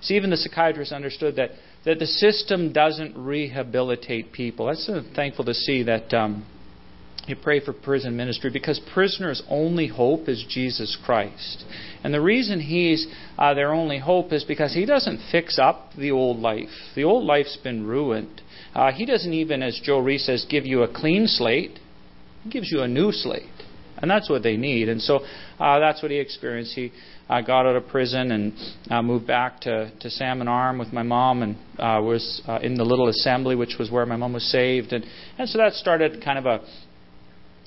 See, 0.00 0.14
even 0.14 0.30
the 0.30 0.38
psychiatrist 0.38 0.92
understood 0.92 1.36
that, 1.36 1.50
that 1.88 1.98
the 1.98 2.06
system 2.06 2.70
doesn't 2.70 3.16
rehabilitate 3.16 4.30
people. 4.30 4.66
That's 4.66 4.86
so 4.86 5.00
thankful 5.16 5.46
to 5.46 5.54
see 5.54 5.84
that 5.84 6.12
um, 6.12 6.46
you 7.26 7.34
pray 7.34 7.64
for 7.64 7.72
prison 7.72 8.14
ministry 8.14 8.50
because 8.50 8.78
prisoners' 8.92 9.42
only 9.48 9.86
hope 9.86 10.28
is 10.28 10.44
Jesus 10.46 10.98
Christ. 11.02 11.64
And 12.04 12.12
the 12.12 12.20
reason 12.20 12.60
he's 12.60 13.06
uh, 13.38 13.54
their 13.54 13.72
only 13.72 14.00
hope 14.00 14.34
is 14.34 14.44
because 14.44 14.74
he 14.74 14.84
doesn't 14.84 15.30
fix 15.32 15.58
up 15.58 15.92
the 15.96 16.10
old 16.10 16.36
life. 16.40 16.68
The 16.94 17.04
old 17.04 17.24
life's 17.24 17.56
been 17.56 17.86
ruined. 17.86 18.42
Uh, 18.74 18.92
he 18.92 19.06
doesn't 19.06 19.32
even, 19.32 19.62
as 19.62 19.80
Joe 19.82 20.00
Reese 20.00 20.26
says, 20.26 20.44
give 20.46 20.66
you 20.66 20.82
a 20.82 20.92
clean 20.92 21.26
slate. 21.26 21.78
He 22.44 22.50
gives 22.50 22.70
you 22.70 22.82
a 22.82 22.88
new 22.88 23.12
slate. 23.12 23.44
And 23.96 24.10
that's 24.10 24.28
what 24.28 24.42
they 24.42 24.58
need. 24.58 24.90
And 24.90 25.00
so 25.00 25.20
uh, 25.58 25.78
that's 25.78 26.02
what 26.02 26.10
he 26.10 26.18
experienced. 26.18 26.74
He 26.74 26.92
uh, 27.28 27.40
got 27.40 27.66
out 27.66 27.76
of 27.76 27.86
prison 27.88 28.32
and 28.32 28.52
uh, 28.90 29.02
moved 29.02 29.26
back 29.26 29.60
to, 29.62 29.92
to 30.00 30.10
Salmon 30.10 30.48
Arm 30.48 30.78
with 30.78 30.92
my 30.92 31.02
mom 31.02 31.42
and 31.42 31.56
uh, 31.78 32.00
was 32.02 32.42
uh, 32.46 32.58
in 32.62 32.76
the 32.76 32.84
little 32.84 33.08
assembly, 33.08 33.54
which 33.54 33.76
was 33.78 33.90
where 33.90 34.06
my 34.06 34.16
mom 34.16 34.32
was 34.32 34.50
saved. 34.50 34.92
And, 34.92 35.04
and 35.36 35.48
so 35.48 35.58
that 35.58 35.74
started 35.74 36.22
kind 36.24 36.38
of 36.38 36.46
a 36.46 36.60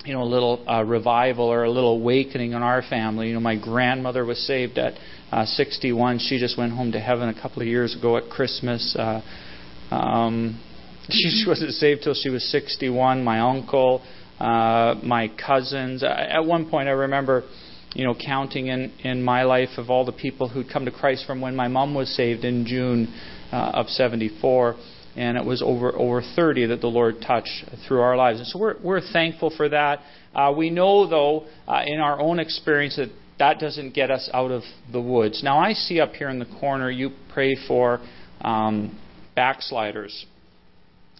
you 0.04 0.12
know, 0.12 0.22
a 0.22 0.24
little 0.24 0.64
uh, 0.68 0.82
revival 0.84 1.46
or 1.46 1.64
a 1.64 1.70
little 1.70 1.94
awakening 1.96 2.52
in 2.52 2.62
our 2.62 2.82
family. 2.82 3.28
You 3.28 3.34
know, 3.34 3.40
my 3.40 3.56
grandmother 3.56 4.24
was 4.24 4.38
saved 4.46 4.78
at 4.78 4.94
uh, 5.30 5.44
61. 5.44 6.18
She 6.18 6.38
just 6.38 6.58
went 6.58 6.72
home 6.72 6.92
to 6.92 7.00
heaven 7.00 7.28
a 7.28 7.40
couple 7.40 7.62
of 7.62 7.68
years 7.68 7.96
ago 7.96 8.16
at 8.16 8.28
Christmas. 8.28 8.96
Uh, 8.98 9.20
um, 9.94 10.60
she 11.08 11.44
wasn't 11.46 11.72
saved 11.72 12.02
till 12.02 12.14
she 12.14 12.30
was 12.30 12.44
61. 12.50 13.22
My 13.22 13.40
uncle, 13.40 14.02
uh, 14.40 14.96
my 15.02 15.28
cousins. 15.28 16.02
At 16.02 16.44
one 16.44 16.68
point, 16.68 16.88
I 16.88 16.92
remember, 16.92 17.44
you 17.94 18.04
know, 18.04 18.14
counting 18.14 18.68
in 18.68 18.92
in 19.04 19.22
my 19.22 19.42
life 19.42 19.70
of 19.76 19.90
all 19.90 20.04
the 20.04 20.12
people 20.12 20.48
who'd 20.48 20.70
come 20.72 20.84
to 20.84 20.90
Christ 20.90 21.26
from 21.26 21.40
when 21.40 21.54
my 21.54 21.68
mom 21.68 21.94
was 21.94 22.14
saved 22.14 22.44
in 22.44 22.64
June 22.66 23.12
uh, 23.52 23.72
of 23.74 23.88
'74, 23.88 24.76
and 25.16 25.36
it 25.36 25.44
was 25.44 25.62
over 25.62 25.94
over 25.94 26.22
30 26.34 26.66
that 26.66 26.80
the 26.80 26.86
Lord 26.86 27.16
touched 27.26 27.64
through 27.86 28.00
our 28.00 28.16
lives. 28.16 28.38
And 28.38 28.48
so 28.48 28.58
we're 28.58 28.76
we're 28.82 29.00
thankful 29.12 29.52
for 29.56 29.68
that. 29.68 30.00
Uh, 30.34 30.52
we 30.56 30.70
know, 30.70 31.06
though, 31.06 31.46
uh, 31.68 31.82
in 31.86 32.00
our 32.00 32.20
own 32.20 32.38
experience 32.38 32.96
that 32.96 33.10
that 33.38 33.58
doesn't 33.58 33.94
get 33.94 34.10
us 34.10 34.30
out 34.32 34.50
of 34.50 34.62
the 34.92 35.00
woods. 35.00 35.42
Now, 35.42 35.58
I 35.58 35.72
see 35.72 36.00
up 36.00 36.12
here 36.12 36.28
in 36.28 36.38
the 36.38 36.46
corner 36.60 36.90
you 36.90 37.10
pray 37.32 37.56
for 37.66 38.00
um, 38.40 38.98
backsliders. 39.34 40.26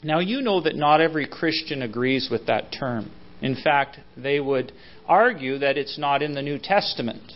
Now, 0.04 0.20
you 0.20 0.40
know 0.40 0.60
that 0.62 0.76
not 0.76 1.00
every 1.00 1.26
Christian 1.26 1.82
agrees 1.82 2.28
with 2.30 2.46
that 2.46 2.74
term. 2.78 3.10
In 3.40 3.56
fact, 3.56 3.98
they 4.16 4.40
would 4.40 4.72
argue 5.06 5.58
that 5.58 5.76
it's 5.76 5.98
not 5.98 6.22
in 6.22 6.34
the 6.34 6.42
New 6.42 6.58
Testament. 6.58 7.32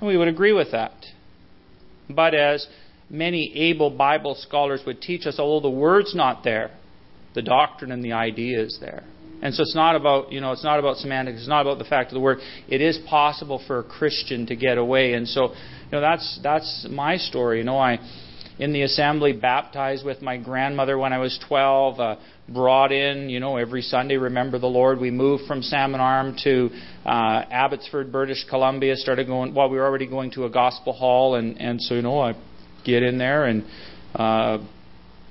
We 0.00 0.16
would 0.16 0.28
agree 0.28 0.52
with 0.52 0.72
that. 0.72 0.92
But 2.10 2.34
as 2.34 2.66
many 3.08 3.52
able 3.70 3.90
Bible 3.90 4.34
scholars 4.34 4.82
would 4.86 5.00
teach 5.00 5.26
us, 5.26 5.38
although 5.38 5.68
the 5.68 5.74
word's 5.74 6.14
not 6.14 6.42
there, 6.44 6.70
the 7.34 7.42
doctrine 7.42 7.92
and 7.92 8.04
the 8.04 8.12
idea 8.12 8.60
is 8.60 8.78
there. 8.80 9.04
And 9.42 9.52
so 9.54 9.62
it's 9.62 9.74
not 9.74 9.96
about, 9.96 10.30
you 10.30 10.40
know, 10.40 10.52
it's 10.52 10.62
not 10.62 10.78
about 10.78 10.98
semantics, 10.98 11.40
it's 11.40 11.48
not 11.48 11.62
about 11.62 11.78
the 11.78 11.84
fact 11.84 12.10
of 12.10 12.14
the 12.14 12.20
word. 12.20 12.38
It 12.68 12.80
is 12.80 12.98
possible 13.08 13.62
for 13.66 13.80
a 13.80 13.82
Christian 13.82 14.46
to 14.46 14.56
get 14.56 14.78
away. 14.78 15.14
And 15.14 15.26
so, 15.26 15.48
you 15.50 15.90
know, 15.92 16.00
that's 16.00 16.38
that's 16.42 16.86
my 16.88 17.16
story. 17.16 17.58
You 17.58 17.64
know, 17.64 17.78
I 17.78 17.98
in 18.58 18.72
the 18.72 18.82
assembly, 18.82 19.32
baptized 19.32 20.04
with 20.04 20.22
my 20.22 20.36
grandmother 20.36 20.96
when 20.96 21.12
I 21.12 21.18
was 21.18 21.38
12, 21.48 21.98
uh, 21.98 22.16
brought 22.52 22.92
in, 22.92 23.28
you 23.28 23.40
know, 23.40 23.56
every 23.56 23.82
Sunday, 23.82 24.16
remember 24.16 24.58
the 24.58 24.66
Lord. 24.66 25.00
We 25.00 25.10
moved 25.10 25.44
from 25.46 25.62
Salmon 25.62 26.00
Arm 26.00 26.36
to 26.44 26.70
uh, 27.04 27.44
Abbotsford, 27.50 28.12
British 28.12 28.44
Columbia, 28.48 28.96
started 28.96 29.26
going, 29.26 29.54
well, 29.54 29.68
we 29.68 29.76
were 29.76 29.84
already 29.84 30.06
going 30.06 30.30
to 30.32 30.44
a 30.44 30.50
gospel 30.50 30.92
hall, 30.92 31.34
and, 31.34 31.60
and 31.60 31.80
so, 31.80 31.94
you 31.94 32.02
know, 32.02 32.20
I 32.20 32.34
get 32.84 33.02
in 33.02 33.18
there 33.18 33.46
and, 33.46 33.64
uh, 34.14 34.58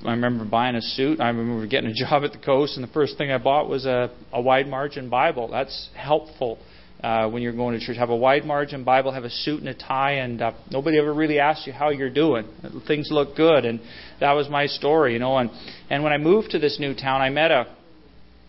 I 0.04 0.12
remember 0.12 0.46
buying 0.46 0.76
a 0.76 0.82
suit. 0.82 1.20
I 1.20 1.28
remember 1.28 1.68
getting 1.68 1.92
a 1.92 1.94
job 2.10 2.24
at 2.24 2.32
the 2.32 2.40
coast, 2.40 2.76
and 2.76 2.88
the 2.88 2.92
first 2.92 3.18
thing 3.18 3.32
I 3.32 3.38
bought 3.38 3.70
was 3.70 3.86
a, 3.86 4.10
a 4.34 4.42
wide 4.42 4.68
margin 4.68 5.10
Bible. 5.10 5.48
That's 5.48 5.90
helpful 5.96 6.58
uh, 7.04 7.30
when 7.30 7.42
you're 7.42 7.54
going 7.54 7.80
to 7.80 7.86
church. 7.86 7.98
Have 7.98 8.10
a 8.10 8.16
wide 8.16 8.46
margin 8.46 8.84
Bible, 8.84 9.12
have 9.12 9.24
a 9.24 9.30
suit 9.30 9.60
and 9.60 9.70
a 9.70 9.74
tie, 9.74 10.14
and 10.14 10.42
uh, 10.42 10.52
nobody 10.70 10.98
ever 11.00 11.14
really 11.14 11.40
asks 11.40 11.66
you 11.68 11.74
how 11.74 11.90
you're 11.90 12.10
doing. 12.10 12.48
Things 12.88 13.10
look 13.12 13.36
good, 13.36 13.66
and 13.66 13.80
that 14.20 14.34
was 14.34 14.50
my 14.50 14.68
story, 14.68 15.14
you 15.14 15.20
know. 15.20 15.38
And 15.38 15.50
and 15.90 16.04
when 16.04 16.14
I 16.14 16.18
moved 16.18 16.52
to 16.52 16.60
this 16.60 16.80
new 16.80 16.94
town, 16.94 17.22
I 17.22 17.30
met 17.30 17.52
a 17.52 17.76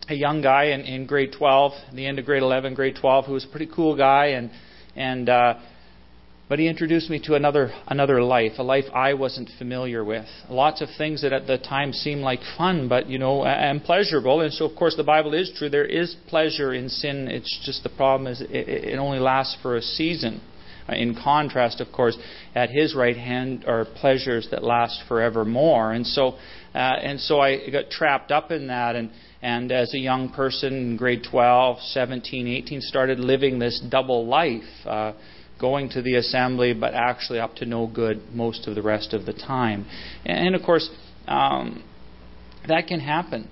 a 0.09 0.15
young 0.15 0.43
guy 0.43 0.65
in, 0.67 0.81
in 0.81 1.07
grade 1.07 1.33
12, 1.37 1.73
the 1.95 2.07
end 2.07 2.19
of 2.19 2.25
grade 2.25 2.43
11, 2.43 2.75
grade 2.75 2.97
12, 3.01 3.27
who 3.27 3.33
was 3.33 3.45
a 3.45 3.49
pretty 3.49 3.71
cool 3.73 3.97
guy, 3.97 4.27
and 4.27 4.51
and 4.97 5.29
uh, 5.29 5.55
but 6.49 6.59
he 6.59 6.69
introduced 6.69 7.09
me 7.09 7.19
to 7.21 7.35
another 7.35 7.73
another 7.87 8.23
life, 8.23 8.53
a 8.59 8.63
life 8.63 8.85
I 8.95 9.15
wasn't 9.15 9.51
familiar 9.59 10.05
with. 10.05 10.27
Lots 10.51 10.83
of 10.83 10.89
things 10.99 11.23
that 11.23 11.33
at 11.33 11.47
the 11.47 11.59
time 11.59 11.93
seemed 11.93 12.23
like 12.23 12.41
fun, 12.59 12.89
but 12.89 13.09
you 13.09 13.19
know, 13.19 13.45
and 13.45 13.83
pleasurable. 13.83 14.41
And 14.41 14.53
so, 14.53 14.67
of 14.67 14.77
course, 14.77 14.97
the 14.97 15.05
Bible 15.05 15.35
is 15.35 15.53
true. 15.57 15.69
There 15.69 15.85
is 15.85 16.17
pleasure 16.29 16.75
in 16.75 16.89
sin. 16.89 17.29
It's 17.29 17.61
just 17.65 17.83
the 17.83 17.89
problem 17.91 18.31
is 18.31 18.41
it, 18.41 18.51
it 18.51 18.99
only 18.99 19.19
lasts 19.19 19.57
for 19.63 19.77
a 19.77 19.83
season. 19.83 20.41
In 20.89 21.15
contrast, 21.15 21.81
of 21.81 21.93
course, 21.93 22.19
at 22.55 22.71
his 22.71 22.95
right 22.95 23.17
hand 23.17 23.65
are 23.67 23.85
pleasures 23.85 24.49
that 24.51 24.65
last 24.65 25.01
forevermore. 25.09 25.93
And 25.93 26.07
so, 26.07 26.35
uh, 26.75 26.79
and 26.79 27.21
so 27.21 27.41
I 27.41 27.71
got 27.71 27.89
trapped 27.89 28.33
up 28.33 28.51
in 28.51 28.67
that, 28.67 28.97
and 28.97 29.11
and 29.43 29.73
as 29.73 29.93
a 29.95 29.99
young 29.99 30.29
person 30.29 30.73
in 30.73 30.97
grade 30.97 31.27
12, 31.29 31.81
17, 31.81 32.47
18, 32.47 32.81
started 32.81 33.19
living 33.19 33.59
this 33.59 33.81
double 33.89 34.27
life. 34.27 34.63
Uh, 34.85 35.13
going 35.63 35.89
to 35.89 36.03
the 36.03 36.17
assembly, 36.17 36.75
but 36.75 36.93
actually 36.93 37.39
up 37.39 37.55
to 37.55 37.65
no 37.65 37.87
good 37.87 38.21
most 38.35 38.67
of 38.67 38.75
the 38.75 38.83
rest 38.83 39.15
of 39.15 39.25
the 39.25 39.33
time. 39.33 39.87
And, 40.27 40.49
and 40.49 40.55
of 40.55 40.63
course, 40.63 40.91
um, 41.27 41.83
that 42.69 42.89
can 42.89 43.01
happen. 43.01 43.49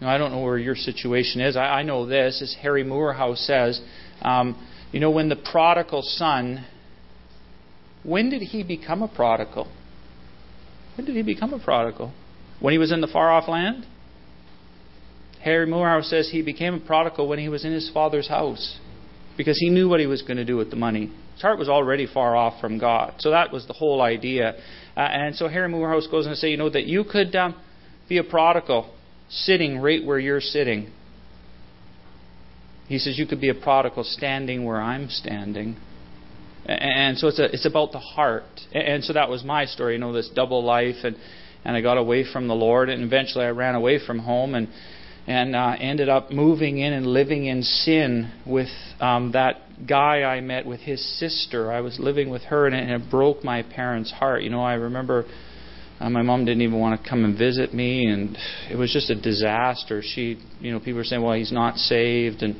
You 0.00 0.06
know, 0.06 0.12
I 0.12 0.18
don't 0.18 0.32
know 0.32 0.40
where 0.40 0.58
your 0.58 0.74
situation 0.74 1.42
is. 1.42 1.56
I, 1.56 1.60
I 1.60 1.82
know 1.82 2.06
this, 2.06 2.40
as 2.42 2.56
Harry 2.62 2.82
Moorhouse 2.82 3.46
says. 3.46 3.80
Um, 4.22 4.66
you 4.90 4.98
know, 4.98 5.10
when 5.10 5.28
the 5.28 5.36
prodigal 5.36 6.02
son, 6.02 6.66
when 8.02 8.30
did 8.30 8.42
he 8.42 8.64
become 8.64 9.02
a 9.02 9.08
prodigal? 9.08 9.70
When 10.96 11.06
did 11.06 11.14
he 11.14 11.22
become 11.22 11.52
a 11.52 11.62
prodigal? 11.62 12.12
When 12.58 12.72
he 12.72 12.78
was 12.78 12.90
in 12.90 13.02
the 13.02 13.06
far 13.06 13.30
off 13.30 13.48
land? 13.48 13.86
Harry 15.42 15.66
Moorhouse 15.66 16.10
says 16.10 16.30
he 16.30 16.42
became 16.42 16.74
a 16.74 16.80
prodigal 16.80 17.28
when 17.28 17.38
he 17.38 17.48
was 17.48 17.64
in 17.64 17.72
his 17.72 17.90
father's 17.92 18.28
house 18.28 18.78
because 19.36 19.58
he 19.58 19.70
knew 19.70 19.88
what 19.88 20.00
he 20.00 20.06
was 20.06 20.20
going 20.22 20.36
to 20.36 20.44
do 20.44 20.56
with 20.56 20.70
the 20.70 20.76
money. 20.76 21.10
Heart 21.40 21.58
was 21.58 21.68
already 21.68 22.06
far 22.06 22.36
off 22.36 22.60
from 22.60 22.78
God. 22.78 23.14
So 23.18 23.30
that 23.30 23.52
was 23.52 23.66
the 23.66 23.72
whole 23.72 24.02
idea. 24.02 24.54
Uh, 24.96 25.00
and 25.00 25.34
so 25.34 25.48
Harry 25.48 25.68
Moorhouse 25.68 26.06
goes 26.06 26.26
on 26.26 26.32
to 26.32 26.36
say, 26.36 26.50
you 26.50 26.56
know, 26.56 26.70
that 26.70 26.86
you 26.86 27.04
could 27.04 27.34
um, 27.36 27.60
be 28.08 28.18
a 28.18 28.24
prodigal 28.24 28.94
sitting 29.28 29.78
right 29.78 30.04
where 30.04 30.18
you're 30.18 30.40
sitting. 30.40 30.92
He 32.88 32.98
says 32.98 33.18
you 33.18 33.26
could 33.26 33.40
be 33.40 33.48
a 33.48 33.54
prodigal 33.54 34.04
standing 34.04 34.64
where 34.64 34.80
I'm 34.80 35.08
standing. 35.08 35.76
And 36.66 37.16
so 37.18 37.28
it's 37.28 37.38
a, 37.38 37.44
it's 37.44 37.66
about 37.66 37.92
the 37.92 37.98
heart. 37.98 38.44
And 38.72 39.04
so 39.04 39.12
that 39.12 39.28
was 39.28 39.44
my 39.44 39.64
story, 39.64 39.94
you 39.94 40.00
know, 40.00 40.12
this 40.12 40.30
double 40.34 40.64
life 40.64 40.96
and 41.04 41.16
and 41.62 41.76
I 41.76 41.82
got 41.82 41.98
away 41.98 42.24
from 42.30 42.48
the 42.48 42.54
Lord 42.54 42.88
and 42.88 43.02
eventually 43.02 43.44
I 43.44 43.50
ran 43.50 43.74
away 43.74 44.04
from 44.04 44.20
home 44.20 44.54
and 44.54 44.68
and 45.26 45.54
uh, 45.54 45.76
ended 45.78 46.08
up 46.08 46.30
moving 46.30 46.78
in 46.78 46.92
and 46.92 47.06
living 47.06 47.46
in 47.46 47.62
sin 47.62 48.32
with 48.46 48.70
um, 49.00 49.32
that 49.32 49.62
guy 49.86 50.22
I 50.22 50.40
met 50.40 50.66
with 50.66 50.80
his 50.80 51.04
sister. 51.18 51.70
I 51.72 51.80
was 51.80 51.98
living 51.98 52.30
with 52.30 52.42
her, 52.42 52.66
and 52.66 52.74
it, 52.74 52.88
and 52.88 53.02
it 53.02 53.10
broke 53.10 53.44
my 53.44 53.62
parents' 53.62 54.10
heart. 54.12 54.42
You 54.42 54.50
know, 54.50 54.62
I 54.62 54.74
remember 54.74 55.24
uh, 55.98 56.10
my 56.10 56.22
mom 56.22 56.44
didn't 56.44 56.62
even 56.62 56.78
want 56.78 57.02
to 57.02 57.08
come 57.08 57.24
and 57.24 57.36
visit 57.36 57.74
me, 57.74 58.06
and 58.06 58.36
it 58.70 58.76
was 58.76 58.92
just 58.92 59.10
a 59.10 59.20
disaster. 59.20 60.02
She, 60.02 60.38
you 60.60 60.72
know, 60.72 60.78
people 60.78 60.94
were 60.94 61.04
saying, 61.04 61.22
"Well, 61.22 61.34
he's 61.34 61.52
not 61.52 61.76
saved," 61.76 62.42
and 62.42 62.56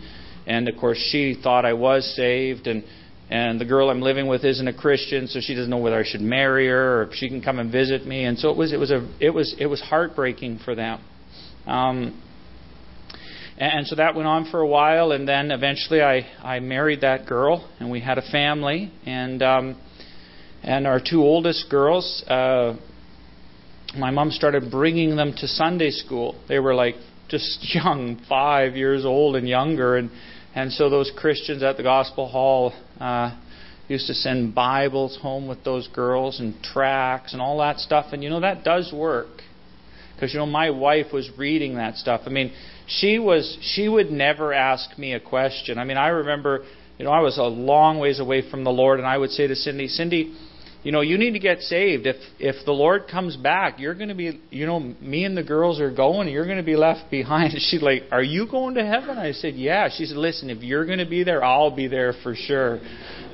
and 0.46 0.68
of 0.68 0.76
course 0.78 0.98
she 1.10 1.34
thought 1.42 1.64
I 1.64 1.74
was 1.74 2.14
saved, 2.16 2.66
and 2.66 2.84
and 3.30 3.60
the 3.60 3.64
girl 3.64 3.90
I'm 3.90 4.00
living 4.00 4.26
with 4.26 4.44
isn't 4.44 4.66
a 4.66 4.72
Christian, 4.72 5.28
so 5.28 5.38
she 5.40 5.54
doesn't 5.54 5.70
know 5.70 5.78
whether 5.78 5.98
I 5.98 6.04
should 6.04 6.20
marry 6.20 6.66
her 6.66 6.98
or 6.98 7.02
if 7.04 7.14
she 7.14 7.28
can 7.28 7.40
come 7.40 7.60
and 7.60 7.70
visit 7.70 8.04
me. 8.04 8.24
And 8.24 8.36
so 8.36 8.50
it 8.50 8.56
was, 8.56 8.72
it 8.72 8.76
was 8.76 8.90
a, 8.90 9.08
it 9.20 9.30
was, 9.30 9.54
it 9.60 9.66
was 9.66 9.80
heartbreaking 9.80 10.58
for 10.64 10.74
them. 10.74 11.00
Um, 11.64 12.20
and 13.60 13.86
so 13.86 13.96
that 13.96 14.14
went 14.14 14.26
on 14.26 14.50
for 14.50 14.60
a 14.60 14.66
while, 14.66 15.12
and 15.12 15.28
then 15.28 15.50
eventually 15.50 16.00
I, 16.00 16.26
I 16.42 16.60
married 16.60 17.02
that 17.02 17.26
girl, 17.26 17.70
and 17.78 17.90
we 17.90 18.00
had 18.00 18.16
a 18.16 18.22
family. 18.22 18.90
And 19.04 19.42
um, 19.42 19.80
and 20.62 20.86
our 20.86 20.98
two 20.98 21.20
oldest 21.20 21.68
girls, 21.70 22.24
uh, 22.26 22.74
my 23.98 24.10
mom 24.10 24.30
started 24.30 24.70
bringing 24.70 25.14
them 25.14 25.34
to 25.36 25.46
Sunday 25.46 25.90
school. 25.90 26.42
They 26.48 26.58
were 26.58 26.74
like 26.74 26.94
just 27.28 27.58
young, 27.74 28.24
five 28.26 28.76
years 28.76 29.04
old 29.04 29.36
and 29.36 29.46
younger, 29.46 29.98
and 29.98 30.10
and 30.54 30.72
so 30.72 30.88
those 30.88 31.12
Christians 31.14 31.62
at 31.62 31.76
the 31.76 31.82
Gospel 31.82 32.28
Hall 32.28 32.72
uh, 32.98 33.38
used 33.88 34.06
to 34.06 34.14
send 34.14 34.54
Bibles 34.54 35.18
home 35.20 35.46
with 35.46 35.64
those 35.64 35.86
girls 35.88 36.40
and 36.40 36.54
tracts 36.62 37.34
and 37.34 37.42
all 37.42 37.58
that 37.58 37.78
stuff. 37.78 38.06
And 38.12 38.24
you 38.24 38.30
know 38.30 38.40
that 38.40 38.64
does 38.64 38.90
work 38.90 39.42
because 40.20 40.34
you 40.34 40.38
know 40.38 40.46
my 40.46 40.68
wife 40.70 41.12
was 41.12 41.30
reading 41.38 41.76
that 41.76 41.96
stuff. 41.96 42.22
I 42.26 42.28
mean 42.28 42.52
she 42.90 43.18
was 43.18 43.56
she 43.62 43.88
would 43.88 44.10
never 44.10 44.52
ask 44.52 44.98
me 44.98 45.14
a 45.14 45.20
question. 45.20 45.78
I 45.78 45.84
mean, 45.84 45.96
I 45.96 46.08
remember, 46.08 46.64
you 46.98 47.04
know, 47.04 47.12
I 47.12 47.20
was 47.20 47.38
a 47.38 47.44
long 47.44 47.98
ways 47.98 48.20
away 48.20 48.48
from 48.50 48.64
the 48.64 48.70
Lord, 48.70 48.98
and 48.98 49.06
I 49.06 49.16
would 49.16 49.30
say 49.30 49.46
to 49.46 49.54
Cindy, 49.54 49.86
Cindy, 49.86 50.34
you 50.82 50.92
know, 50.92 51.00
you 51.00 51.16
need 51.16 51.32
to 51.32 51.38
get 51.38 51.60
saved. 51.60 52.06
If 52.06 52.16
if 52.38 52.64
the 52.64 52.72
Lord 52.72 53.06
comes 53.08 53.36
back, 53.36 53.78
you're 53.78 53.94
going 53.94 54.08
to 54.08 54.14
be, 54.14 54.40
you 54.50 54.66
know, 54.66 54.80
me 54.80 55.24
and 55.24 55.36
the 55.36 55.42
girls 55.42 55.80
are 55.80 55.90
going, 55.90 56.28
you're 56.28 56.46
going 56.46 56.58
to 56.58 56.64
be 56.64 56.76
left 56.76 57.10
behind. 57.10 57.52
She's 57.58 57.82
like, 57.82 58.04
"Are 58.10 58.22
you 58.22 58.48
going 58.50 58.74
to 58.74 58.84
heaven?" 58.84 59.18
I 59.18 59.32
said, 59.32 59.54
"Yeah." 59.54 59.88
She 59.88 60.06
said, 60.06 60.16
"Listen, 60.16 60.50
if 60.50 60.62
you're 60.62 60.86
going 60.86 60.98
to 60.98 61.08
be 61.08 61.22
there, 61.22 61.44
I'll 61.44 61.74
be 61.74 61.86
there 61.86 62.14
for 62.24 62.34
sure." 62.34 62.80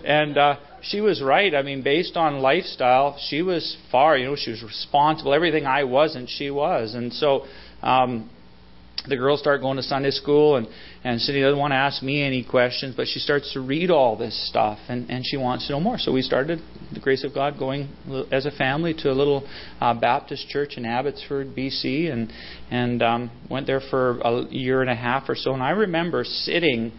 And 0.05 0.37
uh, 0.37 0.57
she 0.89 1.01
was 1.01 1.23
right. 1.23 1.55
I 1.55 1.63
mean, 1.63 1.83
based 1.83 2.17
on 2.17 2.41
lifestyle, 2.41 3.19
she 3.29 3.43
was 3.43 3.77
far. 3.91 4.17
You 4.17 4.27
know, 4.27 4.37
she 4.37 4.51
was 4.51 4.63
responsible. 4.63 5.35
Everything 5.35 5.67
I 5.67 5.85
wasn't, 5.85 6.29
she 6.29 6.51
was. 6.51 6.95
And 6.95 7.13
so, 7.13 7.45
um, 7.83 8.31
the 9.09 9.17
girls 9.17 9.41
start 9.41 9.61
going 9.61 9.77
to 9.77 9.83
Sunday 9.83 10.11
school, 10.11 10.57
and 10.57 10.67
and 11.05 11.21
Cindy 11.21 11.41
doesn't 11.41 11.59
want 11.59 11.73
to 11.73 11.77
ask 11.77 12.03
me 12.03 12.23
any 12.23 12.43
questions, 12.43 12.95
but 12.97 13.07
she 13.07 13.21
starts 13.21 13.53
to 13.53 13.61
read 13.61 13.91
all 13.91 14.17
this 14.17 14.49
stuff, 14.49 14.79
and 14.89 15.09
and 15.11 15.25
she 15.25 15.37
wants 15.37 15.67
to 15.67 15.73
know 15.73 15.81
more. 15.81 15.99
So 15.99 16.13
we 16.13 16.23
started 16.23 16.61
the 16.93 17.01
grace 17.01 17.25
of 17.25 17.33
God 17.35 17.59
going 17.59 17.89
as 18.33 18.47
a 18.47 18.51
family 18.51 18.95
to 18.95 19.11
a 19.11 19.15
little 19.15 19.49
uh, 19.81 19.95
Baptist 19.95 20.49
church 20.49 20.75
in 20.77 20.85
Abbotsford, 20.85 21.55
BC, 21.55 22.11
and 22.13 22.33
and 22.71 23.03
um, 23.03 23.31
went 23.51 23.67
there 23.67 23.81
for 23.91 24.19
a 24.21 24.47
year 24.51 24.81
and 24.81 24.91
a 24.91 24.97
half 24.97 25.29
or 25.29 25.35
so. 25.37 25.53
And 25.53 25.63
I 25.63 25.71
remember 25.71 26.25
sitting 26.25 26.93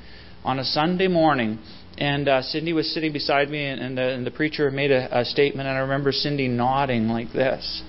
on 0.43 0.59
a 0.59 0.63
Sunday 0.63 1.07
morning 1.07 1.59
and 1.97 2.27
uh, 2.27 2.41
Cindy 2.43 2.73
was 2.73 2.93
sitting 2.93 3.11
beside 3.11 3.49
me, 3.49 3.65
and, 3.65 3.81
and, 3.81 3.97
the, 3.97 4.13
and 4.13 4.25
the 4.25 4.31
preacher 4.31 4.69
made 4.69 4.91
a, 4.91 5.21
a 5.21 5.25
statement, 5.25 5.67
and 5.67 5.77
I 5.77 5.81
remember 5.81 6.11
Cindy 6.11 6.47
nodding 6.47 7.07
like 7.07 7.33
this. 7.33 7.81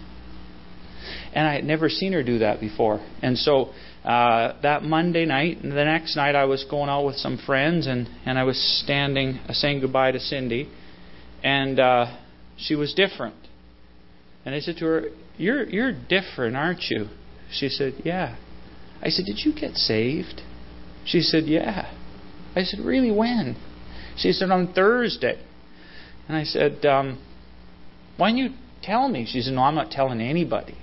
And 1.34 1.46
I 1.46 1.54
had 1.54 1.64
never 1.64 1.88
seen 1.88 2.14
her 2.14 2.22
do 2.22 2.38
that 2.38 2.58
before. 2.58 3.04
And 3.22 3.36
so 3.36 3.70
uh, 4.04 4.58
that 4.62 4.82
Monday 4.82 5.26
night, 5.26 5.58
and 5.62 5.72
the 5.72 5.84
next 5.84 6.16
night 6.16 6.34
I 6.34 6.46
was 6.46 6.64
going 6.64 6.88
out 6.88 7.04
with 7.04 7.16
some 7.16 7.36
friends, 7.36 7.86
and, 7.86 8.08
and 8.24 8.38
I 8.38 8.44
was 8.44 8.58
standing 8.82 9.40
uh, 9.46 9.52
saying 9.52 9.80
goodbye 9.80 10.12
to 10.12 10.20
Cindy, 10.20 10.70
and 11.44 11.78
uh, 11.78 12.16
she 12.56 12.74
was 12.74 12.94
different. 12.94 13.34
And 14.46 14.54
I 14.54 14.60
said 14.60 14.76
to 14.78 14.84
her, 14.86 15.02
"You're 15.36 15.64
you're 15.64 15.92
different, 15.92 16.56
aren't 16.56 16.84
you?" 16.88 17.08
She 17.50 17.68
said, 17.68 17.94
"Yeah." 18.04 18.36
I 19.02 19.10
said, 19.10 19.26
"Did 19.26 19.40
you 19.44 19.54
get 19.54 19.76
saved?" 19.76 20.40
She 21.04 21.20
said, 21.20 21.44
"Yeah." 21.44 21.92
I 22.56 22.62
said, 22.62 22.80
"Really? 22.80 23.10
When?" 23.10 23.56
She 24.18 24.32
said, 24.32 24.50
"On 24.50 24.72
Thursday." 24.72 25.38
And 26.28 26.36
I 26.36 26.44
said, 26.44 26.84
um, 26.84 27.18
"Why 28.16 28.30
don't 28.30 28.38
you 28.38 28.50
tell 28.82 29.08
me?" 29.08 29.26
She 29.26 29.40
said, 29.40 29.54
"No, 29.54 29.62
I'm 29.62 29.74
not 29.74 29.90
telling 29.90 30.20
anybody." 30.20 30.76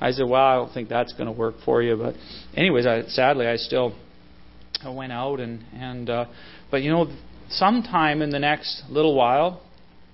I 0.00 0.12
said, 0.12 0.28
well, 0.28 0.42
I 0.42 0.54
don't 0.54 0.72
think 0.72 0.88
that's 0.88 1.12
going 1.12 1.26
to 1.26 1.32
work 1.32 1.56
for 1.64 1.82
you. 1.82 1.96
But 1.96 2.14
anyways, 2.56 2.86
I, 2.86 3.02
sadly, 3.08 3.46
I 3.46 3.56
still 3.56 3.94
I 4.82 4.90
went 4.90 5.12
out 5.12 5.40
and 5.40 5.64
and 5.74 6.08
uh, 6.08 6.26
but 6.70 6.82
you 6.82 6.90
know, 6.90 7.12
sometime 7.50 8.22
in 8.22 8.30
the 8.30 8.38
next 8.38 8.84
little 8.88 9.14
while, 9.14 9.62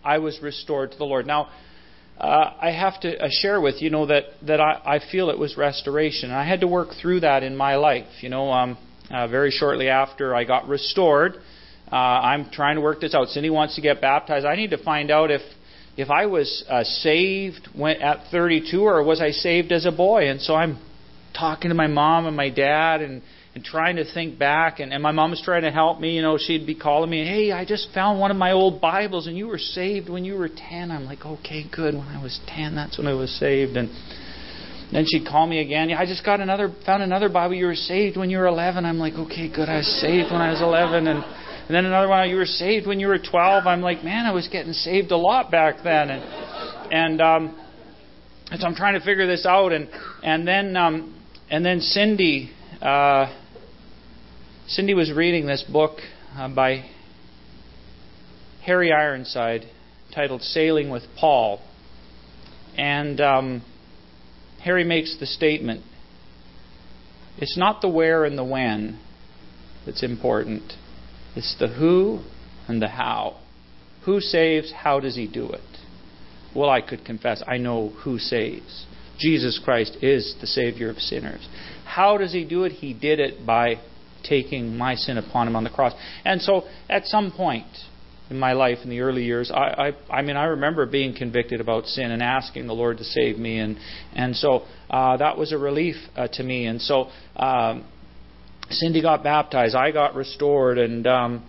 I 0.03 0.19
was 0.19 0.41
restored 0.43 0.93
to 0.93 0.99
the 0.99 1.05
Lord. 1.05 1.27
Now. 1.27 1.49
Uh, 2.17 2.55
I 2.61 2.71
have 2.71 3.01
to 3.01 3.19
uh, 3.19 3.27
share 3.29 3.61
with 3.61 3.83
you 3.83 3.91
know 3.91 4.07
that 4.07 4.23
that 4.47 4.61
I, 4.61 4.81
I 4.85 5.01
feel 5.11 5.31
it 5.31 5.39
was 5.39 5.57
restoration. 5.57 6.31
And 6.31 6.39
I 6.39 6.47
had 6.49 6.61
to 6.61 6.69
work 6.69 6.91
through 7.03 7.21
that 7.21 7.43
in 7.43 7.57
my 7.57 7.75
life. 7.75 8.07
You 8.21 8.29
know, 8.29 8.53
um, 8.53 8.79
uh, 9.11 9.27
very 9.27 9.51
shortly 9.51 9.89
after 9.89 10.33
I 10.33 10.45
got 10.45 10.69
restored, 10.69 11.35
uh, 11.91 11.97
I'm 11.97 12.51
trying 12.51 12.77
to 12.77 12.81
work 12.81 13.01
this 13.01 13.15
out. 13.15 13.29
Cindy 13.29 13.51
wants 13.51 13.75
to 13.77 13.81
get 13.81 14.01
baptized. 14.01 14.47
I 14.47 14.57
need 14.57 14.71
to 14.71 14.83
find 14.83 15.11
out 15.11 15.31
if 15.31 15.43
if 15.97 16.11
I 16.11 16.27
was 16.27 16.65
uh, 16.69 16.83
saved 16.85 17.69
when, 17.75 18.03
at 18.03 18.31
32 18.31 18.83
or 18.83 19.03
was 19.05 19.21
I 19.21 19.31
saved 19.31 19.71
as 19.73 19.87
a 19.87 19.93
boy. 19.93 20.29
And 20.29 20.41
so 20.41 20.55
I'm 20.55 20.79
talking 21.37 21.69
to 21.69 21.75
my 21.75 21.87
mom 21.87 22.27
and 22.27 22.37
my 22.37 22.51
dad 22.51 23.01
and, 23.01 23.23
and 23.55 23.65
trying 23.65 23.97
to 23.97 24.05
think 24.13 24.39
back. 24.39 24.81
And, 24.81 24.93
and 24.93 25.03
my 25.03 25.13
mom 25.13 25.31
was 25.31 25.43
trying 25.45 25.63
to 25.63 25.71
help 25.71 26.01
me. 26.01 26.17
You 26.17 26.23
know, 26.23 26.37
she'd 26.39 26.67
be 26.67 26.75
calling 26.75 27.11
me, 27.11 27.25
hey, 27.25 27.53
I 27.53 27.65
just 27.65 27.89
found 27.95 28.19
one 28.19 28.31
of 28.31 28.37
my 28.37 28.53
old 28.53 28.81
Bibles 28.81 29.27
and 29.27 29.37
you 29.37 29.47
were 29.47 29.59
saved 29.59 30.09
when 30.09 30.25
you 30.25 30.35
were 30.35 30.49
10. 30.49 30.91
I'm 30.91 31.05
like, 31.05 31.25
okay, 31.25 31.65
good. 31.71 31.95
When 31.95 32.09
I 32.09 32.21
was 32.21 32.41
10, 32.49 32.75
that's 32.75 32.99
when 32.99 33.07
I 33.07 33.15
was 33.15 33.31
saved. 33.39 33.77
And 33.77 33.91
then 34.93 35.05
she'd 35.07 35.27
call 35.27 35.47
me 35.47 35.61
again. 35.61 35.91
Yeah, 35.91 36.01
I 36.01 36.07
just 36.07 36.25
got 36.25 36.41
another, 36.41 36.75
found 36.85 37.05
another 37.05 37.29
Bible. 37.29 37.55
You 37.55 37.67
were 37.67 37.77
saved 37.77 38.17
when 38.17 38.31
you 38.31 38.39
were 38.39 38.47
11. 38.47 38.85
I'm 38.85 38.99
like, 38.99 39.15
okay, 39.15 39.49
good. 39.49 39.69
I 39.69 39.77
was 39.77 40.01
saved 40.01 40.33
when 40.33 40.41
I 40.41 40.51
was 40.51 40.61
11. 40.61 41.07
And 41.07 41.25
and 41.67 41.75
then 41.75 41.87
another 41.87 42.09
one, 42.09 42.29
you 42.29 42.37
were 42.37 42.45
saved 42.45 42.87
when 42.87 43.01
you 43.01 43.09
were 43.09 43.19
12. 43.19 43.67
I'm 43.67 43.81
like, 43.81 44.05
man, 44.05 44.27
I 44.27 44.33
was 44.33 44.49
getting 44.49 44.75
saved 44.75 45.11
a 45.13 45.17
lot 45.17 45.51
back 45.51 45.77
then. 45.83 46.11
And 46.11 46.93
and 46.93 47.21
um, 47.23 47.61
and 48.51 48.61
so 48.61 48.67
I'm 48.67 48.75
trying 48.75 48.95
to 48.95 49.05
figure 49.05 49.27
this 49.27 49.47
out. 49.47 49.73
And 49.73 49.89
and 50.23 50.47
then 50.47 50.77
um, 50.77 51.19
and 51.51 51.65
then 51.65 51.81
Cindy 51.81 52.51
uh, 52.83 53.35
Cindy 54.67 54.93
was 54.93 55.11
reading 55.11 55.47
this 55.47 55.63
book 55.63 56.01
uh, 56.37 56.49
by 56.55 56.85
Harry 58.67 58.93
Ironside 58.93 59.65
titled 60.15 60.43
"Sailing 60.43 60.91
with 60.91 61.05
Paul," 61.19 61.63
and 62.77 63.21
um, 63.23 63.63
Harry 64.63 64.85
makes 64.85 65.19
the 65.19 65.27
statement: 65.27 65.83
"It's 67.39 67.57
not 67.57 67.81
the 67.81 67.89
where 67.89 68.27
and 68.27 68.37
the 68.37 68.45
when 68.45 69.01
that's 69.87 70.03
important." 70.03 70.75
It's 71.37 71.57
the 71.59 71.69
who 71.69 72.21
and 72.69 72.81
the 72.81 72.89
how. 72.89 73.41
Who 74.05 74.21
saves? 74.21 74.73
How 74.73 75.01
does 75.01 75.17
he 75.17 75.27
do 75.27 75.49
it? 75.49 75.61
Well, 76.55 76.71
I 76.71 76.81
could 76.81 77.05
confess, 77.05 77.43
I 77.47 77.59
know 77.59 77.91
who 78.05 78.19
saves. 78.19 78.87
Jesus 79.19 79.61
Christ 79.63 79.97
is 80.03 80.37
the 80.41 80.47
Savior 80.47 80.91
of 80.91 80.99
sinners. 80.99 81.49
How 81.85 82.17
does 82.17 82.33
he 82.33 82.45
do 82.45 82.65
it? 82.65 82.73
He 82.73 82.93
did 82.93 83.21
it 83.21 83.47
by 83.47 83.77
taking 84.23 84.77
my 84.77 84.95
sin 84.95 85.19
upon 85.19 85.49
him 85.49 85.57
on 85.57 85.65
the 85.65 85.71
cross. 85.71 85.93
And 86.25 86.41
so, 86.41 86.65
at 86.89 87.07
some 87.07 87.31
point, 87.31 87.67
in 88.31 88.39
my 88.39 88.53
life 88.53 88.79
in 88.83 88.91
the 88.91 89.01
early 89.01 89.25
years, 89.25 89.51
I, 89.51 89.93
I, 90.11 90.19
I 90.19 90.23
mean, 90.23 90.37
I 90.37 90.45
remember 90.45 90.87
being 90.87 91.15
convicted 91.15 91.61
about 91.61 91.87
sin 91.87 92.11
and 92.11 92.23
asking 92.23 92.67
the 92.67 92.73
Lord 92.73 92.99
to 92.99 93.05
save 93.05 93.39
me, 93.39 93.59
and 93.59 93.77
and 94.15 94.35
so 94.35 94.63
uh, 94.91 95.17
that 95.19 95.37
was 95.37 95.53
a 95.53 95.59
relief 95.59 95.97
uh, 96.17 96.29
to 96.33 96.43
me. 96.43 96.67
And 96.67 96.81
so 96.81 97.09
um, 97.37 97.85
Cindy 98.71 99.03
got 99.03 99.23
baptized, 99.23 99.75
I 99.75 99.91
got 99.91 100.15
restored, 100.15 100.79
and 100.79 101.07
um, 101.07 101.45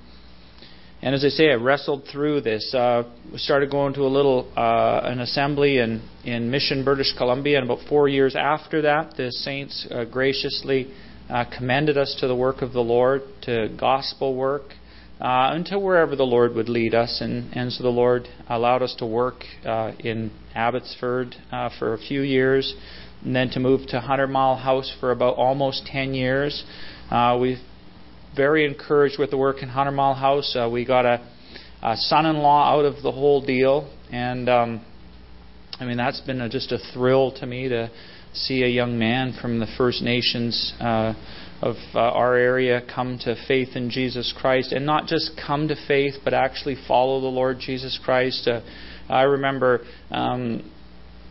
and 1.01 1.13
as 1.13 1.24
I 1.24 1.30
say, 1.30 1.51
I 1.51 1.55
wrestled 1.55 2.03
through 2.11 2.41
this. 2.41 2.74
Uh, 2.74 3.03
we 3.32 3.38
started 3.38 3.70
going 3.70 3.93
to 3.93 4.01
a 4.01 4.09
little 4.09 4.51
uh, 4.57 5.01
an 5.03 5.20
assembly 5.20 5.78
in 5.78 6.07
in 6.24 6.51
Mission, 6.51 6.84
British 6.84 7.13
Columbia, 7.18 7.59
and 7.59 7.70
about 7.70 7.88
four 7.88 8.07
years 8.07 8.36
after 8.36 8.82
that, 8.84 9.16
the 9.18 9.32
saints 9.32 9.88
uh, 9.91 10.05
graciously 10.05 10.93
uh, 11.30 11.45
commended 11.57 11.97
us 11.97 12.16
to 12.20 12.28
the 12.28 12.36
work 12.36 12.61
of 12.61 12.74
the 12.74 12.82
Lord, 12.82 13.22
to 13.43 13.70
gospel 13.80 14.36
work 14.36 14.74
uh, 15.20 15.51
until 15.53 15.82
wherever 15.82 16.16
the 16.16 16.24
Lord 16.24 16.53
would 16.55 16.70
lead 16.70 16.93
us. 16.93 17.20
And, 17.22 17.53
and 17.53 17.72
so 17.72 17.84
the 17.84 17.89
Lord 17.89 18.28
allowed 18.49 18.82
us 18.82 18.95
to 18.99 19.05
work 19.05 19.43
uh, 19.66 19.93
in 19.99 20.32
Abbotsford 20.53 21.36
uh, 21.51 21.70
for 21.80 21.93
a 21.93 21.97
few 21.97 22.22
years, 22.22 22.74
and 23.24 23.36
then 23.36 23.49
to 23.51 23.59
move 23.59 23.88
to 23.88 24.01
Hundred 24.01 24.28
Mile 24.28 24.57
House 24.57 24.93
for 24.99 25.11
about 25.11 25.36
almost 25.36 25.86
10 25.86 26.13
years. 26.13 26.63
Uh, 27.10 27.38
we've 27.39 27.60
very 28.36 28.66
encouraged 28.66 29.20
with 29.20 29.30
the 29.30 29.38
work 29.38 29.62
in 29.62 29.70
Hundred 29.70 29.91
Mile 29.91 30.16
House. 30.16 30.56
Uh, 30.60 30.68
we 30.72 30.86
got 30.86 31.06
a, 31.06 31.22
a 31.84 31.95
son-in-law 31.95 32.74
out 32.74 32.86
of 32.86 33.03
the 33.03 33.12
whole 33.12 33.45
deal, 33.45 33.91
and 34.12 34.49
um, 34.49 34.86
I 35.80 35.86
mean 35.86 35.97
that's 35.97 36.20
been 36.22 36.41
a, 36.41 36.49
just 36.49 36.72
a 36.72 36.80
thrill 36.93 37.32
to 37.39 37.45
me 37.45 37.70
to 37.70 37.91
see 38.34 38.64
a 38.64 38.68
young 38.68 38.97
man 38.97 39.38
from 39.39 39.60
the 39.60 39.68
First 39.78 40.01
Nations. 40.01 40.74
Uh, 40.80 41.14
of 41.62 41.76
uh, 41.95 41.99
our 41.99 42.36
area 42.36 42.82
come 42.93 43.18
to 43.18 43.34
faith 43.47 43.70
in 43.76 43.89
Jesus 43.89 44.34
Christ, 44.38 44.74
and 44.74 44.86
not 44.86 45.08
just 45.08 45.32
come 45.47 45.70
to 45.70 45.76
faith, 45.88 46.16
but 46.24 46.34
actually 46.34 46.76
follow 46.86 47.22
the 47.22 47.28
Lord 47.28 47.60
Jesus 47.60 47.97
Christ. 48.03 48.47
Uh, 48.47 48.60
I 49.08 49.22
remember, 49.22 49.82
um, 50.12 50.70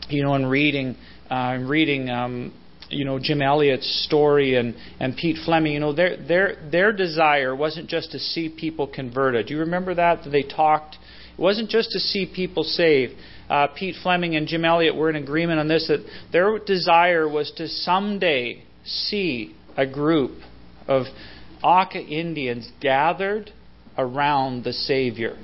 you 0.08 0.24
know, 0.24 0.34
in 0.34 0.46
reading, 0.46 0.96
uh, 1.30 1.58
reading, 1.60 2.08
um, 2.08 2.54
you 2.94 3.04
know, 3.04 3.18
Jim 3.18 3.42
Elliot's 3.42 4.04
story 4.06 4.56
and 4.56 4.74
and 5.00 5.16
Pete 5.16 5.36
Fleming. 5.44 5.72
You 5.72 5.80
know, 5.80 5.92
their 5.92 6.16
their 6.16 6.56
their 6.70 6.92
desire 6.92 7.54
wasn't 7.54 7.88
just 7.88 8.12
to 8.12 8.18
see 8.18 8.48
people 8.48 8.86
converted. 8.86 9.46
Do 9.46 9.54
you 9.54 9.60
remember 9.60 9.94
that? 9.94 10.22
They 10.30 10.42
talked. 10.42 10.96
It 11.36 11.40
wasn't 11.40 11.68
just 11.68 11.90
to 11.90 11.98
see 11.98 12.30
people 12.32 12.62
saved. 12.62 13.14
Uh, 13.50 13.66
Pete 13.68 13.96
Fleming 14.02 14.36
and 14.36 14.46
Jim 14.46 14.64
Elliot 14.64 14.94
were 14.94 15.10
in 15.10 15.16
agreement 15.16 15.60
on 15.60 15.68
this 15.68 15.88
that 15.88 16.04
their 16.32 16.58
desire 16.58 17.28
was 17.28 17.52
to 17.56 17.68
someday 17.68 18.62
see 18.84 19.54
a 19.76 19.86
group 19.86 20.38
of 20.86 21.06
Auca 21.62 22.00
Indians 22.00 22.70
gathered 22.80 23.50
around 23.98 24.64
the 24.64 24.72
Savior. 24.72 25.36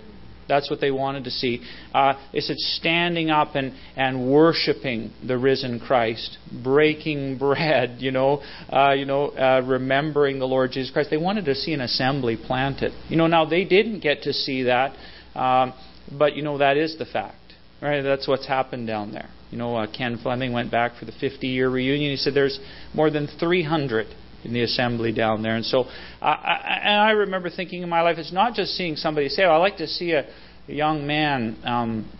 That's 0.51 0.69
what 0.69 0.81
they 0.81 0.91
wanted 0.91 1.25
to 1.25 1.31
see. 1.31 1.63
Uh, 1.95 2.15
they 2.33 2.41
said 2.41 2.59
standing 2.59 3.31
up 3.31 3.55
and, 3.55 3.73
and 3.97 4.31
worshiping 4.31 5.13
the 5.27 5.39
risen 5.39 5.79
Christ, 5.79 6.39
breaking 6.63 7.39
bread, 7.39 7.99
you 8.01 8.11
know, 8.11 8.43
uh, 8.69 8.93
you 8.93 9.07
know, 9.07 9.29
uh, 9.29 9.63
remembering 9.65 10.41
the 10.41 10.47
Lord 10.47 10.73
Jesus 10.73 10.93
Christ. 10.93 11.09
They 11.09 11.17
wanted 11.17 11.45
to 11.45 11.55
see 11.55 11.73
an 11.73 11.81
assembly 11.81 12.37
planted. 12.37 12.93
You 13.09 13.17
know, 13.17 13.29
now 13.29 13.45
they 13.45 13.65
didn't 13.65 14.01
get 14.01 14.23
to 14.23 14.33
see 14.33 14.65
that, 14.65 14.97
um, 15.35 15.73
but 16.19 16.35
you 16.35 16.43
know 16.43 16.59
that 16.59 16.77
is 16.77 16.99
the 16.99 17.07
fact, 17.07 17.55
right? 17.81 18.03
That's 18.03 18.27
what's 18.27 18.47
happened 18.47 18.89
down 18.89 19.13
there. 19.13 19.31
You 19.51 19.59
know, 19.59 19.77
uh, 19.77 19.87
Ken 19.87 20.19
Fleming 20.21 20.53
went 20.53 20.71
back 20.71 20.97
for 20.99 21.05
the 21.05 21.13
50 21.13 21.47
year 21.47 21.71
reunion. 21.71 22.11
He 22.11 22.17
said 22.17 22.35
there's 22.35 22.59
more 22.93 23.11
than 23.11 23.29
300 23.39 24.09
in 24.45 24.53
the 24.53 24.63
assembly 24.63 25.13
down 25.13 25.43
there. 25.43 25.57
And 25.57 25.65
so, 25.65 25.85
I, 26.21 26.31
I, 26.31 26.81
and 26.83 27.01
I 27.01 27.11
remember 27.11 27.51
thinking 27.51 27.83
in 27.83 27.89
my 27.89 28.03
life, 28.03 28.19
it's 28.19 28.33
not 28.33 28.55
just 28.55 28.73
seeing 28.73 28.97
somebody 28.97 29.29
oh, 29.39 29.43
I 29.45 29.57
like 29.57 29.77
to 29.79 29.87
see 29.87 30.13
a, 30.13 30.29
a 30.69 30.73
young 30.73 31.07
man 31.07 31.59
um, 31.65 32.11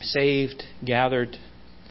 saved, 0.00 0.62
gathered 0.84 1.36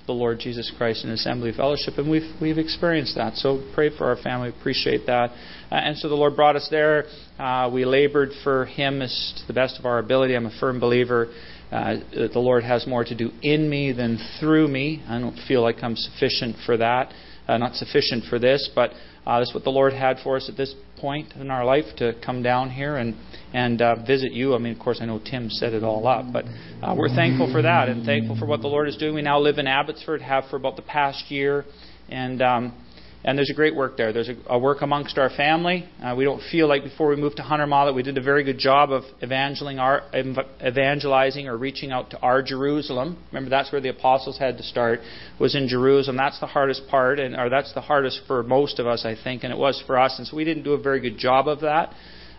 the 0.09 0.13
Lord 0.13 0.39
Jesus 0.39 0.71
Christ 0.75 1.03
in 1.05 1.11
assembly 1.11 1.51
fellowship, 1.55 1.99
and 1.99 2.09
we've 2.09 2.31
we've 2.41 2.57
experienced 2.57 3.13
that. 3.15 3.35
So 3.35 3.63
pray 3.75 3.95
for 3.95 4.07
our 4.07 4.15
family. 4.15 4.49
Appreciate 4.49 5.05
that. 5.05 5.29
Uh, 5.71 5.75
and 5.75 5.95
so 5.97 6.09
the 6.09 6.15
Lord 6.15 6.35
brought 6.35 6.55
us 6.55 6.67
there. 6.71 7.05
Uh, 7.37 7.69
we 7.71 7.85
labored 7.85 8.29
for 8.43 8.65
Him 8.65 9.03
as 9.03 9.33
to 9.37 9.45
the 9.45 9.53
best 9.53 9.77
of 9.77 9.85
our 9.85 9.99
ability. 9.99 10.35
I'm 10.35 10.47
a 10.47 10.59
firm 10.59 10.79
believer 10.79 11.31
uh, 11.71 11.97
that 12.15 12.31
the 12.33 12.39
Lord 12.39 12.63
has 12.63 12.87
more 12.87 13.03
to 13.03 13.15
do 13.15 13.29
in 13.43 13.69
me 13.69 13.91
than 13.91 14.17
through 14.39 14.67
me. 14.67 15.03
I 15.07 15.19
don't 15.19 15.37
feel 15.47 15.61
like 15.61 15.83
I'm 15.83 15.95
sufficient 15.95 16.55
for 16.65 16.77
that. 16.77 17.13
Uh, 17.49 17.57
not 17.57 17.73
sufficient 17.73 18.23
for 18.29 18.37
this, 18.37 18.69
but 18.75 18.91
uh, 19.25 19.39
that's 19.39 19.55
what 19.55 19.63
the 19.63 19.71
Lord 19.71 19.91
had 19.91 20.17
for 20.23 20.35
us 20.35 20.47
at 20.49 20.55
this 20.55 20.75
point 20.97 21.33
in 21.33 21.49
our 21.49 21.65
life 21.65 21.85
to 21.97 22.13
come 22.23 22.43
down 22.43 22.69
here 22.69 22.97
and 22.97 23.15
and 23.53 23.81
uh, 23.81 23.95
visit 24.05 24.33
you. 24.33 24.53
I 24.53 24.59
mean, 24.59 24.73
of 24.73 24.77
course, 24.77 24.99
I 25.01 25.05
know 25.05 25.19
Tim 25.19 25.49
set 25.49 25.73
it 25.73 25.83
all 25.83 26.07
up, 26.07 26.31
but 26.31 26.45
uh, 26.83 26.93
we're 26.95 27.09
thankful 27.09 27.51
for 27.51 27.63
that 27.63 27.89
and 27.89 28.05
thankful 28.05 28.37
for 28.37 28.45
what 28.45 28.61
the 28.61 28.67
Lord 28.67 28.87
is 28.87 28.97
doing. 28.97 29.15
We 29.15 29.23
now 29.23 29.39
live 29.39 29.57
in 29.57 29.65
Abbotsford, 29.65 30.21
have 30.21 30.43
for 30.51 30.57
about 30.57 30.75
the 30.75 30.83
past 30.83 31.31
year, 31.31 31.65
and 32.07 32.39
um, 32.43 32.73
and 33.23 33.37
there's 33.37 33.49
a 33.49 33.53
great 33.53 33.75
work 33.75 33.97
there. 33.97 34.13
There's 34.13 34.29
a, 34.29 34.35
a 34.47 34.57
work 34.57 34.81
amongst 34.81 35.17
our 35.17 35.29
family. 35.29 35.89
Uh, 36.01 36.15
we 36.15 36.23
don't 36.23 36.41
feel 36.51 36.67
like 36.67 36.83
before 36.83 37.09
we 37.09 37.17
moved 37.17 37.37
to 37.37 37.43
Hundred 37.43 37.67
Mile 37.67 37.87
that 37.87 37.93
we 37.93 38.03
did 38.03 38.17
a 38.17 38.21
very 38.21 38.43
good 38.43 38.57
job 38.57 38.91
of 38.91 39.03
our, 39.21 40.03
evangelizing 40.65 41.47
or 41.47 41.57
reaching 41.57 41.91
out 41.91 42.11
to 42.11 42.19
our 42.19 42.41
Jerusalem. 42.41 43.17
Remember, 43.31 43.49
that's 43.49 43.71
where 43.71 43.81
the 43.81 43.89
apostles 43.89 44.37
had 44.37 44.57
to 44.57 44.63
start, 44.63 45.01
was 45.39 45.53
in 45.55 45.67
Jerusalem. 45.67 46.15
That's 46.15 46.39
the 46.39 46.47
hardest 46.47 46.87
part, 46.89 47.19
and 47.19 47.35
or 47.35 47.49
that's 47.49 47.73
the 47.73 47.81
hardest 47.81 48.21
for 48.25 48.41
most 48.43 48.79
of 48.79 48.87
us, 48.87 49.05
I 49.05 49.15
think, 49.21 49.43
and 49.43 49.51
it 49.51 49.59
was 49.59 49.83
for 49.85 49.99
us. 49.99 50.17
And 50.17 50.25
so 50.25 50.37
we 50.37 50.45
didn't 50.45 50.63
do 50.63 50.73
a 50.73 50.81
very 50.81 51.01
good 51.01 51.17
job 51.17 51.47
of 51.47 51.61
that. 51.61 51.93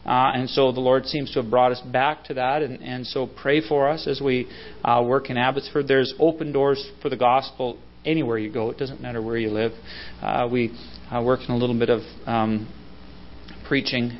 Uh, 0.04 0.32
and 0.34 0.48
so 0.48 0.72
the 0.72 0.80
Lord 0.80 1.04
seems 1.04 1.30
to 1.32 1.42
have 1.42 1.50
brought 1.50 1.72
us 1.72 1.80
back 1.82 2.24
to 2.24 2.34
that. 2.34 2.62
And, 2.62 2.80
and 2.82 3.06
so 3.06 3.26
pray 3.26 3.60
for 3.60 3.88
us 3.88 4.06
as 4.06 4.20
we 4.20 4.48
uh, 4.82 5.04
work 5.06 5.28
in 5.28 5.36
Abbotsford. 5.36 5.86
There's 5.88 6.14
open 6.18 6.52
doors 6.52 6.90
for 7.02 7.10
the 7.10 7.18
gospel 7.18 7.78
anywhere 8.04 8.38
you 8.38 8.52
go. 8.52 8.70
It 8.70 8.78
doesn't 8.78 9.00
matter 9.00 9.22
where 9.22 9.36
you 9.36 9.50
live. 9.50 9.72
Uh, 10.22 10.48
we 10.50 10.76
uh, 11.10 11.22
work 11.22 11.40
in 11.46 11.54
a 11.54 11.56
little 11.56 11.78
bit 11.78 11.90
of 11.90 12.00
um, 12.26 12.72
preaching. 13.68 14.18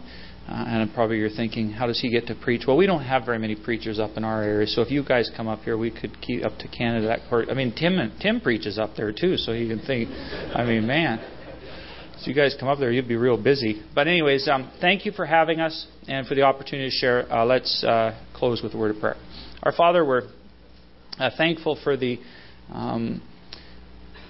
Uh, 0.48 0.64
and 0.66 0.94
probably 0.94 1.16
you're 1.18 1.28
thinking, 1.28 1.70
how 1.70 1.86
does 1.86 2.00
he 2.00 2.10
get 2.10 2.26
to 2.26 2.34
preach? 2.34 2.62
Well, 2.66 2.76
we 2.76 2.84
don't 2.84 3.04
have 3.04 3.24
very 3.24 3.38
many 3.38 3.54
preachers 3.54 4.00
up 4.00 4.16
in 4.16 4.24
our 4.24 4.42
area, 4.42 4.66
so 4.66 4.82
if 4.82 4.90
you 4.90 5.04
guys 5.04 5.30
come 5.36 5.46
up 5.46 5.60
here, 5.60 5.78
we 5.78 5.92
could 5.92 6.20
keep 6.20 6.44
up 6.44 6.58
to 6.58 6.66
Canada. 6.66 7.06
That 7.06 7.20
court. 7.28 7.48
I 7.50 7.54
mean, 7.54 7.72
Tim 7.72 8.12
Tim 8.20 8.40
preaches 8.40 8.76
up 8.76 8.96
there 8.96 9.12
too, 9.12 9.36
so 9.36 9.52
you 9.52 9.68
can 9.68 9.86
think. 9.86 10.08
I 10.10 10.64
mean, 10.64 10.88
man, 10.88 11.20
so 12.20 12.28
you 12.28 12.34
guys 12.34 12.54
come 12.58 12.68
up 12.68 12.78
there, 12.78 12.90
you'd 12.90 13.08
be 13.08 13.16
real 13.16 13.42
busy. 13.42 13.82
But 13.94 14.08
anyways, 14.08 14.46
um, 14.46 14.70
thank 14.80 15.06
you 15.06 15.12
for 15.12 15.24
having 15.24 15.60
us 15.60 15.86
and 16.06 16.26
for 16.26 16.34
the 16.34 16.42
opportunity 16.42 16.90
to 16.90 16.94
share. 16.94 17.32
Uh, 17.32 17.46
let's 17.46 17.82
uh, 17.82 18.20
close 18.34 18.60
with 18.60 18.74
a 18.74 18.76
word 18.76 18.94
of 18.94 19.00
prayer. 19.00 19.16
Our 19.62 19.72
Father, 19.72 20.04
we're 20.04 20.24
uh, 21.18 21.30
thankful 21.38 21.78
for 21.82 21.96
the 21.96 22.18
um, 22.72 23.22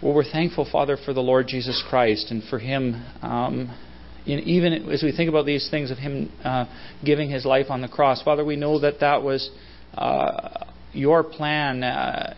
well, 0.02 0.14
we're 0.14 0.24
thankful, 0.24 0.66
Father, 0.70 0.96
for 1.04 1.12
the 1.12 1.20
Lord 1.20 1.46
Jesus 1.46 1.84
Christ 1.90 2.30
and 2.30 2.42
for 2.44 2.58
Him. 2.58 2.94
Um, 3.20 3.76
even 4.24 4.90
as 4.90 5.02
we 5.02 5.14
think 5.14 5.28
about 5.28 5.44
these 5.44 5.68
things 5.70 5.90
of 5.90 5.98
Him 5.98 6.32
uh, 6.42 6.64
giving 7.04 7.30
His 7.30 7.44
life 7.44 7.66
on 7.68 7.82
the 7.82 7.88
cross, 7.88 8.22
Father, 8.22 8.42
we 8.42 8.56
know 8.56 8.80
that 8.80 9.00
that 9.00 9.22
was 9.22 9.50
uh, 9.94 10.64
your 10.92 11.22
plan 11.22 11.82
uh, 11.82 12.34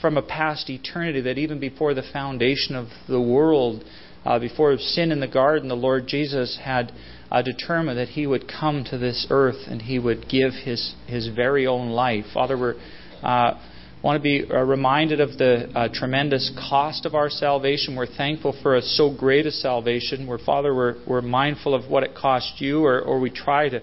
from 0.00 0.16
a 0.16 0.22
past 0.22 0.68
eternity. 0.68 1.20
That 1.20 1.38
even 1.38 1.60
before 1.60 1.94
the 1.94 2.02
foundation 2.12 2.74
of 2.74 2.88
the 3.08 3.20
world, 3.20 3.84
uh, 4.24 4.40
before 4.40 4.76
sin 4.76 5.12
in 5.12 5.20
the 5.20 5.28
garden, 5.28 5.68
the 5.68 5.76
Lord 5.76 6.08
Jesus 6.08 6.58
had 6.64 6.90
uh, 7.30 7.40
determined 7.42 7.98
that 7.98 8.08
He 8.08 8.26
would 8.26 8.48
come 8.48 8.84
to 8.90 8.98
this 8.98 9.28
earth 9.30 9.68
and 9.68 9.82
He 9.82 10.00
would 10.00 10.28
give 10.28 10.52
His 10.64 10.94
His 11.06 11.28
very 11.28 11.68
own 11.68 11.90
life. 11.90 12.24
Father, 12.34 12.58
we're 12.58 12.74
uh, 13.22 13.54
want 14.02 14.18
to 14.18 14.22
be 14.22 14.44
uh, 14.48 14.58
reminded 14.62 15.20
of 15.20 15.38
the 15.38 15.70
uh, 15.74 15.88
tremendous 15.92 16.52
cost 16.68 17.06
of 17.06 17.14
our 17.14 17.30
salvation. 17.30 17.96
We're 17.96 18.06
thankful 18.06 18.58
for 18.62 18.76
a 18.76 18.82
so 18.82 19.14
great 19.16 19.46
a 19.46 19.50
salvation. 19.50 20.26
Where 20.26 20.38
Father, 20.38 20.74
we're, 20.74 20.96
we're 21.06 21.22
mindful 21.22 21.74
of 21.74 21.90
what 21.90 22.02
it 22.02 22.14
cost 22.14 22.60
you, 22.60 22.84
or, 22.84 23.00
or 23.00 23.18
we 23.18 23.30
try 23.30 23.68
to 23.68 23.80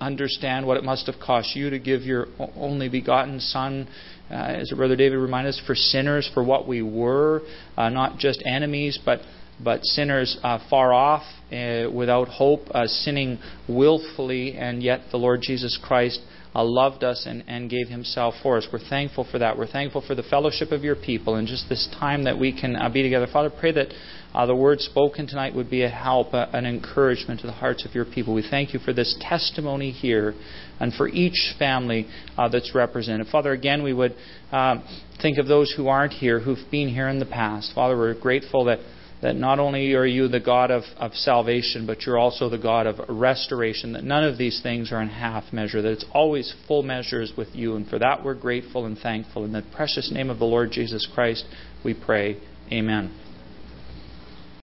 understand 0.00 0.66
what 0.66 0.76
it 0.76 0.84
must 0.84 1.06
have 1.06 1.16
cost 1.20 1.54
you 1.54 1.70
to 1.70 1.78
give 1.78 2.02
your 2.02 2.26
only 2.56 2.88
begotten 2.88 3.38
Son, 3.38 3.86
uh, 4.30 4.34
as 4.34 4.72
Brother 4.74 4.96
David 4.96 5.16
reminded 5.16 5.50
us, 5.50 5.62
for 5.66 5.74
sinners, 5.74 6.28
for 6.32 6.42
what 6.42 6.66
we 6.66 6.82
were, 6.82 7.42
uh, 7.76 7.88
not 7.88 8.18
just 8.18 8.42
enemies, 8.46 8.98
but 9.04 9.20
but 9.62 9.84
sinners 9.84 10.38
uh, 10.42 10.58
far 10.70 10.92
off, 10.92 11.22
uh, 11.52 11.90
without 11.92 12.28
hope, 12.28 12.60
uh, 12.70 12.86
sinning 12.86 13.38
willfully, 13.68 14.56
and 14.56 14.82
yet 14.82 15.00
the 15.10 15.18
Lord 15.18 15.42
Jesus 15.42 15.78
Christ 15.82 16.20
uh, 16.54 16.64
loved 16.64 17.04
us 17.04 17.24
and, 17.26 17.44
and 17.46 17.70
gave 17.70 17.88
himself 17.88 18.34
for 18.42 18.56
us. 18.56 18.66
We're 18.72 18.78
thankful 18.78 19.26
for 19.30 19.38
that. 19.38 19.56
We're 19.56 19.66
thankful 19.66 20.02
for 20.06 20.14
the 20.14 20.22
fellowship 20.22 20.72
of 20.72 20.82
your 20.82 20.96
people 20.96 21.36
and 21.36 21.46
just 21.46 21.68
this 21.68 21.88
time 21.98 22.24
that 22.24 22.38
we 22.38 22.58
can 22.58 22.76
uh, 22.76 22.88
be 22.88 23.02
together. 23.02 23.26
Father, 23.32 23.50
pray 23.50 23.72
that 23.72 23.88
uh, 24.34 24.46
the 24.46 24.54
word 24.54 24.80
spoken 24.80 25.26
tonight 25.26 25.54
would 25.54 25.70
be 25.70 25.82
a 25.82 25.88
help, 25.88 26.34
uh, 26.34 26.46
an 26.52 26.66
encouragement 26.66 27.40
to 27.40 27.46
the 27.46 27.52
hearts 27.52 27.84
of 27.84 27.94
your 27.94 28.04
people. 28.04 28.34
We 28.34 28.46
thank 28.48 28.72
you 28.72 28.80
for 28.80 28.92
this 28.92 29.16
testimony 29.20 29.90
here 29.90 30.34
and 30.78 30.92
for 30.94 31.08
each 31.08 31.54
family 31.58 32.06
uh, 32.36 32.48
that's 32.48 32.74
represented. 32.74 33.26
Father, 33.28 33.52
again, 33.52 33.82
we 33.82 33.92
would 33.92 34.14
uh, 34.50 34.76
think 35.20 35.38
of 35.38 35.46
those 35.46 35.72
who 35.76 35.88
aren't 35.88 36.12
here, 36.12 36.40
who've 36.40 36.70
been 36.70 36.88
here 36.88 37.08
in 37.08 37.18
the 37.18 37.26
past. 37.26 37.72
Father, 37.74 37.96
we're 37.96 38.18
grateful 38.18 38.64
that 38.64 38.78
that 39.22 39.36
not 39.36 39.58
only 39.58 39.92
are 39.94 40.06
you 40.06 40.28
the 40.28 40.40
God 40.40 40.70
of, 40.70 40.84
of 40.96 41.12
salvation, 41.14 41.86
but 41.86 42.02
you're 42.02 42.18
also 42.18 42.48
the 42.48 42.58
God 42.58 42.86
of 42.86 43.00
restoration, 43.08 43.92
that 43.92 44.04
none 44.04 44.24
of 44.24 44.38
these 44.38 44.60
things 44.62 44.92
are 44.92 45.02
in 45.02 45.08
half 45.08 45.52
measure, 45.52 45.82
that 45.82 45.92
it's 45.92 46.06
always 46.12 46.54
full 46.66 46.82
measures 46.82 47.32
with 47.36 47.48
you. 47.54 47.76
And 47.76 47.86
for 47.86 47.98
that 47.98 48.24
we're 48.24 48.34
grateful 48.34 48.86
and 48.86 48.96
thankful. 48.98 49.44
In 49.44 49.52
the 49.52 49.62
precious 49.74 50.10
name 50.12 50.30
of 50.30 50.38
the 50.38 50.46
Lord 50.46 50.70
Jesus 50.70 51.06
Christ, 51.12 51.44
we 51.84 51.94
pray. 51.94 52.40
Amen. 52.72 53.29